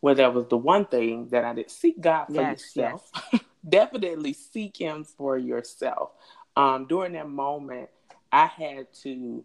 well, 0.00 0.14
that 0.14 0.32
was 0.34 0.46
the 0.48 0.56
one 0.56 0.86
thing 0.86 1.28
that 1.28 1.44
I 1.44 1.54
did. 1.54 1.70
Seek 1.70 2.00
God 2.00 2.26
for 2.26 2.34
yes, 2.34 2.76
yourself. 2.76 3.10
Yes. 3.32 3.42
Definitely 3.68 4.32
seek 4.32 4.76
Him 4.76 5.04
for 5.04 5.36
yourself. 5.36 6.10
Um, 6.56 6.86
during 6.86 7.12
that 7.12 7.28
moment, 7.28 7.90
I 8.32 8.46
had 8.46 8.92
to 9.02 9.44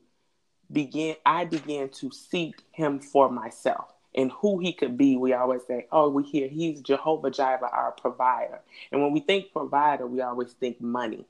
begin. 0.72 1.16
I 1.26 1.46
began 1.46 1.90
to 1.90 2.12
seek 2.12 2.64
Him 2.72 3.00
for 3.00 3.30
myself 3.30 3.94
and 4.16 4.32
who 4.32 4.60
he 4.60 4.74
could 4.74 4.98
be, 4.98 5.16
we 5.16 5.34
always 5.34 5.62
say, 5.68 5.88
oh, 5.92 6.10
we 6.10 6.24
hear 6.24 6.48
he's 6.48 6.82
Jehovah 6.82 7.32
Jireh, 7.32 7.70
our 7.72 7.92
provider. 7.92 8.60
And 8.92 9.02
when 9.02 9.12
we 9.12 9.22
think 9.22 9.54
provider, 9.54 10.06
we 10.06 10.22
always 10.22 10.52
think 10.54 10.82
money 10.82 11.26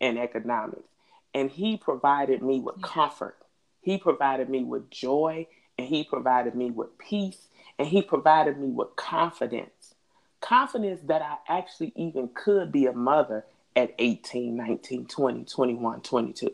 and 0.00 0.18
economics. 0.18 0.88
And 1.34 1.50
he 1.50 1.76
provided 1.76 2.42
me 2.42 2.60
with 2.60 2.82
comfort. 2.82 3.36
He 3.80 3.98
provided 3.98 4.48
me 4.48 4.64
with 4.64 4.90
joy, 4.90 5.46
and 5.78 5.86
he 5.86 6.04
provided 6.04 6.54
me 6.54 6.70
with 6.70 6.98
peace, 6.98 7.48
and 7.78 7.88
he 7.88 8.02
provided 8.02 8.58
me 8.58 8.68
with 8.68 8.94
confidence. 8.96 9.94
Confidence 10.40 11.00
that 11.04 11.22
I 11.22 11.36
actually 11.48 11.92
even 11.96 12.28
could 12.34 12.70
be 12.70 12.86
a 12.86 12.92
mother 12.92 13.44
at 13.74 13.94
18, 13.98 14.54
19, 14.56 15.06
20, 15.06 15.44
21, 15.44 16.00
22. 16.02 16.52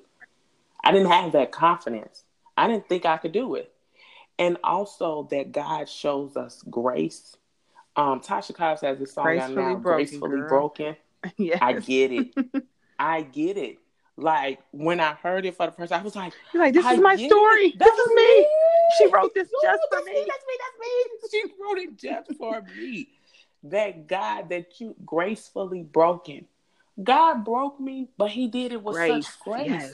I 0.84 0.92
didn't 0.92 1.10
have 1.10 1.32
that 1.32 1.50
confidence. 1.50 2.22
I 2.56 2.68
didn't 2.68 2.88
think 2.88 3.04
I 3.04 3.16
could 3.16 3.32
do 3.32 3.56
it 3.56 3.72
and 4.38 4.56
also 4.62 5.26
that 5.30 5.52
God 5.52 5.88
shows 5.88 6.36
us 6.36 6.62
grace. 6.70 7.36
Um, 7.96 8.20
Tasha 8.20 8.54
Cobbs 8.54 8.80
has 8.82 8.98
this 8.98 9.12
song 9.12 9.24
gracefully 9.24 9.62
out 9.62 9.68
now, 9.68 9.74
broken, 9.76 9.96
"Gracefully 9.96 10.38
girl. 10.38 10.48
Broken." 10.48 10.96
yes. 11.36 11.58
I 11.60 11.72
get 11.74 12.12
it. 12.12 12.34
I 12.98 13.22
get 13.22 13.56
it. 13.56 13.78
Like 14.18 14.58
when 14.72 14.98
I 14.98 15.14
heard 15.14 15.46
it 15.46 15.56
for 15.56 15.66
the 15.66 15.72
first 15.72 15.92
time, 15.92 16.00
I 16.00 16.04
was 16.04 16.16
like, 16.16 16.32
You're 16.52 16.64
like, 16.64 16.74
this 16.74 16.84
is 16.84 17.00
my 17.00 17.14
story. 17.14 17.70
This 17.70 17.88
This 17.88 17.98
is 17.98 18.12
me. 18.14 18.46
She 18.98 19.06
wrote 19.06 19.32
this 19.32 19.46
Ooh, 19.48 19.60
just 19.62 19.82
for 19.88 19.96
that's 19.96 20.06
me. 20.06 20.26
That's 20.26 20.44
me. 20.46 20.54
That's 20.58 20.80
me. 20.80 21.28
She 21.30 21.52
wrote 21.62 21.78
it 21.78 21.96
just 21.96 22.36
for 22.38 22.62
me. 22.76 23.08
That 23.64 24.08
God 24.08 24.48
that 24.50 24.80
you 24.80 24.96
gracefully 25.06 25.82
broken. 25.82 26.46
God 27.02 27.44
broke 27.44 27.78
me, 27.78 28.08
but 28.18 28.30
He 28.30 28.48
did 28.48 28.72
it 28.72 28.82
with 28.82 28.96
Grace. 28.96 29.26
such 29.26 29.38
grace, 29.40 29.66
Yes. 29.68 29.92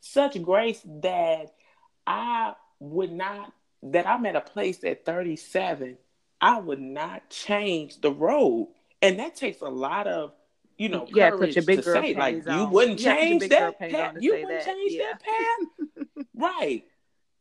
such 0.00 0.42
grace 0.42 0.80
that 1.02 1.54
I 2.06 2.54
would 2.80 3.12
not. 3.12 3.52
That 3.84 4.08
I'm 4.08 4.26
at 4.26 4.34
a 4.34 4.40
place 4.40 4.82
at 4.82 5.04
37. 5.04 5.98
I 6.40 6.58
would 6.58 6.80
not 6.80 7.30
change 7.30 8.00
the 8.00 8.10
road, 8.10 8.70
and 9.02 9.20
that 9.20 9.36
takes 9.36 9.60
a 9.60 9.68
lot 9.68 10.08
of. 10.08 10.32
You 10.78 10.88
know, 10.90 11.08
Yeah, 11.10 11.30
put 11.30 11.54
your 11.54 11.64
big 11.64 11.78
to 11.78 11.82
girl 11.82 12.02
say 12.02 12.14
like 12.14 12.46
you 12.46 12.64
on. 12.64 12.72
wouldn't 12.72 12.98
You 13.00 13.04
put 13.04 13.04
your 13.04 13.14
change 13.14 13.48
that 13.48 13.78
panties 13.78 13.98
on 13.98 14.02
path. 14.04 14.14
to 14.14 14.20
You 14.20 14.32
wouldn't 14.32 14.48
that. 14.50 14.64
change 14.66 14.92
Yeah. 14.92 15.04
that 15.04 15.22
path. 15.22 16.26
Right. 16.34 16.84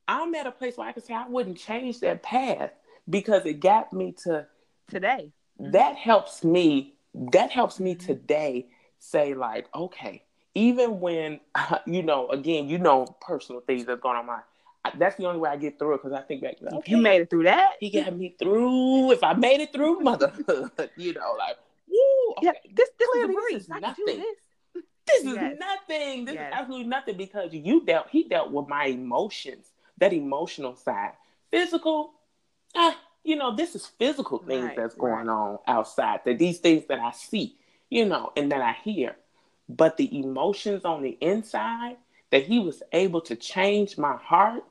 I'm 0.07 0.33
at 0.35 0.47
a 0.47 0.51
place 0.51 0.77
where 0.77 0.87
I 0.87 0.91
can 0.93 1.03
say 1.03 1.13
I 1.13 1.27
wouldn't 1.27 1.57
change 1.57 1.99
that 2.01 2.23
path 2.23 2.71
because 3.09 3.45
it 3.45 3.59
got 3.59 3.91
me 3.91 4.13
to 4.23 4.47
Today. 4.87 5.31
that 5.59 5.95
helps 5.95 6.43
me 6.43 6.95
that 7.13 7.51
helps 7.51 7.79
me 7.79 7.95
Mhm. 7.95 8.05
today 8.05 8.67
say 8.99 9.33
like 9.33 9.67
okay 9.75 10.23
even 10.53 10.99
when 10.99 11.39
you 11.85 12.03
know 12.03 12.29
again 12.29 12.69
you 12.69 12.77
know 12.77 13.05
personal 13.21 13.61
things 13.61 13.85
that's 13.85 14.01
going 14.01 14.17
on 14.17 14.25
my 14.25 14.39
that's 14.97 15.15
the 15.15 15.25
only 15.25 15.39
way 15.39 15.49
I 15.49 15.57
get 15.57 15.79
through 15.79 15.95
it 15.95 16.03
because 16.03 16.13
I 16.13 16.21
think 16.21 16.41
back 16.43 16.57
okay, 16.61 16.91
you 16.91 16.97
made 16.97 17.21
it 17.21 17.29
through 17.29 17.43
that, 17.43 17.73
he 17.79 17.89
got 17.89 18.15
me 18.15 18.35
through 18.37 19.11
if 19.11 19.23
I 19.23 19.33
made 19.33 19.59
it 19.61 19.73
through 19.73 19.99
motherhood 20.01 20.91
you 20.95 21.13
know 21.13 21.35
like 21.37 21.57
okay. 22.37 22.47
yeah, 22.47 22.51
this 22.75 22.89
this 22.99 23.09
Clearly, 23.11 23.33
is 23.35 23.51
this 23.51 23.63
is 23.63 23.69
nothing. 23.69 24.05
this. 24.05 24.37
this 25.07 25.25
is 25.25 25.35
Yes. 25.35 25.57
nothing. 25.59 26.25
This 26.25 26.35
Yes. 26.35 26.53
is 26.53 26.59
absolutely 26.59 26.87
nothing 26.87 27.17
because 27.17 27.53
you 27.53 27.85
dealt. 27.85 28.09
He 28.09 28.23
dealt 28.23 28.51
with 28.51 28.67
my 28.67 28.85
emotions, 28.85 29.71
that 29.97 30.13
emotional 30.13 30.75
side. 30.75 31.13
Physical, 31.51 32.13
ah, 32.75 32.97
you 33.23 33.35
know, 33.35 33.55
this 33.55 33.75
is 33.75 33.87
physical 33.87 34.39
things 34.39 34.65
Right, 34.65 34.75
that's 34.75 34.95
going 34.95 35.27
right. 35.27 35.27
on 35.27 35.59
outside. 35.67 36.21
That 36.25 36.37
these 36.39 36.59
things 36.59 36.85
that 36.87 36.99
I 36.99 37.11
see, 37.11 37.55
you 37.89 38.05
know, 38.05 38.31
and 38.35 38.51
that 38.51 38.61
I 38.61 38.73
hear, 38.83 39.15
but 39.69 39.97
the 39.97 40.19
emotions 40.19 40.85
on 40.85 41.01
the 41.03 41.17
inside 41.21 41.97
that 42.31 42.43
he 42.43 42.59
was 42.59 42.83
able 42.91 43.21
to 43.21 43.35
change 43.35 43.97
my 43.97 44.15
heart. 44.17 44.63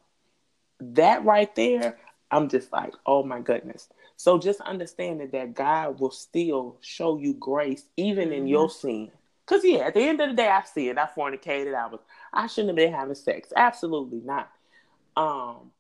That 0.81 1.25
right 1.25 1.55
there, 1.55 1.99
I'm 2.31 2.49
just 2.49 2.73
like, 2.73 2.95
oh 3.07 3.23
my 3.23 3.41
goodness. 3.41 3.89
So 4.17 4.39
just 4.39 4.61
understanding 4.61 5.29
that 5.33 5.55
God 5.55 6.01
will 6.01 6.11
still 6.11 6.77
show 6.81 7.19
you 7.19 7.35
grace 7.35 7.89
even 7.97 8.33
in 8.33 8.45
Mhm. 8.45 8.49
your 8.51 8.71
sin. 8.71 9.11
Cause 9.47 9.65
yeah, 9.65 9.81
at 9.81 9.95
the 9.95 10.01
end 10.01 10.21
of 10.21 10.31
the 10.31 10.37
day, 10.37 10.49
I 10.49 10.63
see 10.63 10.89
it. 10.89 10.97
I 10.97 11.07
fornicated. 11.07 11.75
I 11.75 11.87
was. 11.89 12.01
I 12.33 12.47
shouldn't 12.47 12.71
have 12.71 12.77
been 12.77 12.93
having 12.93 13.15
sex. 13.15 13.53
Absolutely 13.55 14.21
not. 14.21 14.51
Um, 15.17 15.73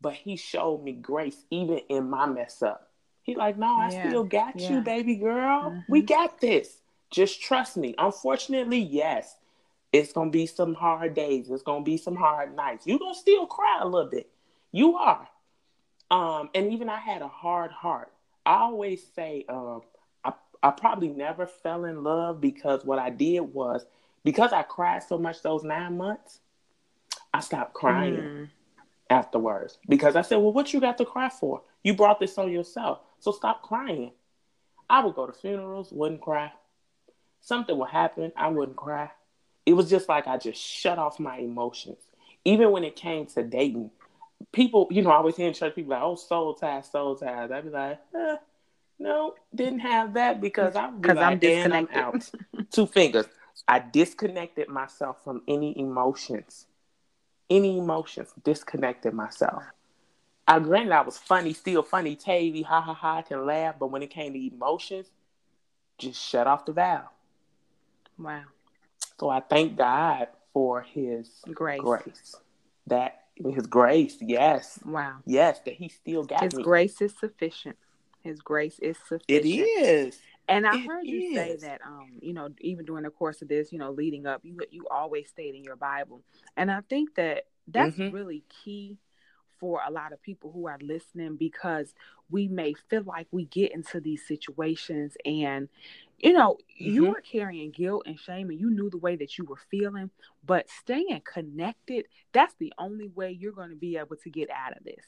but 0.00 0.14
He 0.14 0.36
showed 0.36 0.82
me 0.82 0.92
grace 0.92 1.44
even 1.50 1.78
in 1.88 2.08
my 2.08 2.26
mess 2.26 2.62
up. 2.62 2.90
He 3.22 3.34
like, 3.34 3.58
no, 3.58 3.66
I 3.76 3.90
Yeah, 3.90 4.08
still 4.08 4.24
got 4.24 4.56
yeah. 4.56 4.76
you, 4.76 4.80
baby 4.80 5.16
girl. 5.16 5.70
Mhm. 5.70 5.84
We 5.88 6.02
got 6.02 6.40
this. 6.40 6.80
Just 7.10 7.42
trust 7.42 7.76
me. 7.76 7.94
Unfortunately, 7.98 8.78
yes, 8.78 9.36
it's 9.92 10.12
gonna 10.12 10.30
be 10.30 10.46
some 10.46 10.74
hard 10.74 11.12
days. 11.14 11.50
It's 11.50 11.62
gonna 11.62 11.84
be 11.84 11.96
some 11.98 12.16
hard 12.16 12.54
nights. 12.56 12.86
You 12.86 12.98
gonna 12.98 13.14
still 13.14 13.46
cry 13.46 13.80
a 13.82 13.86
little 13.86 14.08
bit. 14.10 14.30
You 14.72 14.96
are. 14.96 15.28
Um, 16.10 16.50
and 16.54 16.72
even 16.72 16.88
I 16.88 16.98
had 16.98 17.22
a 17.22 17.28
hard 17.28 17.70
heart. 17.70 18.12
I 18.44 18.54
always 18.56 19.02
say, 19.14 19.44
um, 19.48 19.82
I, 20.24 20.32
I 20.62 20.70
probably 20.70 21.08
never 21.08 21.46
fell 21.46 21.84
in 21.84 22.02
love 22.02 22.40
because 22.40 22.84
what 22.84 22.98
I 22.98 23.10
did 23.10 23.40
was 23.40 23.86
because 24.24 24.52
I 24.52 24.62
cried 24.62 25.02
so 25.02 25.18
much 25.18 25.42
those 25.42 25.62
nine 25.62 25.96
months, 25.96 26.40
I 27.32 27.40
stopped 27.40 27.74
crying 27.74 28.22
Mm. 28.22 28.48
afterwards 29.08 29.78
because 29.88 30.16
I 30.16 30.22
said, 30.22 30.36
Well, 30.38 30.52
what 30.52 30.72
you 30.72 30.80
got 30.80 30.98
to 30.98 31.04
cry 31.04 31.28
for? 31.28 31.62
You 31.84 31.94
brought 31.94 32.20
this 32.20 32.38
on 32.38 32.50
yourself. 32.50 33.00
So 33.20 33.32
stop 33.32 33.62
crying. 33.62 34.12
I 34.88 35.04
would 35.04 35.14
go 35.14 35.26
to 35.26 35.32
funerals, 35.32 35.92
wouldn't 35.92 36.20
cry. 36.20 36.52
Something 37.40 37.78
would 37.78 37.90
happen, 37.90 38.32
I 38.36 38.48
wouldn't 38.48 38.76
cry. 38.76 39.10
It 39.64 39.74
was 39.74 39.88
just 39.88 40.08
like 40.08 40.26
I 40.26 40.36
just 40.36 40.60
shut 40.60 40.98
off 40.98 41.20
my 41.20 41.38
emotions. 41.38 41.98
Even 42.44 42.72
when 42.72 42.84
it 42.84 42.96
came 42.96 43.26
to 43.26 43.42
dating, 43.42 43.90
people, 44.52 44.88
you 44.90 45.02
know, 45.02 45.10
I 45.10 45.16
always 45.16 45.36
hear 45.36 45.48
in 45.48 45.54
church 45.54 45.74
people 45.74 45.90
like, 45.90 46.02
oh, 46.02 46.14
soul 46.16 46.54
ties, 46.54 46.90
soul 46.90 47.16
ties. 47.16 47.50
I'd 47.50 47.64
be 47.64 47.70
like, 47.70 47.98
eh, 48.14 48.36
no, 48.98 49.34
didn't 49.54 49.80
have 49.80 50.14
that 50.14 50.40
because 50.40 50.76
I 50.76 50.88
would 50.88 51.02
be 51.02 51.08
'Cause 51.08 51.18
I'm 51.18 51.32
like, 51.34 51.44
and 51.44 51.74
I'm 51.74 51.88
out. 51.92 52.12
disconnected. 52.20 52.70
Two 52.70 52.86
fingers. 52.86 53.26
I 53.68 53.78
disconnected 53.78 54.68
myself 54.68 55.22
from 55.24 55.42
any 55.48 55.78
emotions. 55.78 56.66
Any 57.48 57.78
emotions, 57.78 58.32
disconnected 58.44 59.12
myself. 59.12 59.62
I 60.46 60.58
granted 60.58 60.92
I 60.92 61.02
was 61.02 61.18
funny, 61.18 61.52
still 61.52 61.82
funny, 61.82 62.16
Tavy, 62.16 62.62
ha 62.62 62.80
ha 62.80 62.94
ha, 62.94 63.16
I 63.18 63.22
can 63.22 63.44
laugh, 63.46 63.76
but 63.78 63.88
when 63.90 64.02
it 64.02 64.10
came 64.10 64.32
to 64.32 64.38
emotions, 64.54 65.08
just 65.98 66.20
shut 66.20 66.46
off 66.46 66.64
the 66.64 66.72
valve. 66.72 67.04
Wow. 68.18 68.42
So 69.18 69.28
I 69.28 69.40
thank 69.40 69.76
God 69.76 70.28
for 70.52 70.80
his 70.82 71.28
Grace. 71.52 71.80
grace. 71.80 72.36
That 72.86 73.24
his 73.48 73.66
grace, 73.66 74.16
yes. 74.20 74.78
Wow. 74.84 75.18
Yes, 75.26 75.60
that 75.60 75.74
he 75.74 75.88
still 75.88 76.24
got 76.24 76.42
His 76.42 76.54
me. 76.54 76.62
grace 76.62 77.00
is 77.00 77.14
sufficient. 77.18 77.76
His 78.22 78.40
grace 78.40 78.78
is 78.80 78.96
sufficient. 78.98 79.28
It 79.28 79.46
is. 79.46 80.18
And 80.48 80.66
I 80.66 80.76
It 80.76 80.86
heard 80.86 81.06
you 81.06 81.34
say 81.34 81.56
that, 81.60 81.80
um, 81.86 82.10
you 82.20 82.32
know, 82.32 82.48
even 82.60 82.84
during 82.84 83.04
the 83.04 83.10
course 83.10 83.40
of 83.40 83.48
this, 83.48 83.72
you 83.72 83.78
know, 83.78 83.92
leading 83.92 84.26
up, 84.26 84.40
you 84.44 84.58
you 84.70 84.86
always 84.90 85.28
stayed 85.28 85.54
in 85.54 85.62
your 85.64 85.76
Bible, 85.76 86.22
and 86.56 86.70
I 86.70 86.80
think 86.82 87.14
that 87.14 87.44
that's 87.68 87.96
Mhm. 87.96 88.12
really 88.12 88.42
key 88.64 88.98
for 89.58 89.80
a 89.86 89.90
lot 89.90 90.12
of 90.12 90.22
people 90.22 90.50
who 90.50 90.66
are 90.66 90.78
listening 90.80 91.36
because 91.36 91.94
we 92.30 92.48
may 92.48 92.74
feel 92.88 93.02
like 93.04 93.26
we 93.30 93.44
get 93.46 93.72
into 93.72 94.00
these 94.00 94.26
situations 94.26 95.16
and 95.24 95.68
you 96.18 96.32
know 96.32 96.58
you 96.68 97.04
Mhm. 97.04 97.08
were 97.10 97.20
carrying 97.20 97.70
guilt 97.70 98.02
and 98.06 98.18
shame 98.18 98.50
and 98.50 98.60
you 98.60 98.70
knew 98.70 98.90
the 98.90 98.98
way 98.98 99.16
that 99.16 99.38
you 99.38 99.44
were 99.44 99.56
feeling 99.70 100.10
but 100.44 100.68
staying 100.68 101.20
connected 101.24 102.06
that's 102.32 102.54
the 102.58 102.72
only 102.78 103.08
way 103.08 103.30
you're 103.30 103.52
going 103.52 103.70
to 103.70 103.76
be 103.76 103.96
able 103.96 104.16
to 104.16 104.30
get 104.30 104.50
out 104.50 104.76
of 104.76 104.84
this 104.84 105.04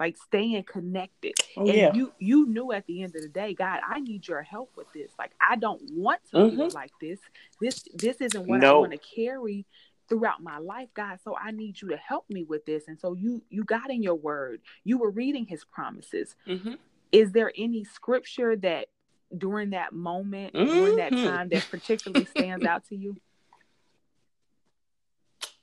like 0.00 0.16
staying 0.16 0.62
connected 0.64 1.34
Oh 1.56 1.66
and 1.68 1.76
yeah. 1.76 1.92
you 1.94 2.12
you 2.18 2.46
knew 2.46 2.72
at 2.72 2.84
the 2.86 3.02
end 3.02 3.14
of 3.14 3.22
the 3.22 3.28
day 3.28 3.54
god 3.54 3.80
i 3.88 4.00
need 4.00 4.26
your 4.26 4.42
help 4.42 4.70
with 4.76 4.92
this 4.92 5.12
like 5.18 5.32
i 5.40 5.54
don't 5.56 5.82
want 5.92 6.20
to 6.30 6.36
Mhm. 6.38 6.66
it 6.66 6.74
like 6.74 6.92
this 7.00 7.20
this 7.60 7.84
this 7.94 8.20
isn't 8.20 8.46
what 8.46 8.60
i 8.60 8.60
No. 8.62 8.80
want 8.80 8.92
to 8.92 8.98
carry 8.98 9.64
throughout 10.08 10.42
my 10.42 10.58
life 10.58 10.88
god 10.94 11.18
so 11.22 11.36
i 11.36 11.50
need 11.50 11.80
you 11.80 11.88
to 11.88 11.96
help 11.96 12.24
me 12.30 12.44
with 12.44 12.64
this 12.64 12.84
and 12.88 12.98
so 12.98 13.12
you 13.14 13.42
you 13.50 13.64
got 13.64 13.90
in 13.90 14.02
your 14.02 14.14
word 14.14 14.60
you 14.84 14.98
were 14.98 15.10
reading 15.10 15.46
his 15.46 15.64
promises 15.64 16.36
hmm 16.46 16.74
is 17.12 17.32
there 17.32 17.52
any 17.56 17.84
scripture 17.84 18.56
that 18.56 18.86
during 19.38 19.70
that 19.70 19.92
moment 19.92 20.52
during 20.52 20.96
that 20.96 21.12
Mhm. 21.12 21.24
time 21.24 21.48
that 21.48 21.68
particularly 21.70 22.24
stands 22.24 22.64
out 22.64 22.84
to 22.84 22.96
you 22.96 23.16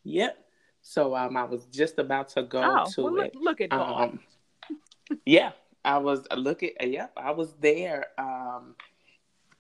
Yep. 0.04 0.38
So 0.82 1.16
um, 1.16 1.38
I 1.38 1.44
was 1.46 1.66
just 1.68 1.98
about 1.98 2.28
to 2.30 2.44
go 2.44 2.62
oh 2.62 2.86
to 2.92 3.04
well, 3.04 3.16
it. 3.26 3.34
look, 3.36 3.60
look 3.60 3.62
at 3.62 3.72
Um, 3.72 4.20
yeah, 5.26 5.52
I 5.86 5.98
was 5.98 6.28
looking. 6.36 6.72
Yep, 6.82 7.14
I 7.18 7.32
was 7.32 7.54
there. 7.62 8.08
Um, 8.18 8.76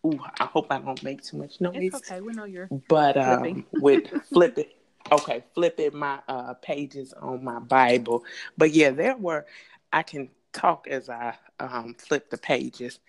ooh, 0.05 0.19
I 0.39 0.45
hope 0.45 0.67
I 0.69 0.79
don't 0.79 1.01
make 1.03 1.23
too 1.23 1.37
much 1.37 1.61
noise. 1.61 1.75
it's 1.93 1.95
okay 1.95 2.21
we 2.21 2.33
know 2.33 2.45
you're 2.45 2.69
But 2.87 3.17
um, 3.17 3.65
with 3.73 4.07
flipping, 4.33 4.65
okay, 5.11 5.43
flipping 5.53 5.97
my 5.97 6.19
uh 6.27 6.53
pages 6.55 7.13
on 7.13 7.43
my 7.43 7.59
Bible. 7.59 8.23
But 8.57 8.71
yeah, 8.71 8.91
there 8.91 9.17
were. 9.17 9.45
I 9.91 10.01
can 10.03 10.29
talk 10.51 10.87
as 10.87 11.09
I 11.09 11.35
um 11.59 11.95
flip 11.97 12.29
the 12.29 12.37
pages. 12.37 12.99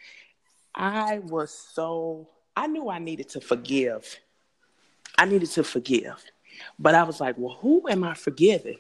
I 0.75 1.21
was 1.21 1.51
so. 1.51 2.29
I 2.57 2.67
knew 2.67 2.89
I 2.89 2.99
needed 2.99 3.29
to 3.31 3.41
forgive. 3.41 4.19
I 5.17 5.25
needed 5.25 5.51
to 5.53 5.65
forgive, 5.65 6.23
but 6.79 6.95
I 6.95 7.05
was 7.05 7.21
like, 7.21 7.37
well, 7.39 7.57
who 7.61 7.89
am 7.89 8.05
I 8.05 8.15
forgiving? 8.15 8.79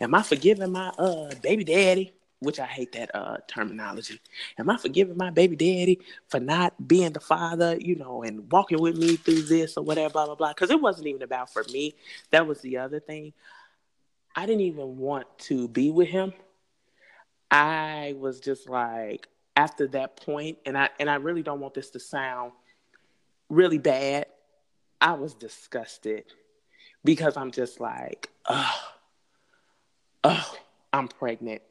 Am 0.00 0.14
I 0.14 0.22
forgiving 0.22 0.72
my 0.72 0.88
uh 0.98 1.34
baby 1.42 1.64
daddy? 1.64 2.12
Which 2.40 2.60
I 2.60 2.66
hate 2.66 2.92
that 2.92 3.14
uh 3.14 3.38
terminology. 3.48 4.20
Am 4.58 4.68
I 4.68 4.76
forgiving 4.76 5.16
my 5.16 5.30
baby 5.30 5.56
daddy 5.56 6.00
for 6.28 6.38
not 6.38 6.86
being 6.86 7.12
the 7.12 7.20
father, 7.20 7.76
you 7.80 7.96
know, 7.96 8.22
and 8.22 8.50
walking 8.52 8.80
with 8.80 8.96
me 8.96 9.16
through 9.16 9.42
this 9.42 9.76
or 9.76 9.84
whatever, 9.84 10.12
blah 10.12 10.26
blah 10.26 10.34
blah? 10.34 10.52
Because 10.52 10.70
it 10.70 10.80
wasn't 10.80 11.06
even 11.06 11.22
about 11.22 11.52
for 11.52 11.64
me. 11.72 11.94
That 12.30 12.46
was 12.46 12.60
the 12.60 12.76
other 12.76 13.00
thing. 13.00 13.32
I 14.34 14.44
didn't 14.44 14.62
even 14.62 14.98
want 14.98 15.26
to 15.40 15.66
be 15.68 15.90
with 15.90 16.08
him. 16.08 16.34
I 17.50 18.14
was 18.18 18.40
just 18.40 18.68
like 18.68 19.28
after 19.56 19.86
that 19.88 20.16
point, 20.22 20.58
and 20.66 20.76
I 20.76 20.90
and 21.00 21.08
I 21.08 21.14
really 21.14 21.42
don't 21.42 21.60
want 21.60 21.72
this 21.72 21.90
to 21.90 22.00
sound 22.00 22.52
really 23.48 23.78
bad. 23.78 24.26
I 25.00 25.12
was 25.12 25.34
disgusted 25.34 26.24
because 27.04 27.36
I'm 27.36 27.50
just 27.50 27.80
like, 27.80 28.28
oh, 28.46 28.80
oh, 30.24 30.54
I'm 30.92 31.08
pregnant. 31.08 31.62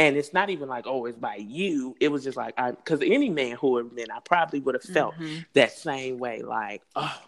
And 0.00 0.16
it's 0.16 0.32
not 0.32 0.48
even 0.48 0.66
like, 0.66 0.86
oh, 0.86 1.04
it's 1.04 1.18
by 1.18 1.36
you. 1.36 1.94
It 2.00 2.08
was 2.08 2.24
just 2.24 2.34
like, 2.34 2.54
I, 2.56 2.70
because 2.70 3.02
any 3.02 3.28
man 3.28 3.56
who 3.56 3.72
would 3.72 3.84
have 3.84 3.94
been, 3.94 4.10
I 4.10 4.20
probably 4.20 4.58
would 4.60 4.74
have 4.74 4.82
felt 4.82 5.14
Mhm. 5.16 5.44
that 5.52 5.72
same 5.72 6.16
way. 6.16 6.40
Like, 6.40 6.80
oh, 6.96 7.20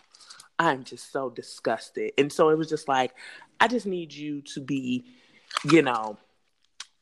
I'm 0.58 0.82
just 0.82 1.12
so 1.12 1.28
disgusted. 1.28 2.12
And 2.16 2.32
so 2.32 2.48
it 2.48 2.56
was 2.56 2.70
just 2.70 2.88
like, 2.88 3.14
I 3.60 3.68
just 3.68 3.84
need 3.84 4.14
you 4.14 4.40
to 4.54 4.60
be, 4.62 5.04
you 5.70 5.82
know, 5.82 6.16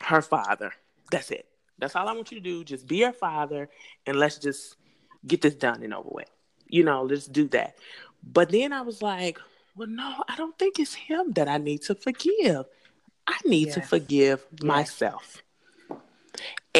her 0.00 0.20
father. 0.22 0.72
That's 1.12 1.30
it. 1.30 1.46
That's 1.78 1.94
all 1.94 2.08
I 2.08 2.14
want 2.14 2.32
you 2.32 2.40
to 2.40 2.44
do. 2.44 2.64
Just 2.64 2.88
be 2.88 3.02
her 3.02 3.12
father 3.12 3.68
and 4.06 4.16
let's 4.18 4.38
just 4.38 4.74
get 5.24 5.40
this 5.40 5.54
done 5.54 5.84
and 5.84 5.94
over 5.94 6.08
with. 6.10 6.30
You 6.66 6.82
know, 6.82 7.04
let's 7.04 7.26
do 7.26 7.46
that. 7.50 7.76
But 8.24 8.50
then 8.50 8.72
I 8.72 8.80
was 8.80 9.02
like, 9.02 9.38
well, 9.76 9.86
no, 9.86 10.24
I 10.28 10.34
don't 10.34 10.58
think 10.58 10.80
it's 10.80 10.94
him 10.94 11.30
that 11.34 11.46
I 11.46 11.58
need 11.58 11.82
to 11.82 11.94
forgive. 11.94 12.66
I 13.28 13.38
need 13.44 13.68
yes. 13.68 13.74
to 13.76 13.82
forgive 13.82 14.44
yes. 14.50 14.62
myself. 14.64 15.44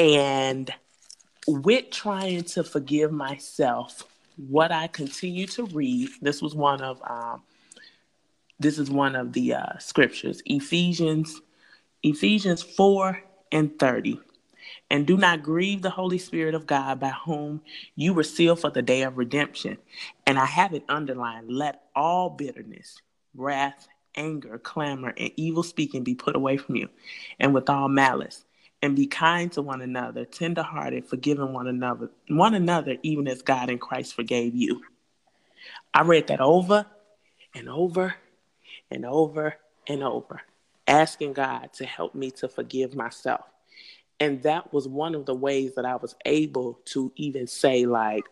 And 0.01 0.73
with 1.47 1.91
trying 1.91 2.45
to 2.45 2.65
forgive 2.65 3.13
myself, 3.13 4.05
what 4.49 4.73
I 4.73 4.87
continue 4.87 5.47
to 5.49 5.67
read, 5.67 6.09
this 6.23 6.41
was 6.41 6.55
one 6.55 6.81
of 6.81 7.03
um, 7.07 7.43
this 8.59 8.79
is 8.79 8.91
one 8.91 9.15
of 9.15 9.35
the 9.35 9.55
uh, 9.55 9.79
scriptures, 9.79 10.43
Ephesians, 10.47 11.43
Ephesians 12.03 12.63
4 12.63 13.23
and 13.53 13.79
30. 13.79 14.19
And 14.89 15.07
do 15.07 15.19
not 15.19 15.43
grieve 15.43 15.83
the 15.83 15.91
Holy 15.91 16.19
Spirit 16.19 16.55
of 16.55 16.67
God 16.67 16.99
by 16.99 17.11
whom 17.11 17.61
you 17.95 18.15
were 18.15 18.23
sealed 18.23 18.61
for 18.61 18.71
the 18.71 18.81
day 18.81 19.03
of 19.03 19.19
redemption. 19.19 19.77
And 20.27 20.39
I 20.39 20.47
have 20.47 20.73
it 20.73 20.85
underlined 20.89 21.51
let 21.51 21.83
all 21.95 22.31
bitterness, 22.31 23.03
wrath, 23.35 23.87
anger, 24.15 24.59
clamor, 24.59 25.13
and 25.19 25.31
evil 25.37 25.63
speaking 25.63 26.05
be 26.05 26.15
put 26.15 26.37
away 26.37 26.57
from 26.57 26.77
you, 26.77 26.89
and 27.39 27.53
with 27.53 27.69
all 27.69 27.89
malice. 27.89 28.47
And 28.83 28.97
be 28.97 29.07
kind 29.07 29.53
to 29.53 29.63
one 29.63 29.83
another, 29.83 30.25
tenderhearted, 30.25 31.07
forgiving 31.07 31.53
one 31.53 31.67
another, 31.67 32.11
one 32.29 32.55
another, 32.55 32.97
even 33.03 33.29
as 33.29 33.43
God 33.43 33.69
in 33.69 33.79
Christ 33.79 34.15
forgave 34.15 34.55
you. 34.55 34.81
I 35.93 36.03
read 36.03 36.29
that 36.29 36.41
over 36.41 36.87
and 37.55 37.69
over 37.69 38.15
and 38.91 39.05
over 39.05 39.57
and 39.87 40.03
over, 40.03 40.41
asking 40.87 41.35
God 41.35 41.73
to 41.75 41.85
help 41.85 42.15
me 42.15 42.31
to 42.33 42.49
forgive 42.49 42.95
myself. 42.95 43.45
And 44.19 44.43
that 44.43 44.73
was 44.73 44.87
one 44.87 45.15
of 45.15 45.27
the 45.27 45.35
ways 45.35 45.75
that 45.75 45.85
I 45.85 45.97
was 45.97 46.15
able 46.25 46.81
to 46.87 47.13
even 47.17 47.47
say, 47.47 47.87
like, 47.87 48.25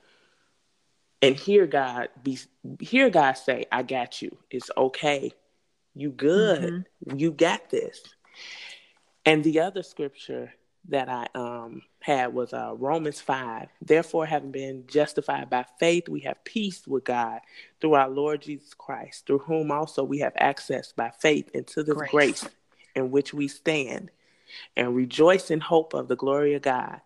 and 1.21 1.35
hear 1.35 1.67
God 1.67 2.09
be 2.23 2.39
hear 2.81 3.11
God 3.11 3.33
say, 3.33 3.65
I 3.73 3.83
got 3.83 4.23
you. 4.23 4.37
It's 4.51 4.71
okay. 4.77 5.33
You 5.95 6.11
good. 6.11 6.73
Mm-hmm. 7.07 7.19
You 7.19 7.33
got 7.33 7.71
this. 7.71 8.03
And 9.29 9.45
the 9.45 9.61
other 9.61 9.85
scripture 9.85 10.55
that 10.89 11.11
I 11.11 11.29
um, 11.37 11.83
had 12.01 12.35
was 12.35 12.55
uh, 12.55 12.75
Romans 12.79 13.21
5. 13.21 13.69
Therefore, 13.83 14.27
having 14.27 14.53
been 14.53 14.85
justified 14.89 15.51
by 15.51 15.67
faith, 15.81 16.09
we 16.09 16.23
have 16.23 16.45
peace 16.45 16.89
with 16.89 17.05
God 17.05 17.41
through 17.81 17.95
our 17.95 18.11
Lord 18.11 18.43
Jesus 18.43 18.75
Christ, 18.75 19.27
through 19.27 19.41
whom 19.41 19.73
also 19.73 20.05
we 20.05 20.21
have 20.21 20.35
access 20.37 20.93
by 20.93 21.11
faith 21.21 21.51
into 21.55 21.85
this 21.85 21.97
grace, 21.97 22.11
grace 22.13 22.49
in 22.97 23.13
which 23.13 23.35
we 23.35 23.49
stand 23.49 24.11
and 24.77 24.97
rejoice 24.97 25.51
in 25.53 25.61
hope 25.61 25.95
of 25.95 26.09
the 26.09 26.17
glory 26.17 26.55
of 26.55 26.63
God. 26.63 27.01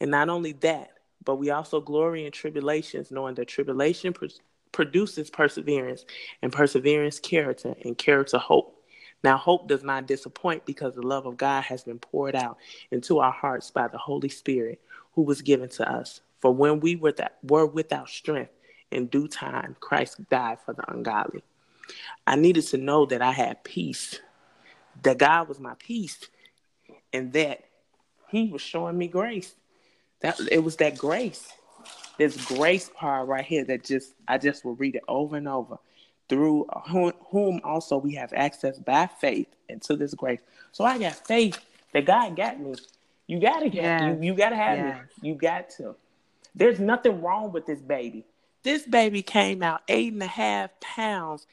And 0.00 0.12
not 0.12 0.30
only 0.30 0.52
that, 0.54 0.92
but 1.24 1.36
we 1.36 1.50
also 1.50 1.80
glory 1.80 2.26
in 2.26 2.32
tribulations, 2.32 3.12
knowing 3.12 3.36
that 3.36 3.48
tribulation 3.48 4.14
pr- 4.14 4.26
produces 4.72 5.30
perseverance, 5.30 6.06
and 6.42 6.52
perseverance, 6.52 7.20
character, 7.20 7.76
and 7.84 7.98
character, 7.98 8.38
hope. 8.38 8.77
Now, 9.24 9.36
hope 9.36 9.66
does 9.68 9.82
not 9.82 10.06
disappoint 10.06 10.64
because 10.64 10.94
the 10.94 11.02
love 11.02 11.26
of 11.26 11.36
God 11.36 11.62
has 11.64 11.82
been 11.82 11.98
poured 11.98 12.36
out 12.36 12.58
into 12.90 13.18
our 13.18 13.32
hearts 13.32 13.70
by 13.70 13.88
the 13.88 13.98
Holy 13.98 14.28
Spirit 14.28 14.80
who 15.12 15.22
was 15.22 15.42
given 15.42 15.68
to 15.70 15.90
us. 15.90 16.20
For 16.40 16.54
when 16.54 16.78
we 16.80 16.94
were, 16.94 17.12
that, 17.12 17.38
were 17.42 17.66
without 17.66 18.08
strength, 18.08 18.52
in 18.90 19.06
due 19.06 19.28
time, 19.28 19.76
Christ 19.80 20.28
died 20.30 20.58
for 20.64 20.72
the 20.72 20.90
ungodly. 20.90 21.42
I 22.26 22.36
needed 22.36 22.66
to 22.68 22.78
know 22.78 23.06
that 23.06 23.22
I 23.22 23.32
had 23.32 23.64
peace, 23.64 24.20
that 25.02 25.18
God 25.18 25.48
was 25.48 25.60
my 25.60 25.74
peace, 25.78 26.18
and 27.12 27.32
that 27.32 27.64
He 28.28 28.48
was 28.48 28.62
showing 28.62 28.96
me 28.96 29.08
grace. 29.08 29.54
That 30.20 30.40
it 30.50 30.64
was 30.64 30.76
that 30.76 30.98
grace, 30.98 31.48
this 32.18 32.36
grace 32.46 32.90
part 32.94 33.28
right 33.28 33.44
here 33.44 33.64
that 33.64 33.84
just 33.84 34.14
I 34.26 34.38
just 34.38 34.64
will 34.64 34.74
read 34.74 34.96
it 34.96 35.02
over 35.06 35.36
and 35.36 35.48
over 35.48 35.78
through 36.28 36.66
whom 37.30 37.60
also 37.64 37.96
we 37.96 38.14
have 38.14 38.32
access 38.34 38.78
by 38.78 39.06
faith 39.06 39.48
into 39.68 39.96
this 39.96 40.14
grace. 40.14 40.40
So 40.72 40.84
I 40.84 40.98
got 40.98 41.26
faith 41.26 41.58
that 41.92 42.04
God 42.04 42.36
got 42.36 42.60
me. 42.60 42.74
You 43.26 43.40
gotta 43.40 43.68
get 43.68 43.82
yes. 43.82 44.16
you. 44.20 44.28
You 44.28 44.34
gotta 44.34 44.56
have 44.56 44.78
yes. 44.78 44.96
me. 45.20 45.28
You 45.28 45.34
got 45.34 45.70
to. 45.70 45.94
There's 46.54 46.80
nothing 46.80 47.22
wrong 47.22 47.52
with 47.52 47.66
this 47.66 47.80
baby. 47.80 48.24
This 48.62 48.82
baby 48.86 49.22
came 49.22 49.62
out 49.62 49.82
eight 49.88 50.12
and 50.12 50.22
a 50.22 50.26
half 50.26 50.70
pounds. 50.80 51.46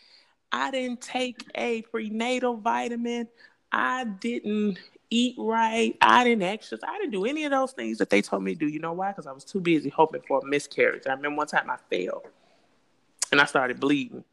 I 0.52 0.72
didn't 0.72 1.02
take 1.02 1.46
a 1.56 1.82
prenatal 1.84 2.58
vitamin. 2.58 3.28
I 3.72 4.06
didn't 4.06 4.80
eat 5.10 5.36
right. 5.38 5.96
I 6.02 6.24
didn't 6.24 6.44
exercise. 6.44 6.88
I 6.88 6.98
didn't 6.98 7.12
do 7.12 7.26
any 7.26 7.44
of 7.44 7.52
those 7.52 7.74
things 7.74 7.98
that 8.00 8.10
they 8.10 8.22
told 8.22 8.44
me 8.44 8.54
to 8.54 8.60
do. 8.60 8.68
You 8.68 8.80
know 8.80 8.94
why? 8.94 9.12
Because 9.12 9.28
I 9.28 9.32
was 9.32 9.44
too 9.44 9.60
busy 9.60 9.90
hoping 9.90 10.22
for 10.28 10.40
a 10.40 10.46
miscarriage. 10.46 11.04
I 11.08 11.14
remember 11.14 11.38
one 11.38 11.48
time 11.48 11.70
I 11.70 11.78
failed 11.90 12.24
and 13.32 13.42
I 13.42 13.46
started 13.46 13.80
bleeding 13.80 14.24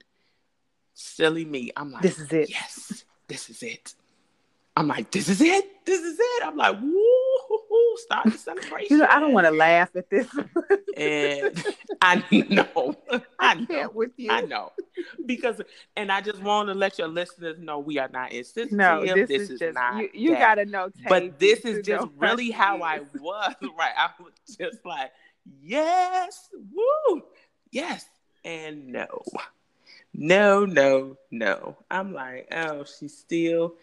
silly 0.94 1.44
me. 1.44 1.70
I'm 1.76 1.92
like, 1.92 2.02
this 2.02 2.18
is 2.18 2.32
it. 2.32 2.50
Yes, 2.50 3.04
this 3.28 3.50
is 3.50 3.62
it. 3.62 3.94
I'm 4.76 4.88
like, 4.88 5.10
this 5.10 5.28
is 5.28 5.40
it. 5.40 5.84
This 5.84 6.00
is 6.00 6.18
it. 6.18 6.46
I'm 6.46 6.56
like, 6.56 6.80
woo, 6.80 7.96
start 7.96 8.24
the 8.24 8.38
celebration. 8.38 8.86
You 8.90 8.98
know, 8.98 9.06
I 9.10 9.20
don't 9.20 9.32
want 9.32 9.46
to 9.46 9.50
laugh 9.50 9.94
at 9.94 10.08
this. 10.08 10.26
and 10.96 11.64
I 12.00 12.24
know, 12.48 12.96
I 13.38 13.54
know, 13.54 13.90
with 13.92 14.12
you. 14.16 14.30
I 14.30 14.40
know, 14.42 14.72
because, 15.26 15.60
and 15.96 16.10
I 16.10 16.20
just 16.20 16.40
want 16.40 16.68
to 16.68 16.74
let 16.74 16.98
your 16.98 17.08
listeners 17.08 17.58
know 17.58 17.78
we 17.78 17.98
are 17.98 18.08
not 18.08 18.32
insensitive. 18.32 18.72
No, 18.72 19.04
this, 19.04 19.28
this 19.28 19.42
is, 19.42 19.50
is, 19.50 19.58
just 19.60 19.74
not. 19.74 20.02
You, 20.02 20.08
you 20.14 20.30
got 20.32 20.54
to 20.54 20.64
know, 20.64 20.90
but 21.08 21.38
this 21.38 21.60
is 21.60 21.84
just 21.84 22.06
really 22.16 22.50
how 22.50 22.82
I 22.82 23.00
was. 23.20 23.54
Right, 23.78 23.92
I 23.96 24.10
was 24.22 24.56
just 24.56 24.84
like, 24.84 25.12
yes, 25.60 26.48
woo, 26.72 27.22
yes, 27.70 28.06
and 28.44 28.88
no 28.88 29.22
no, 30.14 30.64
no, 30.64 31.16
no. 31.30 31.76
I'm 31.90 32.12
like, 32.12 32.48
oh, 32.52 32.84
she's 32.84 33.16
still 33.16 33.74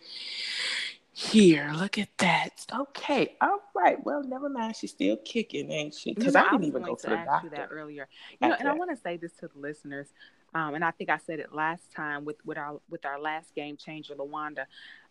here. 1.12 1.72
Look 1.76 1.98
at 1.98 2.10
that. 2.20 2.66
Okay. 2.74 3.36
All 3.42 3.60
right. 3.76 4.04
Well, 4.06 4.24
never 4.24 4.50
mind. 4.50 4.76
She's 4.76 4.92
still 4.92 5.18
kicking, 5.18 5.72
ain't 5.72 5.94
she? 5.94 6.14
Because 6.14 6.34
you 6.34 6.40
know, 6.40 6.48
I 6.48 6.52
didn't 6.52 6.66
I 6.66 6.68
even 6.68 6.84
go 6.84 6.96
to, 6.96 7.02
to 7.02 7.10
the 7.10 7.16
doctor. 7.16 7.48
You 7.48 7.56
that 7.56 7.70
earlier. 7.72 8.08
You 8.42 8.48
know, 8.48 8.56
and 8.58 8.68
I 8.68 8.74
want 8.74 8.92
to 8.92 8.98
say 8.98 9.18
this 9.18 9.34
to 9.40 9.50
the 9.54 9.60
listeners. 9.60 10.08
Um, 10.56 10.76
and 10.76 10.84
I 10.84 10.92
think 10.92 11.10
I 11.10 11.18
said 11.18 11.40
it 11.40 11.54
last 11.54 11.92
time 11.96 12.26
with, 12.26 12.38
with 12.46 12.58
our 12.58 12.80
with 12.90 13.06
our 13.06 13.20
last 13.20 13.54
game 13.56 13.78
changer, 13.78 14.16
Lawanda. 14.16 14.66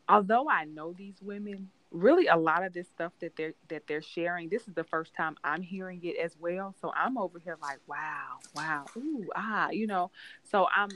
Although 0.09 0.49
I 0.49 0.64
know 0.64 0.95
these 0.95 1.16
women, 1.21 1.69
really 1.91 2.27
a 2.27 2.37
lot 2.37 2.64
of 2.64 2.73
this 2.73 2.89
stuff 2.89 3.12
that 3.21 3.37
they're 3.37 3.55
that 3.69 3.87
they're 3.87 4.03
sharing, 4.03 4.49
this 4.49 4.66
is 4.66 4.75
the 4.75 4.85
first 4.85 5.14
time 5.14 5.37
I'm 5.45 5.62
hearing 5.62 6.01
it 6.03 6.16
as 6.16 6.37
well. 6.41 6.75
So 6.81 6.93
I'm 6.97 7.19
over 7.19 7.39
here 7.39 7.59
like, 7.61 7.79
wow, 7.87 8.39
wow, 8.57 8.87
ooh, 8.97 9.27
ah, 9.37 9.71
you 9.71 9.87
know. 9.87 10.11
So 10.51 10.66
I'm 10.75 10.89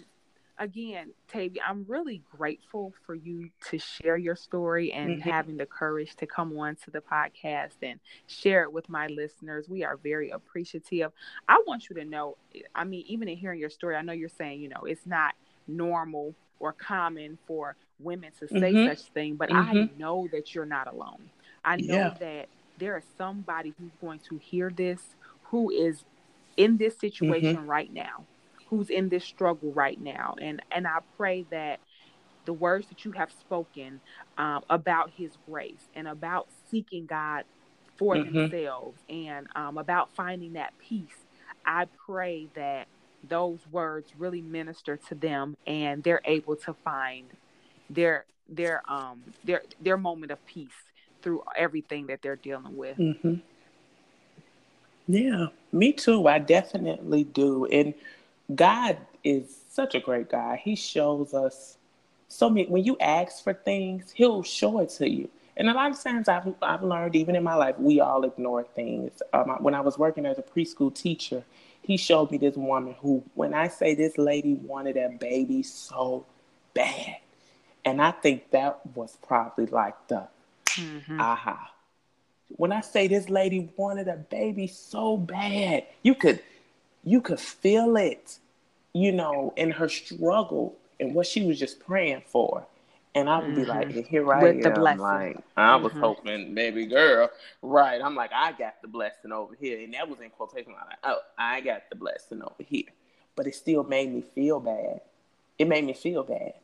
again, 0.63 1.11
Tavy, 1.27 1.61
I'm 1.61 1.85
really 1.89 2.23
grateful 2.37 2.93
for 3.05 3.15
you 3.15 3.51
to 3.71 3.79
share 3.79 4.17
your 4.17 4.37
story 4.37 4.93
and 4.93 5.11
mm-hmm. 5.11 5.29
having 5.29 5.57
the 5.57 5.67
courage 5.67 6.15
to 6.17 6.27
come 6.27 6.57
on 6.57 6.77
to 6.85 6.91
the 6.91 7.01
podcast 7.01 7.75
and 7.83 7.99
share 8.29 8.63
it 8.63 8.73
with 8.73 8.89
my 8.89 9.09
listeners. 9.09 9.69
We 9.69 9.83
are 9.85 9.97
very 9.97 10.31
appreciative. 10.31 11.11
I 11.49 11.61
want 11.67 11.91
you 11.91 11.97
to 11.97 12.05
know, 12.05 12.37
I 12.75 12.85
mean, 12.85 13.05
even 13.09 13.29
in 13.29 13.37
hearing 13.37 13.59
your 13.59 13.71
story, 13.71 13.97
I 13.97 14.03
know 14.03 14.13
you're 14.13 14.29
saying, 14.29 14.61
you 14.61 14.69
know, 14.69 14.83
it's 14.85 15.05
not 15.05 15.35
normal 15.67 16.35
or 16.61 16.73
common 16.73 17.39
for 17.47 17.75
women 17.99 18.31
to 18.39 18.47
say 18.47 18.73
mm-hmm. 18.73 18.89
such 18.89 19.11
thing, 19.13 19.35
but 19.35 19.51
mm-hmm. 19.51 19.79
I 19.79 19.91
know 19.99 20.29
that 20.31 20.55
you're 20.55 20.65
not 20.65 20.87
alone. 20.87 21.29
I 21.65 21.77
know 21.77 21.95
yeah. 21.95 22.15
that 22.21 22.49
there 22.79 22.97
is 22.97 23.05
somebody 23.19 23.75
who's 23.79 23.93
going 24.01 24.21
to 24.29 24.39
hear 24.39 24.71
this 24.71 25.01
who 25.45 25.71
is 25.71 26.05
in 26.57 26.77
this 26.77 26.97
situation 26.99 27.57
mm-hmm. 27.57 27.67
right 27.67 27.93
now 27.93 28.25
who's 28.73 28.89
in 28.89 29.11
this 29.11 29.23
struggle 29.23 29.71
right 29.73 30.01
now. 30.01 30.35
And 30.41 30.63
and 30.73 30.87
I 30.89 31.01
pray 31.19 31.45
that 31.51 31.79
the 32.47 32.55
words 32.55 32.89
that 32.89 33.05
you 33.05 33.13
have 33.13 33.31
spoken 33.31 34.01
um, 34.39 34.65
about 34.71 35.11
His 35.15 35.31
grace 35.47 35.89
and 35.95 36.09
about 36.09 36.49
seeking 36.71 37.05
God 37.05 37.45
for 37.99 38.17
mm-hmm. 38.17 38.35
themselves 38.35 38.99
and 39.11 39.47
um, 39.55 39.77
about 39.77 40.09
finding 40.15 40.55
that 40.55 40.73
peace, 40.79 41.27
I 41.67 41.87
pray 42.07 42.49
that 42.55 42.89
those 43.29 43.61
words 43.71 44.11
really 44.19 44.41
minister 44.41 44.97
to 44.97 45.15
them 45.15 45.55
and 45.67 46.03
they're 46.03 46.23
able 46.25 46.57
to 46.57 46.73
find 46.73 47.27
their 47.91 48.25
their 48.49 48.83
um 48.91 49.23
their 49.45 49.63
their 49.81 49.99
moment 49.99 50.33
of 50.33 50.45
peace 50.47 50.71
through 51.21 51.43
everything 51.57 52.07
that 52.07 52.23
they're 52.23 52.37
dealing 52.37 52.77
with. 52.77 52.97
Mm-hmm. 52.97 53.35
Yeah, 55.09 55.49
me 55.73 55.93
too. 55.93 56.27
I 56.27 56.39
definitely 56.39 57.25
do. 57.25 57.67
And 57.67 57.93
God 58.55 58.99
is 59.25 59.57
such 59.69 59.95
a 59.95 60.01
great 60.01 60.31
God. 60.31 60.59
He 60.59 60.75
shows 60.75 61.35
us 61.35 61.77
so 62.29 62.51
many. 62.51 62.69
When 62.69 62.85
you 62.85 62.97
ask 63.01 63.43
for 63.43 63.55
things, 63.55 64.11
He'll 64.13 64.43
show 64.43 64.81
it 64.81 64.91
to 64.91 65.09
you. 65.09 65.29
And 65.57 65.69
a 65.69 65.75
lot 65.75 65.91
of 65.91 66.03
times 66.03 66.29
I've, 66.29 66.55
I've 66.63 66.83
learned, 66.83 67.15
even 67.15 67.37
in 67.37 67.45
my 67.45 67.55
life, 67.55 67.79
we 67.79 68.01
all 68.01 68.25
ignore 68.25 68.65
things. 68.65 69.23
Um, 69.33 69.59
when 69.61 69.75
I 69.75 69.81
was 69.81 69.99
working 69.99 70.25
as 70.25 70.39
a 70.39 70.43
preschool 70.43 70.95
teacher, 70.95 71.45
he 71.83 71.97
showed 71.97 72.31
me 72.31 72.39
this 72.39 72.57
woman 72.57 72.95
who, 73.01 73.23
when 73.35 73.53
I 73.53 73.69
say 73.69 73.95
this 73.95 74.17
lady 74.17 74.55
wanted 74.55 74.97
a 74.97 75.11
baby 75.11 75.63
so 75.63 76.25
bad, 76.75 77.17
and 77.85 78.01
I 78.01 78.13
think 78.13 78.51
that 78.53 78.81
was 78.95 79.19
probably 79.27 79.67
like 79.67 79.95
the 80.09 80.27
mm-hmm. 80.67 81.21
aha. 81.21 81.71
When 82.49 82.73
I 82.73 82.81
say 82.81 83.09
this 83.09 83.29
lady 83.29 83.71
wanted 83.77 84.09
a 84.09 84.17
baby 84.17 84.67
so 84.69 85.17
bad, 85.17 85.87
you 86.03 86.15
could 86.15 86.41
you 87.05 87.21
could 87.21 87.41
feel 87.41 87.97
it, 87.97 88.39
you 88.93 89.13
know, 89.13 89.53
in 89.57 89.71
her 89.71 89.89
struggle 89.89 90.77
and 91.01 91.15
what 91.15 91.27
she 91.27 91.45
was 91.45 91.59
just 91.59 91.81
praying 91.81 92.23
for. 92.27 92.67
And 93.15 93.29
I 93.29 93.39
would 93.39 93.49
mm-hmm. 93.49 93.57
be 93.57 93.65
like, 93.67 93.89
mm-hmm. 93.89 94.01
here 94.03 94.33
I 94.33 94.43
With 94.43 94.57
am. 94.57 94.63
The 94.63 94.71
blessing. 94.71 95.01
Like, 95.01 95.39
I 95.57 95.77
was 95.77 95.93
mm-hmm. 95.93 96.01
hoping, 96.01 96.55
baby 96.55 96.87
girl. 96.87 97.31
Right. 97.61 98.01
I'm 98.03 98.15
like, 98.15 98.31
I 98.35 98.53
got 98.53 98.81
the 98.81 98.89
blessing 98.89 99.33
over 99.33 99.55
here. 99.61 99.81
And 99.81 99.93
that 99.95 100.09
was 100.09 100.21
in 100.21 100.31
quotation. 100.31 100.73
I'm 100.73 100.89
like, 100.89 100.99
oh, 101.05 101.19
I 101.37 101.61
got 101.61 101.83
the 101.91 101.97
blessing 101.97 102.43
over 102.43 102.63
here. 102.63 102.89
But 103.37 103.47
it 103.47 103.55
still 103.55 103.85
made 103.85 104.13
me 104.13 104.23
feel 104.23 104.61
bad. 104.61 105.01
It 105.59 105.69
made 105.69 105.85
me 105.85 105.93
feel 105.93 106.23
bad. 106.23 106.55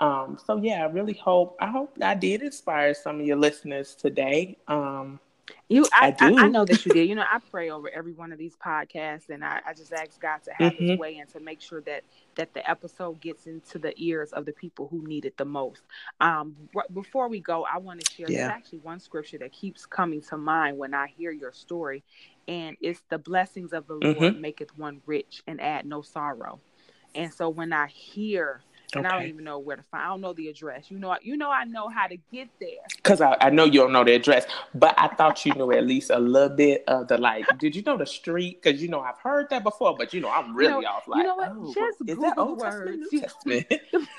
Um, 0.00 0.38
so 0.44 0.56
yeah, 0.56 0.84
I 0.84 0.86
really 0.86 1.14
hope 1.14 1.56
I 1.60 1.66
hope 1.66 1.96
I 2.00 2.14
did 2.14 2.42
inspire 2.42 2.94
some 2.94 3.20
of 3.20 3.26
your 3.26 3.36
listeners 3.36 3.94
today. 3.94 4.56
Um, 4.68 5.18
you, 5.68 5.86
I, 5.92 6.14
I, 6.20 6.26
I, 6.26 6.44
I, 6.44 6.48
know 6.48 6.64
that 6.64 6.84
you 6.84 6.92
did. 6.94 7.08
You 7.08 7.14
know, 7.14 7.24
I 7.30 7.38
pray 7.50 7.70
over 7.70 7.90
every 7.90 8.12
one 8.12 8.32
of 8.32 8.38
these 8.38 8.56
podcasts, 8.56 9.28
and 9.28 9.44
I, 9.44 9.60
I 9.66 9.74
just 9.74 9.92
ask 9.92 10.20
God 10.20 10.42
to 10.44 10.52
have 10.52 10.72
mm-hmm. 10.72 10.86
His 10.86 10.98
way 10.98 11.18
and 11.18 11.28
to 11.30 11.40
make 11.40 11.60
sure 11.60 11.80
that 11.82 12.04
that 12.36 12.54
the 12.54 12.68
episode 12.68 13.20
gets 13.20 13.46
into 13.46 13.78
the 13.78 13.92
ears 13.96 14.32
of 14.32 14.46
the 14.46 14.52
people 14.52 14.88
who 14.88 15.06
need 15.06 15.24
it 15.24 15.36
the 15.36 15.44
most. 15.44 15.82
Um, 16.20 16.56
before 16.92 17.28
we 17.28 17.40
go, 17.40 17.64
I 17.64 17.78
want 17.78 18.00
to 18.00 18.12
share. 18.12 18.30
Yeah. 18.30 18.38
There's 18.38 18.50
actually 18.50 18.78
one 18.78 19.00
scripture 19.00 19.38
that 19.38 19.52
keeps 19.52 19.86
coming 19.86 20.22
to 20.22 20.36
mind 20.36 20.78
when 20.78 20.94
I 20.94 21.08
hear 21.16 21.32
your 21.32 21.52
story, 21.52 22.02
and 22.46 22.76
it's 22.80 23.02
the 23.08 23.18
blessings 23.18 23.72
of 23.72 23.86
the 23.86 23.94
mm-hmm. 23.94 24.22
Lord 24.22 24.40
maketh 24.40 24.76
one 24.76 25.02
rich 25.06 25.42
and 25.46 25.60
add 25.60 25.86
no 25.86 26.02
sorrow. 26.02 26.60
And 27.14 27.32
so 27.32 27.48
when 27.48 27.72
I 27.72 27.86
hear 27.88 28.62
and. 28.94 29.06
I 29.06 29.10
don't 29.18 29.28
even 29.28 29.44
know 29.44 29.58
where 29.58 29.76
to 29.76 29.82
find. 29.90 30.04
I 30.04 30.08
don't 30.08 30.20
know 30.20 30.32
the 30.32 30.48
address. 30.48 30.90
You 30.90 30.98
know, 30.98 31.16
you 31.22 31.36
know, 31.36 31.50
I 31.50 31.64
know 31.64 31.88
how 31.88 32.06
to 32.06 32.16
get 32.32 32.48
there. 32.60 32.68
Cause 33.02 33.20
I, 33.20 33.36
I 33.40 33.50
know 33.50 33.64
you 33.64 33.80
don't 33.80 33.92
know 33.92 34.04
the 34.04 34.14
address, 34.14 34.46
but 34.74 34.94
I 34.98 35.08
thought 35.08 35.44
you 35.44 35.52
knew 35.54 35.72
at 35.72 35.86
least 35.86 36.10
a 36.10 36.18
little 36.18 36.56
bit 36.56 36.84
of 36.88 37.08
the 37.08 37.18
like. 37.18 37.46
did 37.58 37.76
you 37.76 37.82
know 37.82 37.96
the 37.96 38.06
street? 38.06 38.62
Cause 38.62 38.80
you 38.80 38.88
know 38.88 39.00
I've 39.00 39.18
heard 39.18 39.50
that 39.50 39.62
before, 39.62 39.96
but 39.96 40.12
you 40.14 40.20
know 40.20 40.30
I'm 40.30 40.56
really 40.56 40.74
you 40.74 40.80
know, 40.82 40.88
off. 40.88 41.08
Like, 41.08 41.18
you 41.18 41.24
know 41.24 41.36
what? 41.36 41.52
Oh, 41.54 41.74
Just 41.74 41.98
is 42.06 42.16
Google 42.16 42.56
words. 42.56 43.10
Testament, 43.10 43.12
New 43.12 43.20
Testament? 43.20 44.08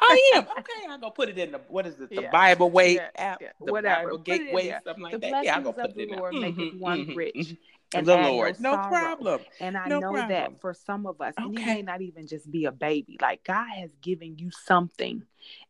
I 0.00 0.32
am 0.34 0.42
okay. 0.58 0.86
I'm 0.88 1.00
gonna 1.00 1.12
put 1.12 1.28
it 1.28 1.38
in 1.38 1.52
the 1.52 1.60
what 1.68 1.86
is 1.86 1.98
it? 2.00 2.10
The 2.10 2.22
yeah. 2.22 2.30
Bible 2.30 2.70
way 2.70 2.96
yeah. 2.96 3.08
app, 3.16 3.40
yeah. 3.40 3.48
the 3.64 3.72
Whatever. 3.72 4.04
Bible 4.04 4.18
gateway, 4.18 4.76
something 4.84 5.02
like 5.02 5.12
the 5.12 5.18
that. 5.18 5.44
Yeah, 5.44 5.56
I'm 5.56 5.62
gonna 5.62 5.74
put 5.74 5.90
it 5.90 5.98
in 5.98 6.08
there. 6.08 6.18
Lord 6.18 6.34
mm-hmm, 6.34 6.78
one 6.78 7.06
mm-hmm, 7.06 7.14
rich. 7.14 7.56
And 7.92 8.06
the 8.06 8.16
Lord. 8.16 8.58
No, 8.60 8.72
no 8.72 8.88
problem. 8.88 9.40
And 9.60 9.76
I 9.76 9.86
no 9.86 10.00
know 10.00 10.12
problem. 10.12 10.28
that 10.28 10.60
for 10.60 10.74
some 10.74 11.06
of 11.06 11.20
us, 11.20 11.34
okay. 11.38 11.46
and 11.46 11.58
it 11.58 11.66
may 11.66 11.82
not 11.82 12.00
even 12.00 12.26
just 12.26 12.50
be 12.50 12.64
a 12.64 12.72
baby. 12.72 13.18
Like 13.20 13.44
God 13.44 13.68
has 13.76 13.90
given 14.00 14.38
you 14.38 14.50
something, 14.50 15.22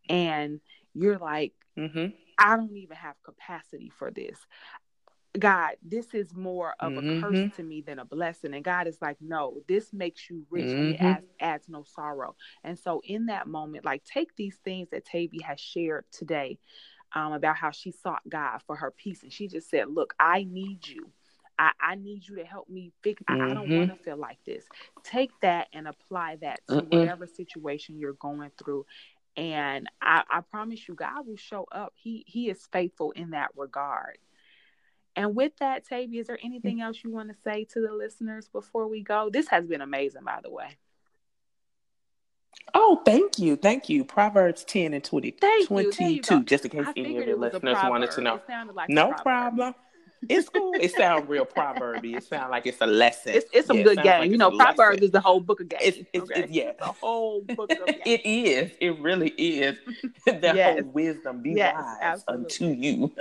and 0.08 0.60
you're 0.94 1.18
like, 1.18 1.52
mm-hmm. 1.78 2.06
I 2.38 2.56
don't 2.56 2.76
even 2.76 2.96
have 2.96 3.16
capacity 3.22 3.90
for 3.90 4.10
this. 4.10 4.38
God, 5.36 5.72
this 5.82 6.14
is 6.14 6.32
more 6.32 6.74
of 6.78 6.92
mm-hmm. 6.92 7.18
a 7.18 7.20
curse 7.20 7.36
mm-hmm. 7.36 7.56
to 7.56 7.62
me 7.64 7.80
than 7.80 7.98
a 7.98 8.04
blessing. 8.04 8.54
And 8.54 8.62
God 8.62 8.86
is 8.86 8.98
like, 9.02 9.16
no, 9.20 9.58
this 9.66 9.92
makes 9.92 10.30
you 10.30 10.46
rich 10.48 10.66
mm-hmm. 10.66 10.78
and 10.78 10.94
it 10.94 11.00
adds, 11.00 11.26
adds 11.40 11.68
no 11.68 11.82
sorrow. 11.82 12.36
And 12.62 12.78
so, 12.78 13.02
in 13.04 13.26
that 13.26 13.48
moment, 13.48 13.84
like, 13.84 14.04
take 14.04 14.36
these 14.36 14.56
things 14.64 14.88
that 14.90 15.04
Tavy 15.04 15.40
has 15.42 15.58
shared 15.58 16.04
today 16.12 16.58
um, 17.14 17.32
about 17.32 17.56
how 17.56 17.72
she 17.72 17.90
sought 17.90 18.22
God 18.28 18.60
for 18.66 18.76
her 18.76 18.92
peace. 18.92 19.24
And 19.24 19.32
she 19.32 19.48
just 19.48 19.68
said, 19.68 19.88
Look, 19.88 20.14
I 20.20 20.46
need 20.48 20.86
you 20.86 21.10
I, 21.58 21.70
I 21.80 21.94
need 21.94 22.26
you 22.26 22.36
to 22.36 22.44
help 22.44 22.68
me 22.68 22.92
fix. 23.02 23.22
Mm-hmm. 23.22 23.42
I, 23.42 23.44
I, 23.44 23.48
don't 23.48 23.56
want 23.56 23.68
to 23.68 23.94
mm-hmm. 23.94 24.02
feel 24.02 24.16
like 24.16 24.38
this. 24.44 24.64
Take 25.02 25.30
that 25.40 25.68
and 25.72 25.86
apply 25.86 26.36
that 26.42 26.60
to 26.68 26.82
Mm-mm. 26.82 26.98
whatever 26.98 27.26
situation 27.26 27.98
you're 27.98 28.12
going 28.14 28.50
through. 28.58 28.86
And 29.36 29.88
I, 30.00 30.22
I 30.30 30.40
promise 30.42 30.86
you, 30.86 30.94
God 30.94 31.26
will 31.26 31.36
show 31.36 31.66
up. 31.70 31.92
He 31.96 32.24
He 32.26 32.48
is 32.50 32.68
faithful 32.72 33.10
in 33.12 33.30
that 33.30 33.50
regard. 33.56 34.18
And 35.16 35.36
with 35.36 35.52
that, 35.60 35.86
Tavy, 35.86 36.18
is 36.18 36.26
there 36.26 36.38
anything 36.42 36.80
else 36.80 36.98
you 37.04 37.10
want 37.10 37.28
to 37.28 37.36
say 37.44 37.64
to 37.72 37.80
the 37.80 37.92
listeners 37.92 38.48
before 38.48 38.88
we 38.88 39.02
go? 39.02 39.30
This 39.30 39.46
has 39.48 39.64
been 39.66 39.80
amazing, 39.80 40.24
by 40.24 40.40
the 40.42 40.50
way. 40.50 40.76
Oh, 42.72 43.00
thank 43.04 43.38
you. 43.38 43.56
Thank 43.56 43.88
you. 43.88 44.04
Proverbs 44.04 44.64
10 44.64 44.94
and 44.94 45.04
20, 45.04 45.30
thank 45.32 45.68
22, 45.68 46.44
just 46.44 46.64
in 46.64 46.70
case 46.70 46.86
any 46.96 47.16
of 47.16 47.26
your 47.26 47.36
listeners 47.36 47.76
wanted 47.84 48.10
to 48.12 48.20
know. 48.20 48.40
Like 48.74 48.88
no 48.88 49.12
problem. 49.12 49.74
It's 50.28 50.48
cool. 50.48 50.72
It 50.74 50.92
sounds 50.92 51.28
real 51.28 51.44
proverby. 51.44 52.16
It 52.16 52.24
sounds 52.24 52.50
like 52.50 52.66
it's 52.66 52.80
a 52.80 52.86
lesson. 52.86 53.34
It's, 53.34 53.46
it's 53.52 53.66
some 53.66 53.78
yeah, 53.78 53.84
good 53.84 54.02
game. 54.02 54.20
Like 54.20 54.30
you 54.30 54.36
know, 54.36 54.50
Proverbs 54.50 55.02
is 55.02 55.10
the 55.10 55.20
whole 55.20 55.40
book 55.40 55.60
of 55.60 55.68
games. 55.68 55.82
It's, 55.82 55.98
it's, 56.12 56.30
okay? 56.30 56.42
it's 56.42 56.52
yeah, 56.52 56.72
the 56.78 56.86
whole 56.86 57.42
book 57.42 57.70
of 57.70 57.78
it 57.86 58.24
is. 58.24 58.72
It 58.80 58.98
really 59.00 59.30
is. 59.30 59.78
the 60.26 60.52
yes. 60.54 60.80
whole 60.80 60.90
wisdom 60.92 61.42
be 61.42 61.52
yes, 61.52 61.74
wise 61.74 61.96
absolutely. 62.00 62.44
unto 62.44 62.66
you. 62.66 63.12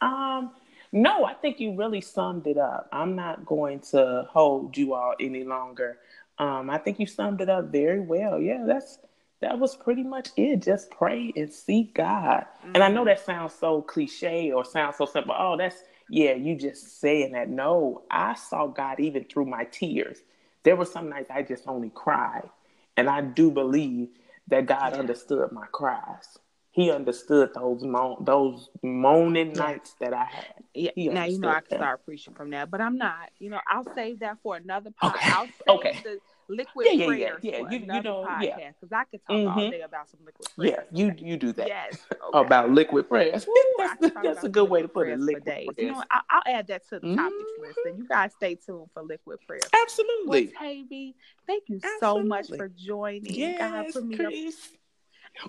um, 0.00 0.50
no, 0.92 1.24
I 1.24 1.34
think 1.34 1.58
you 1.58 1.74
really 1.76 2.00
summed 2.00 2.46
it 2.46 2.56
up. 2.56 2.88
I'm 2.92 3.16
not 3.16 3.44
going 3.44 3.80
to 3.90 4.28
hold 4.30 4.76
you 4.76 4.94
all 4.94 5.14
any 5.18 5.42
longer. 5.42 5.98
Um, 6.38 6.70
I 6.70 6.78
think 6.78 7.00
you 7.00 7.06
summed 7.06 7.40
it 7.40 7.48
up 7.48 7.66
very 7.66 8.00
well. 8.00 8.40
Yeah, 8.40 8.64
that's 8.66 8.98
that 9.40 9.58
was 9.58 9.76
pretty 9.76 10.02
much 10.02 10.30
it. 10.36 10.62
Just 10.62 10.90
pray 10.90 11.32
and 11.36 11.52
seek 11.52 11.94
God. 11.94 12.46
Mm-hmm. 12.60 12.74
And 12.74 12.82
I 12.82 12.88
know 12.88 13.00
mm-hmm. 13.00 13.08
that 13.08 13.24
sounds 13.24 13.52
so 13.54 13.82
cliche 13.82 14.52
or 14.52 14.64
sounds 14.64 14.96
so 14.96 15.04
simple. 15.04 15.34
Oh, 15.36 15.56
that's 15.56 15.82
yeah, 16.08 16.34
you 16.34 16.56
just 16.56 17.00
saying 17.00 17.32
that. 17.32 17.48
No, 17.48 18.02
I 18.10 18.34
saw 18.34 18.66
God 18.66 19.00
even 19.00 19.24
through 19.24 19.46
my 19.46 19.64
tears. 19.64 20.18
There 20.62 20.76
were 20.76 20.84
some 20.84 21.08
nights 21.08 21.30
I 21.30 21.42
just 21.42 21.66
only 21.66 21.90
cried. 21.94 22.48
And 22.96 23.08
I 23.08 23.20
do 23.20 23.50
believe 23.50 24.08
that 24.48 24.66
God 24.66 24.92
yeah. 24.92 25.00
understood 25.00 25.50
my 25.52 25.66
cries. 25.72 26.38
He 26.70 26.90
understood 26.90 27.50
those 27.54 27.84
moan, 27.84 28.16
those 28.20 28.68
moaning 28.82 29.52
nights 29.52 29.94
that 30.00 30.12
I 30.12 30.24
had. 30.24 30.64
Yeah. 30.74 31.12
now 31.12 31.24
you 31.24 31.38
know 31.38 31.48
I 31.48 31.60
can 31.60 31.78
start 31.78 32.04
preaching 32.04 32.34
from 32.34 32.50
that, 32.50 32.68
but 32.68 32.80
I'm 32.80 32.98
not. 32.98 33.30
You 33.38 33.50
know, 33.50 33.60
I'll 33.68 33.86
save 33.94 34.18
that 34.20 34.38
for 34.42 34.56
another 34.56 34.90
podcast. 34.90 35.14
Okay. 35.14 35.30
I'll 35.30 35.46
save 35.46 35.52
okay. 35.68 36.00
the 36.02 36.18
liquid 36.48 36.86
yeah, 36.90 37.06
prayers 37.06 37.38
yeah, 37.42 37.58
yeah. 37.58 37.70
You, 37.70 37.78
you 37.78 38.02
know, 38.02 38.26
podcast, 38.28 38.42
yeah. 38.42 38.70
Because 38.80 38.92
I 38.92 39.04
could 39.04 39.20
talk 39.26 39.36
mm-hmm. 39.36 39.58
all 39.58 39.70
day 39.70 39.80
about 39.80 40.08
some 40.08 40.20
liquid 40.24 40.48
prayers. 40.56 40.86
Yeah, 40.92 41.06
you 41.06 41.14
you 41.18 41.36
do 41.36 41.52
that. 41.52 41.68
Yes. 41.68 41.98
Okay. 42.34 42.46
About 42.46 42.70
liquid 42.70 43.08
prayers. 43.08 43.46
Ooh, 43.46 43.74
that's, 43.78 44.14
that's 44.22 44.44
a 44.44 44.48
good 44.48 44.68
way 44.68 44.82
to 44.82 44.88
put 44.88 45.08
it. 45.08 45.20
Liquid 45.20 45.44
prayers. 45.44 45.68
You 45.76 45.92
know, 45.92 46.02
I'll, 46.10 46.22
I'll, 46.30 46.42
add 46.46 46.66
that 46.68 46.88
to 46.88 46.98
the 46.98 47.14
topics 47.14 47.34
mm-hmm. 47.34 47.62
list, 47.62 47.78
and 47.84 47.98
you 47.98 48.08
guys 48.08 48.32
stay 48.32 48.56
tuned 48.56 48.88
for 48.92 49.02
liquid 49.04 49.38
prayers. 49.46 49.68
Absolutely. 49.82 50.46
Well, 50.46 50.54
Tavy, 50.58 51.14
thank 51.46 51.64
you 51.68 51.76
Absolutely. 51.76 52.00
so 52.00 52.26
much 52.26 52.48
for 52.48 52.68
joining. 52.68 53.26
Yes, 53.26 53.94
God, 53.94 54.16
Chris. 54.16 54.72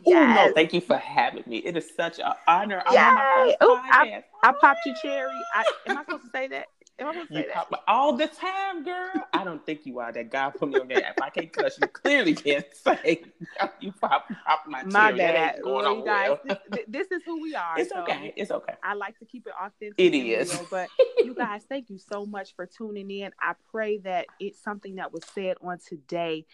Yes. 0.06 0.28
Oh 0.44 0.46
no, 0.48 0.52
thank 0.54 0.74
you 0.74 0.82
for 0.82 0.98
having 0.98 1.44
me. 1.46 1.58
It 1.58 1.78
is 1.78 1.90
such 1.96 2.20
an 2.20 2.34
honor. 2.48 2.82
I'm 2.86 2.98
on 2.98 3.16
my 3.16 3.56
Ooh, 3.64 3.76
I, 3.76 4.24
I, 4.44 4.54
popped 4.60 4.80
your 4.86 4.96
cherry. 5.02 5.32
I, 5.54 5.64
am 5.88 5.98
I 5.98 6.04
supposed 6.04 6.24
to 6.24 6.30
say 6.32 6.48
that? 6.50 6.66
Am 6.98 7.08
I 7.08 7.14
to 7.14 7.28
say 7.28 7.48
that? 7.54 7.68
all 7.90 8.16
the 8.16 8.28
time, 8.28 8.84
girl. 8.84 9.12
I 9.34 9.44
don't 9.44 9.66
think 9.66 9.86
you 9.86 10.00
are. 10.00 10.14
That 10.14 10.32
God 10.32 10.52
put 10.52 10.70
me 10.70 10.80
on 10.80 10.88
that. 10.88 11.16
If 11.18 11.22
I 11.22 11.30
can't 11.30 11.52
cuss, 11.52 11.78
you 11.82 11.88
clearly 11.88 12.34
can't 12.34 12.66
say 12.74 13.24
you 13.82 13.92
pop, 13.92 14.28
pop 14.46 14.64
my. 14.68 14.84
My 14.84 15.12
bad. 15.12 15.60
Well, 15.64 15.98
you 15.98 16.06
guys, 16.06 16.38
well. 16.46 16.58
this, 16.70 16.86
this, 16.88 17.08
is 17.12 17.22
who 17.26 17.42
we 17.42 17.54
are. 17.54 17.78
It's 17.80 17.92
so 17.92 18.04
okay. 18.04 18.34
It's 18.38 18.50
okay. 18.50 18.76
I 18.82 18.94
like 18.94 19.20
to 19.20 19.26
keep 19.26 19.46
it 19.46 19.54
authentic. 19.60 19.96
It 19.98 20.16
is. 20.16 20.54
Real, 20.54 20.68
but 20.72 20.90
you 21.20 21.34
guys, 21.38 21.64
thank 21.68 21.90
you 21.90 21.98
so 21.98 22.26
much 22.26 22.56
for 22.56 22.66
tuning 22.66 23.12
in. 23.12 23.32
I 23.42 23.54
pray 23.72 23.98
that 24.00 24.28
it's 24.40 24.62
something 24.62 24.96
that 24.96 25.12
was 25.12 25.24
said 25.34 25.58
on 25.62 25.80
today 25.86 26.46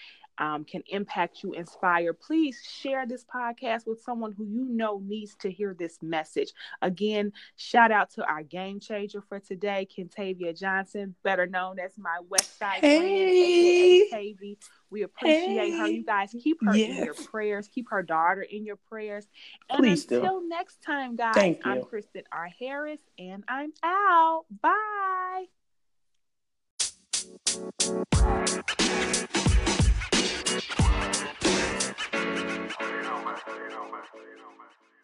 um, 0.42 0.66
can 0.66 0.82
impact 0.88 1.44
you, 1.44 1.54
inspire, 1.54 2.14
please 2.14 2.60
share 2.68 3.06
this 3.06 3.24
podcast 3.24 3.86
with 3.86 4.02
someone 4.02 4.32
who 4.32 4.44
you 4.44 4.66
know 4.66 5.00
needs 5.06 5.36
to 5.36 5.52
hear 5.52 5.76
this 5.78 6.00
message. 6.02 6.52
Again, 6.82 7.32
shout 7.58 7.92
out 7.92 8.10
to 8.16 8.26
our 8.26 8.42
game 8.42 8.80
changer 8.80 9.22
for 9.22 9.39
today, 9.39 9.88
Kentavia 9.96 10.60
Johnson, 10.60 11.14
better 11.24 11.46
known 11.46 11.78
as 11.78 11.92
my 11.96 12.18
West 12.28 12.58
Side 12.58 12.80
hey. 12.82 14.08
friend, 14.10 14.36
aka 14.36 14.58
We 14.89 15.04
appreciate 15.04 15.48
hey. 15.48 15.78
her. 15.78 15.88
You 15.88 16.04
guys 16.04 16.36
keep 16.44 16.58
her 16.66 16.76
yes. 16.76 16.98
in 16.98 17.06
your 17.06 17.14
prayers. 17.14 17.68
Keep 17.68 17.92
her 17.92 18.02
daughter 18.02 18.42
in 18.42 18.66
your 18.66 18.78
prayers. 18.89 19.28
And 19.70 19.78
Please 19.78 20.04
until 20.06 20.39
do. 20.39 20.50
next 20.50 20.82
time, 20.82 21.16
guys, 21.16 21.36
Thank 21.36 21.64
you. 21.64 21.72
I'm 21.72 21.84
Kristen 21.84 22.24
R. 22.32 22.50
Harris, 22.60 23.02
and 23.20 23.44
I'm 23.48 23.74
out. 23.84 24.46
Bye. 24.60 25.46
más, 33.32 33.44
que 33.44 33.52
no 33.52 33.86
más, 33.86 34.12
que 34.12 34.36
no 34.36 34.52
más. 34.52 35.01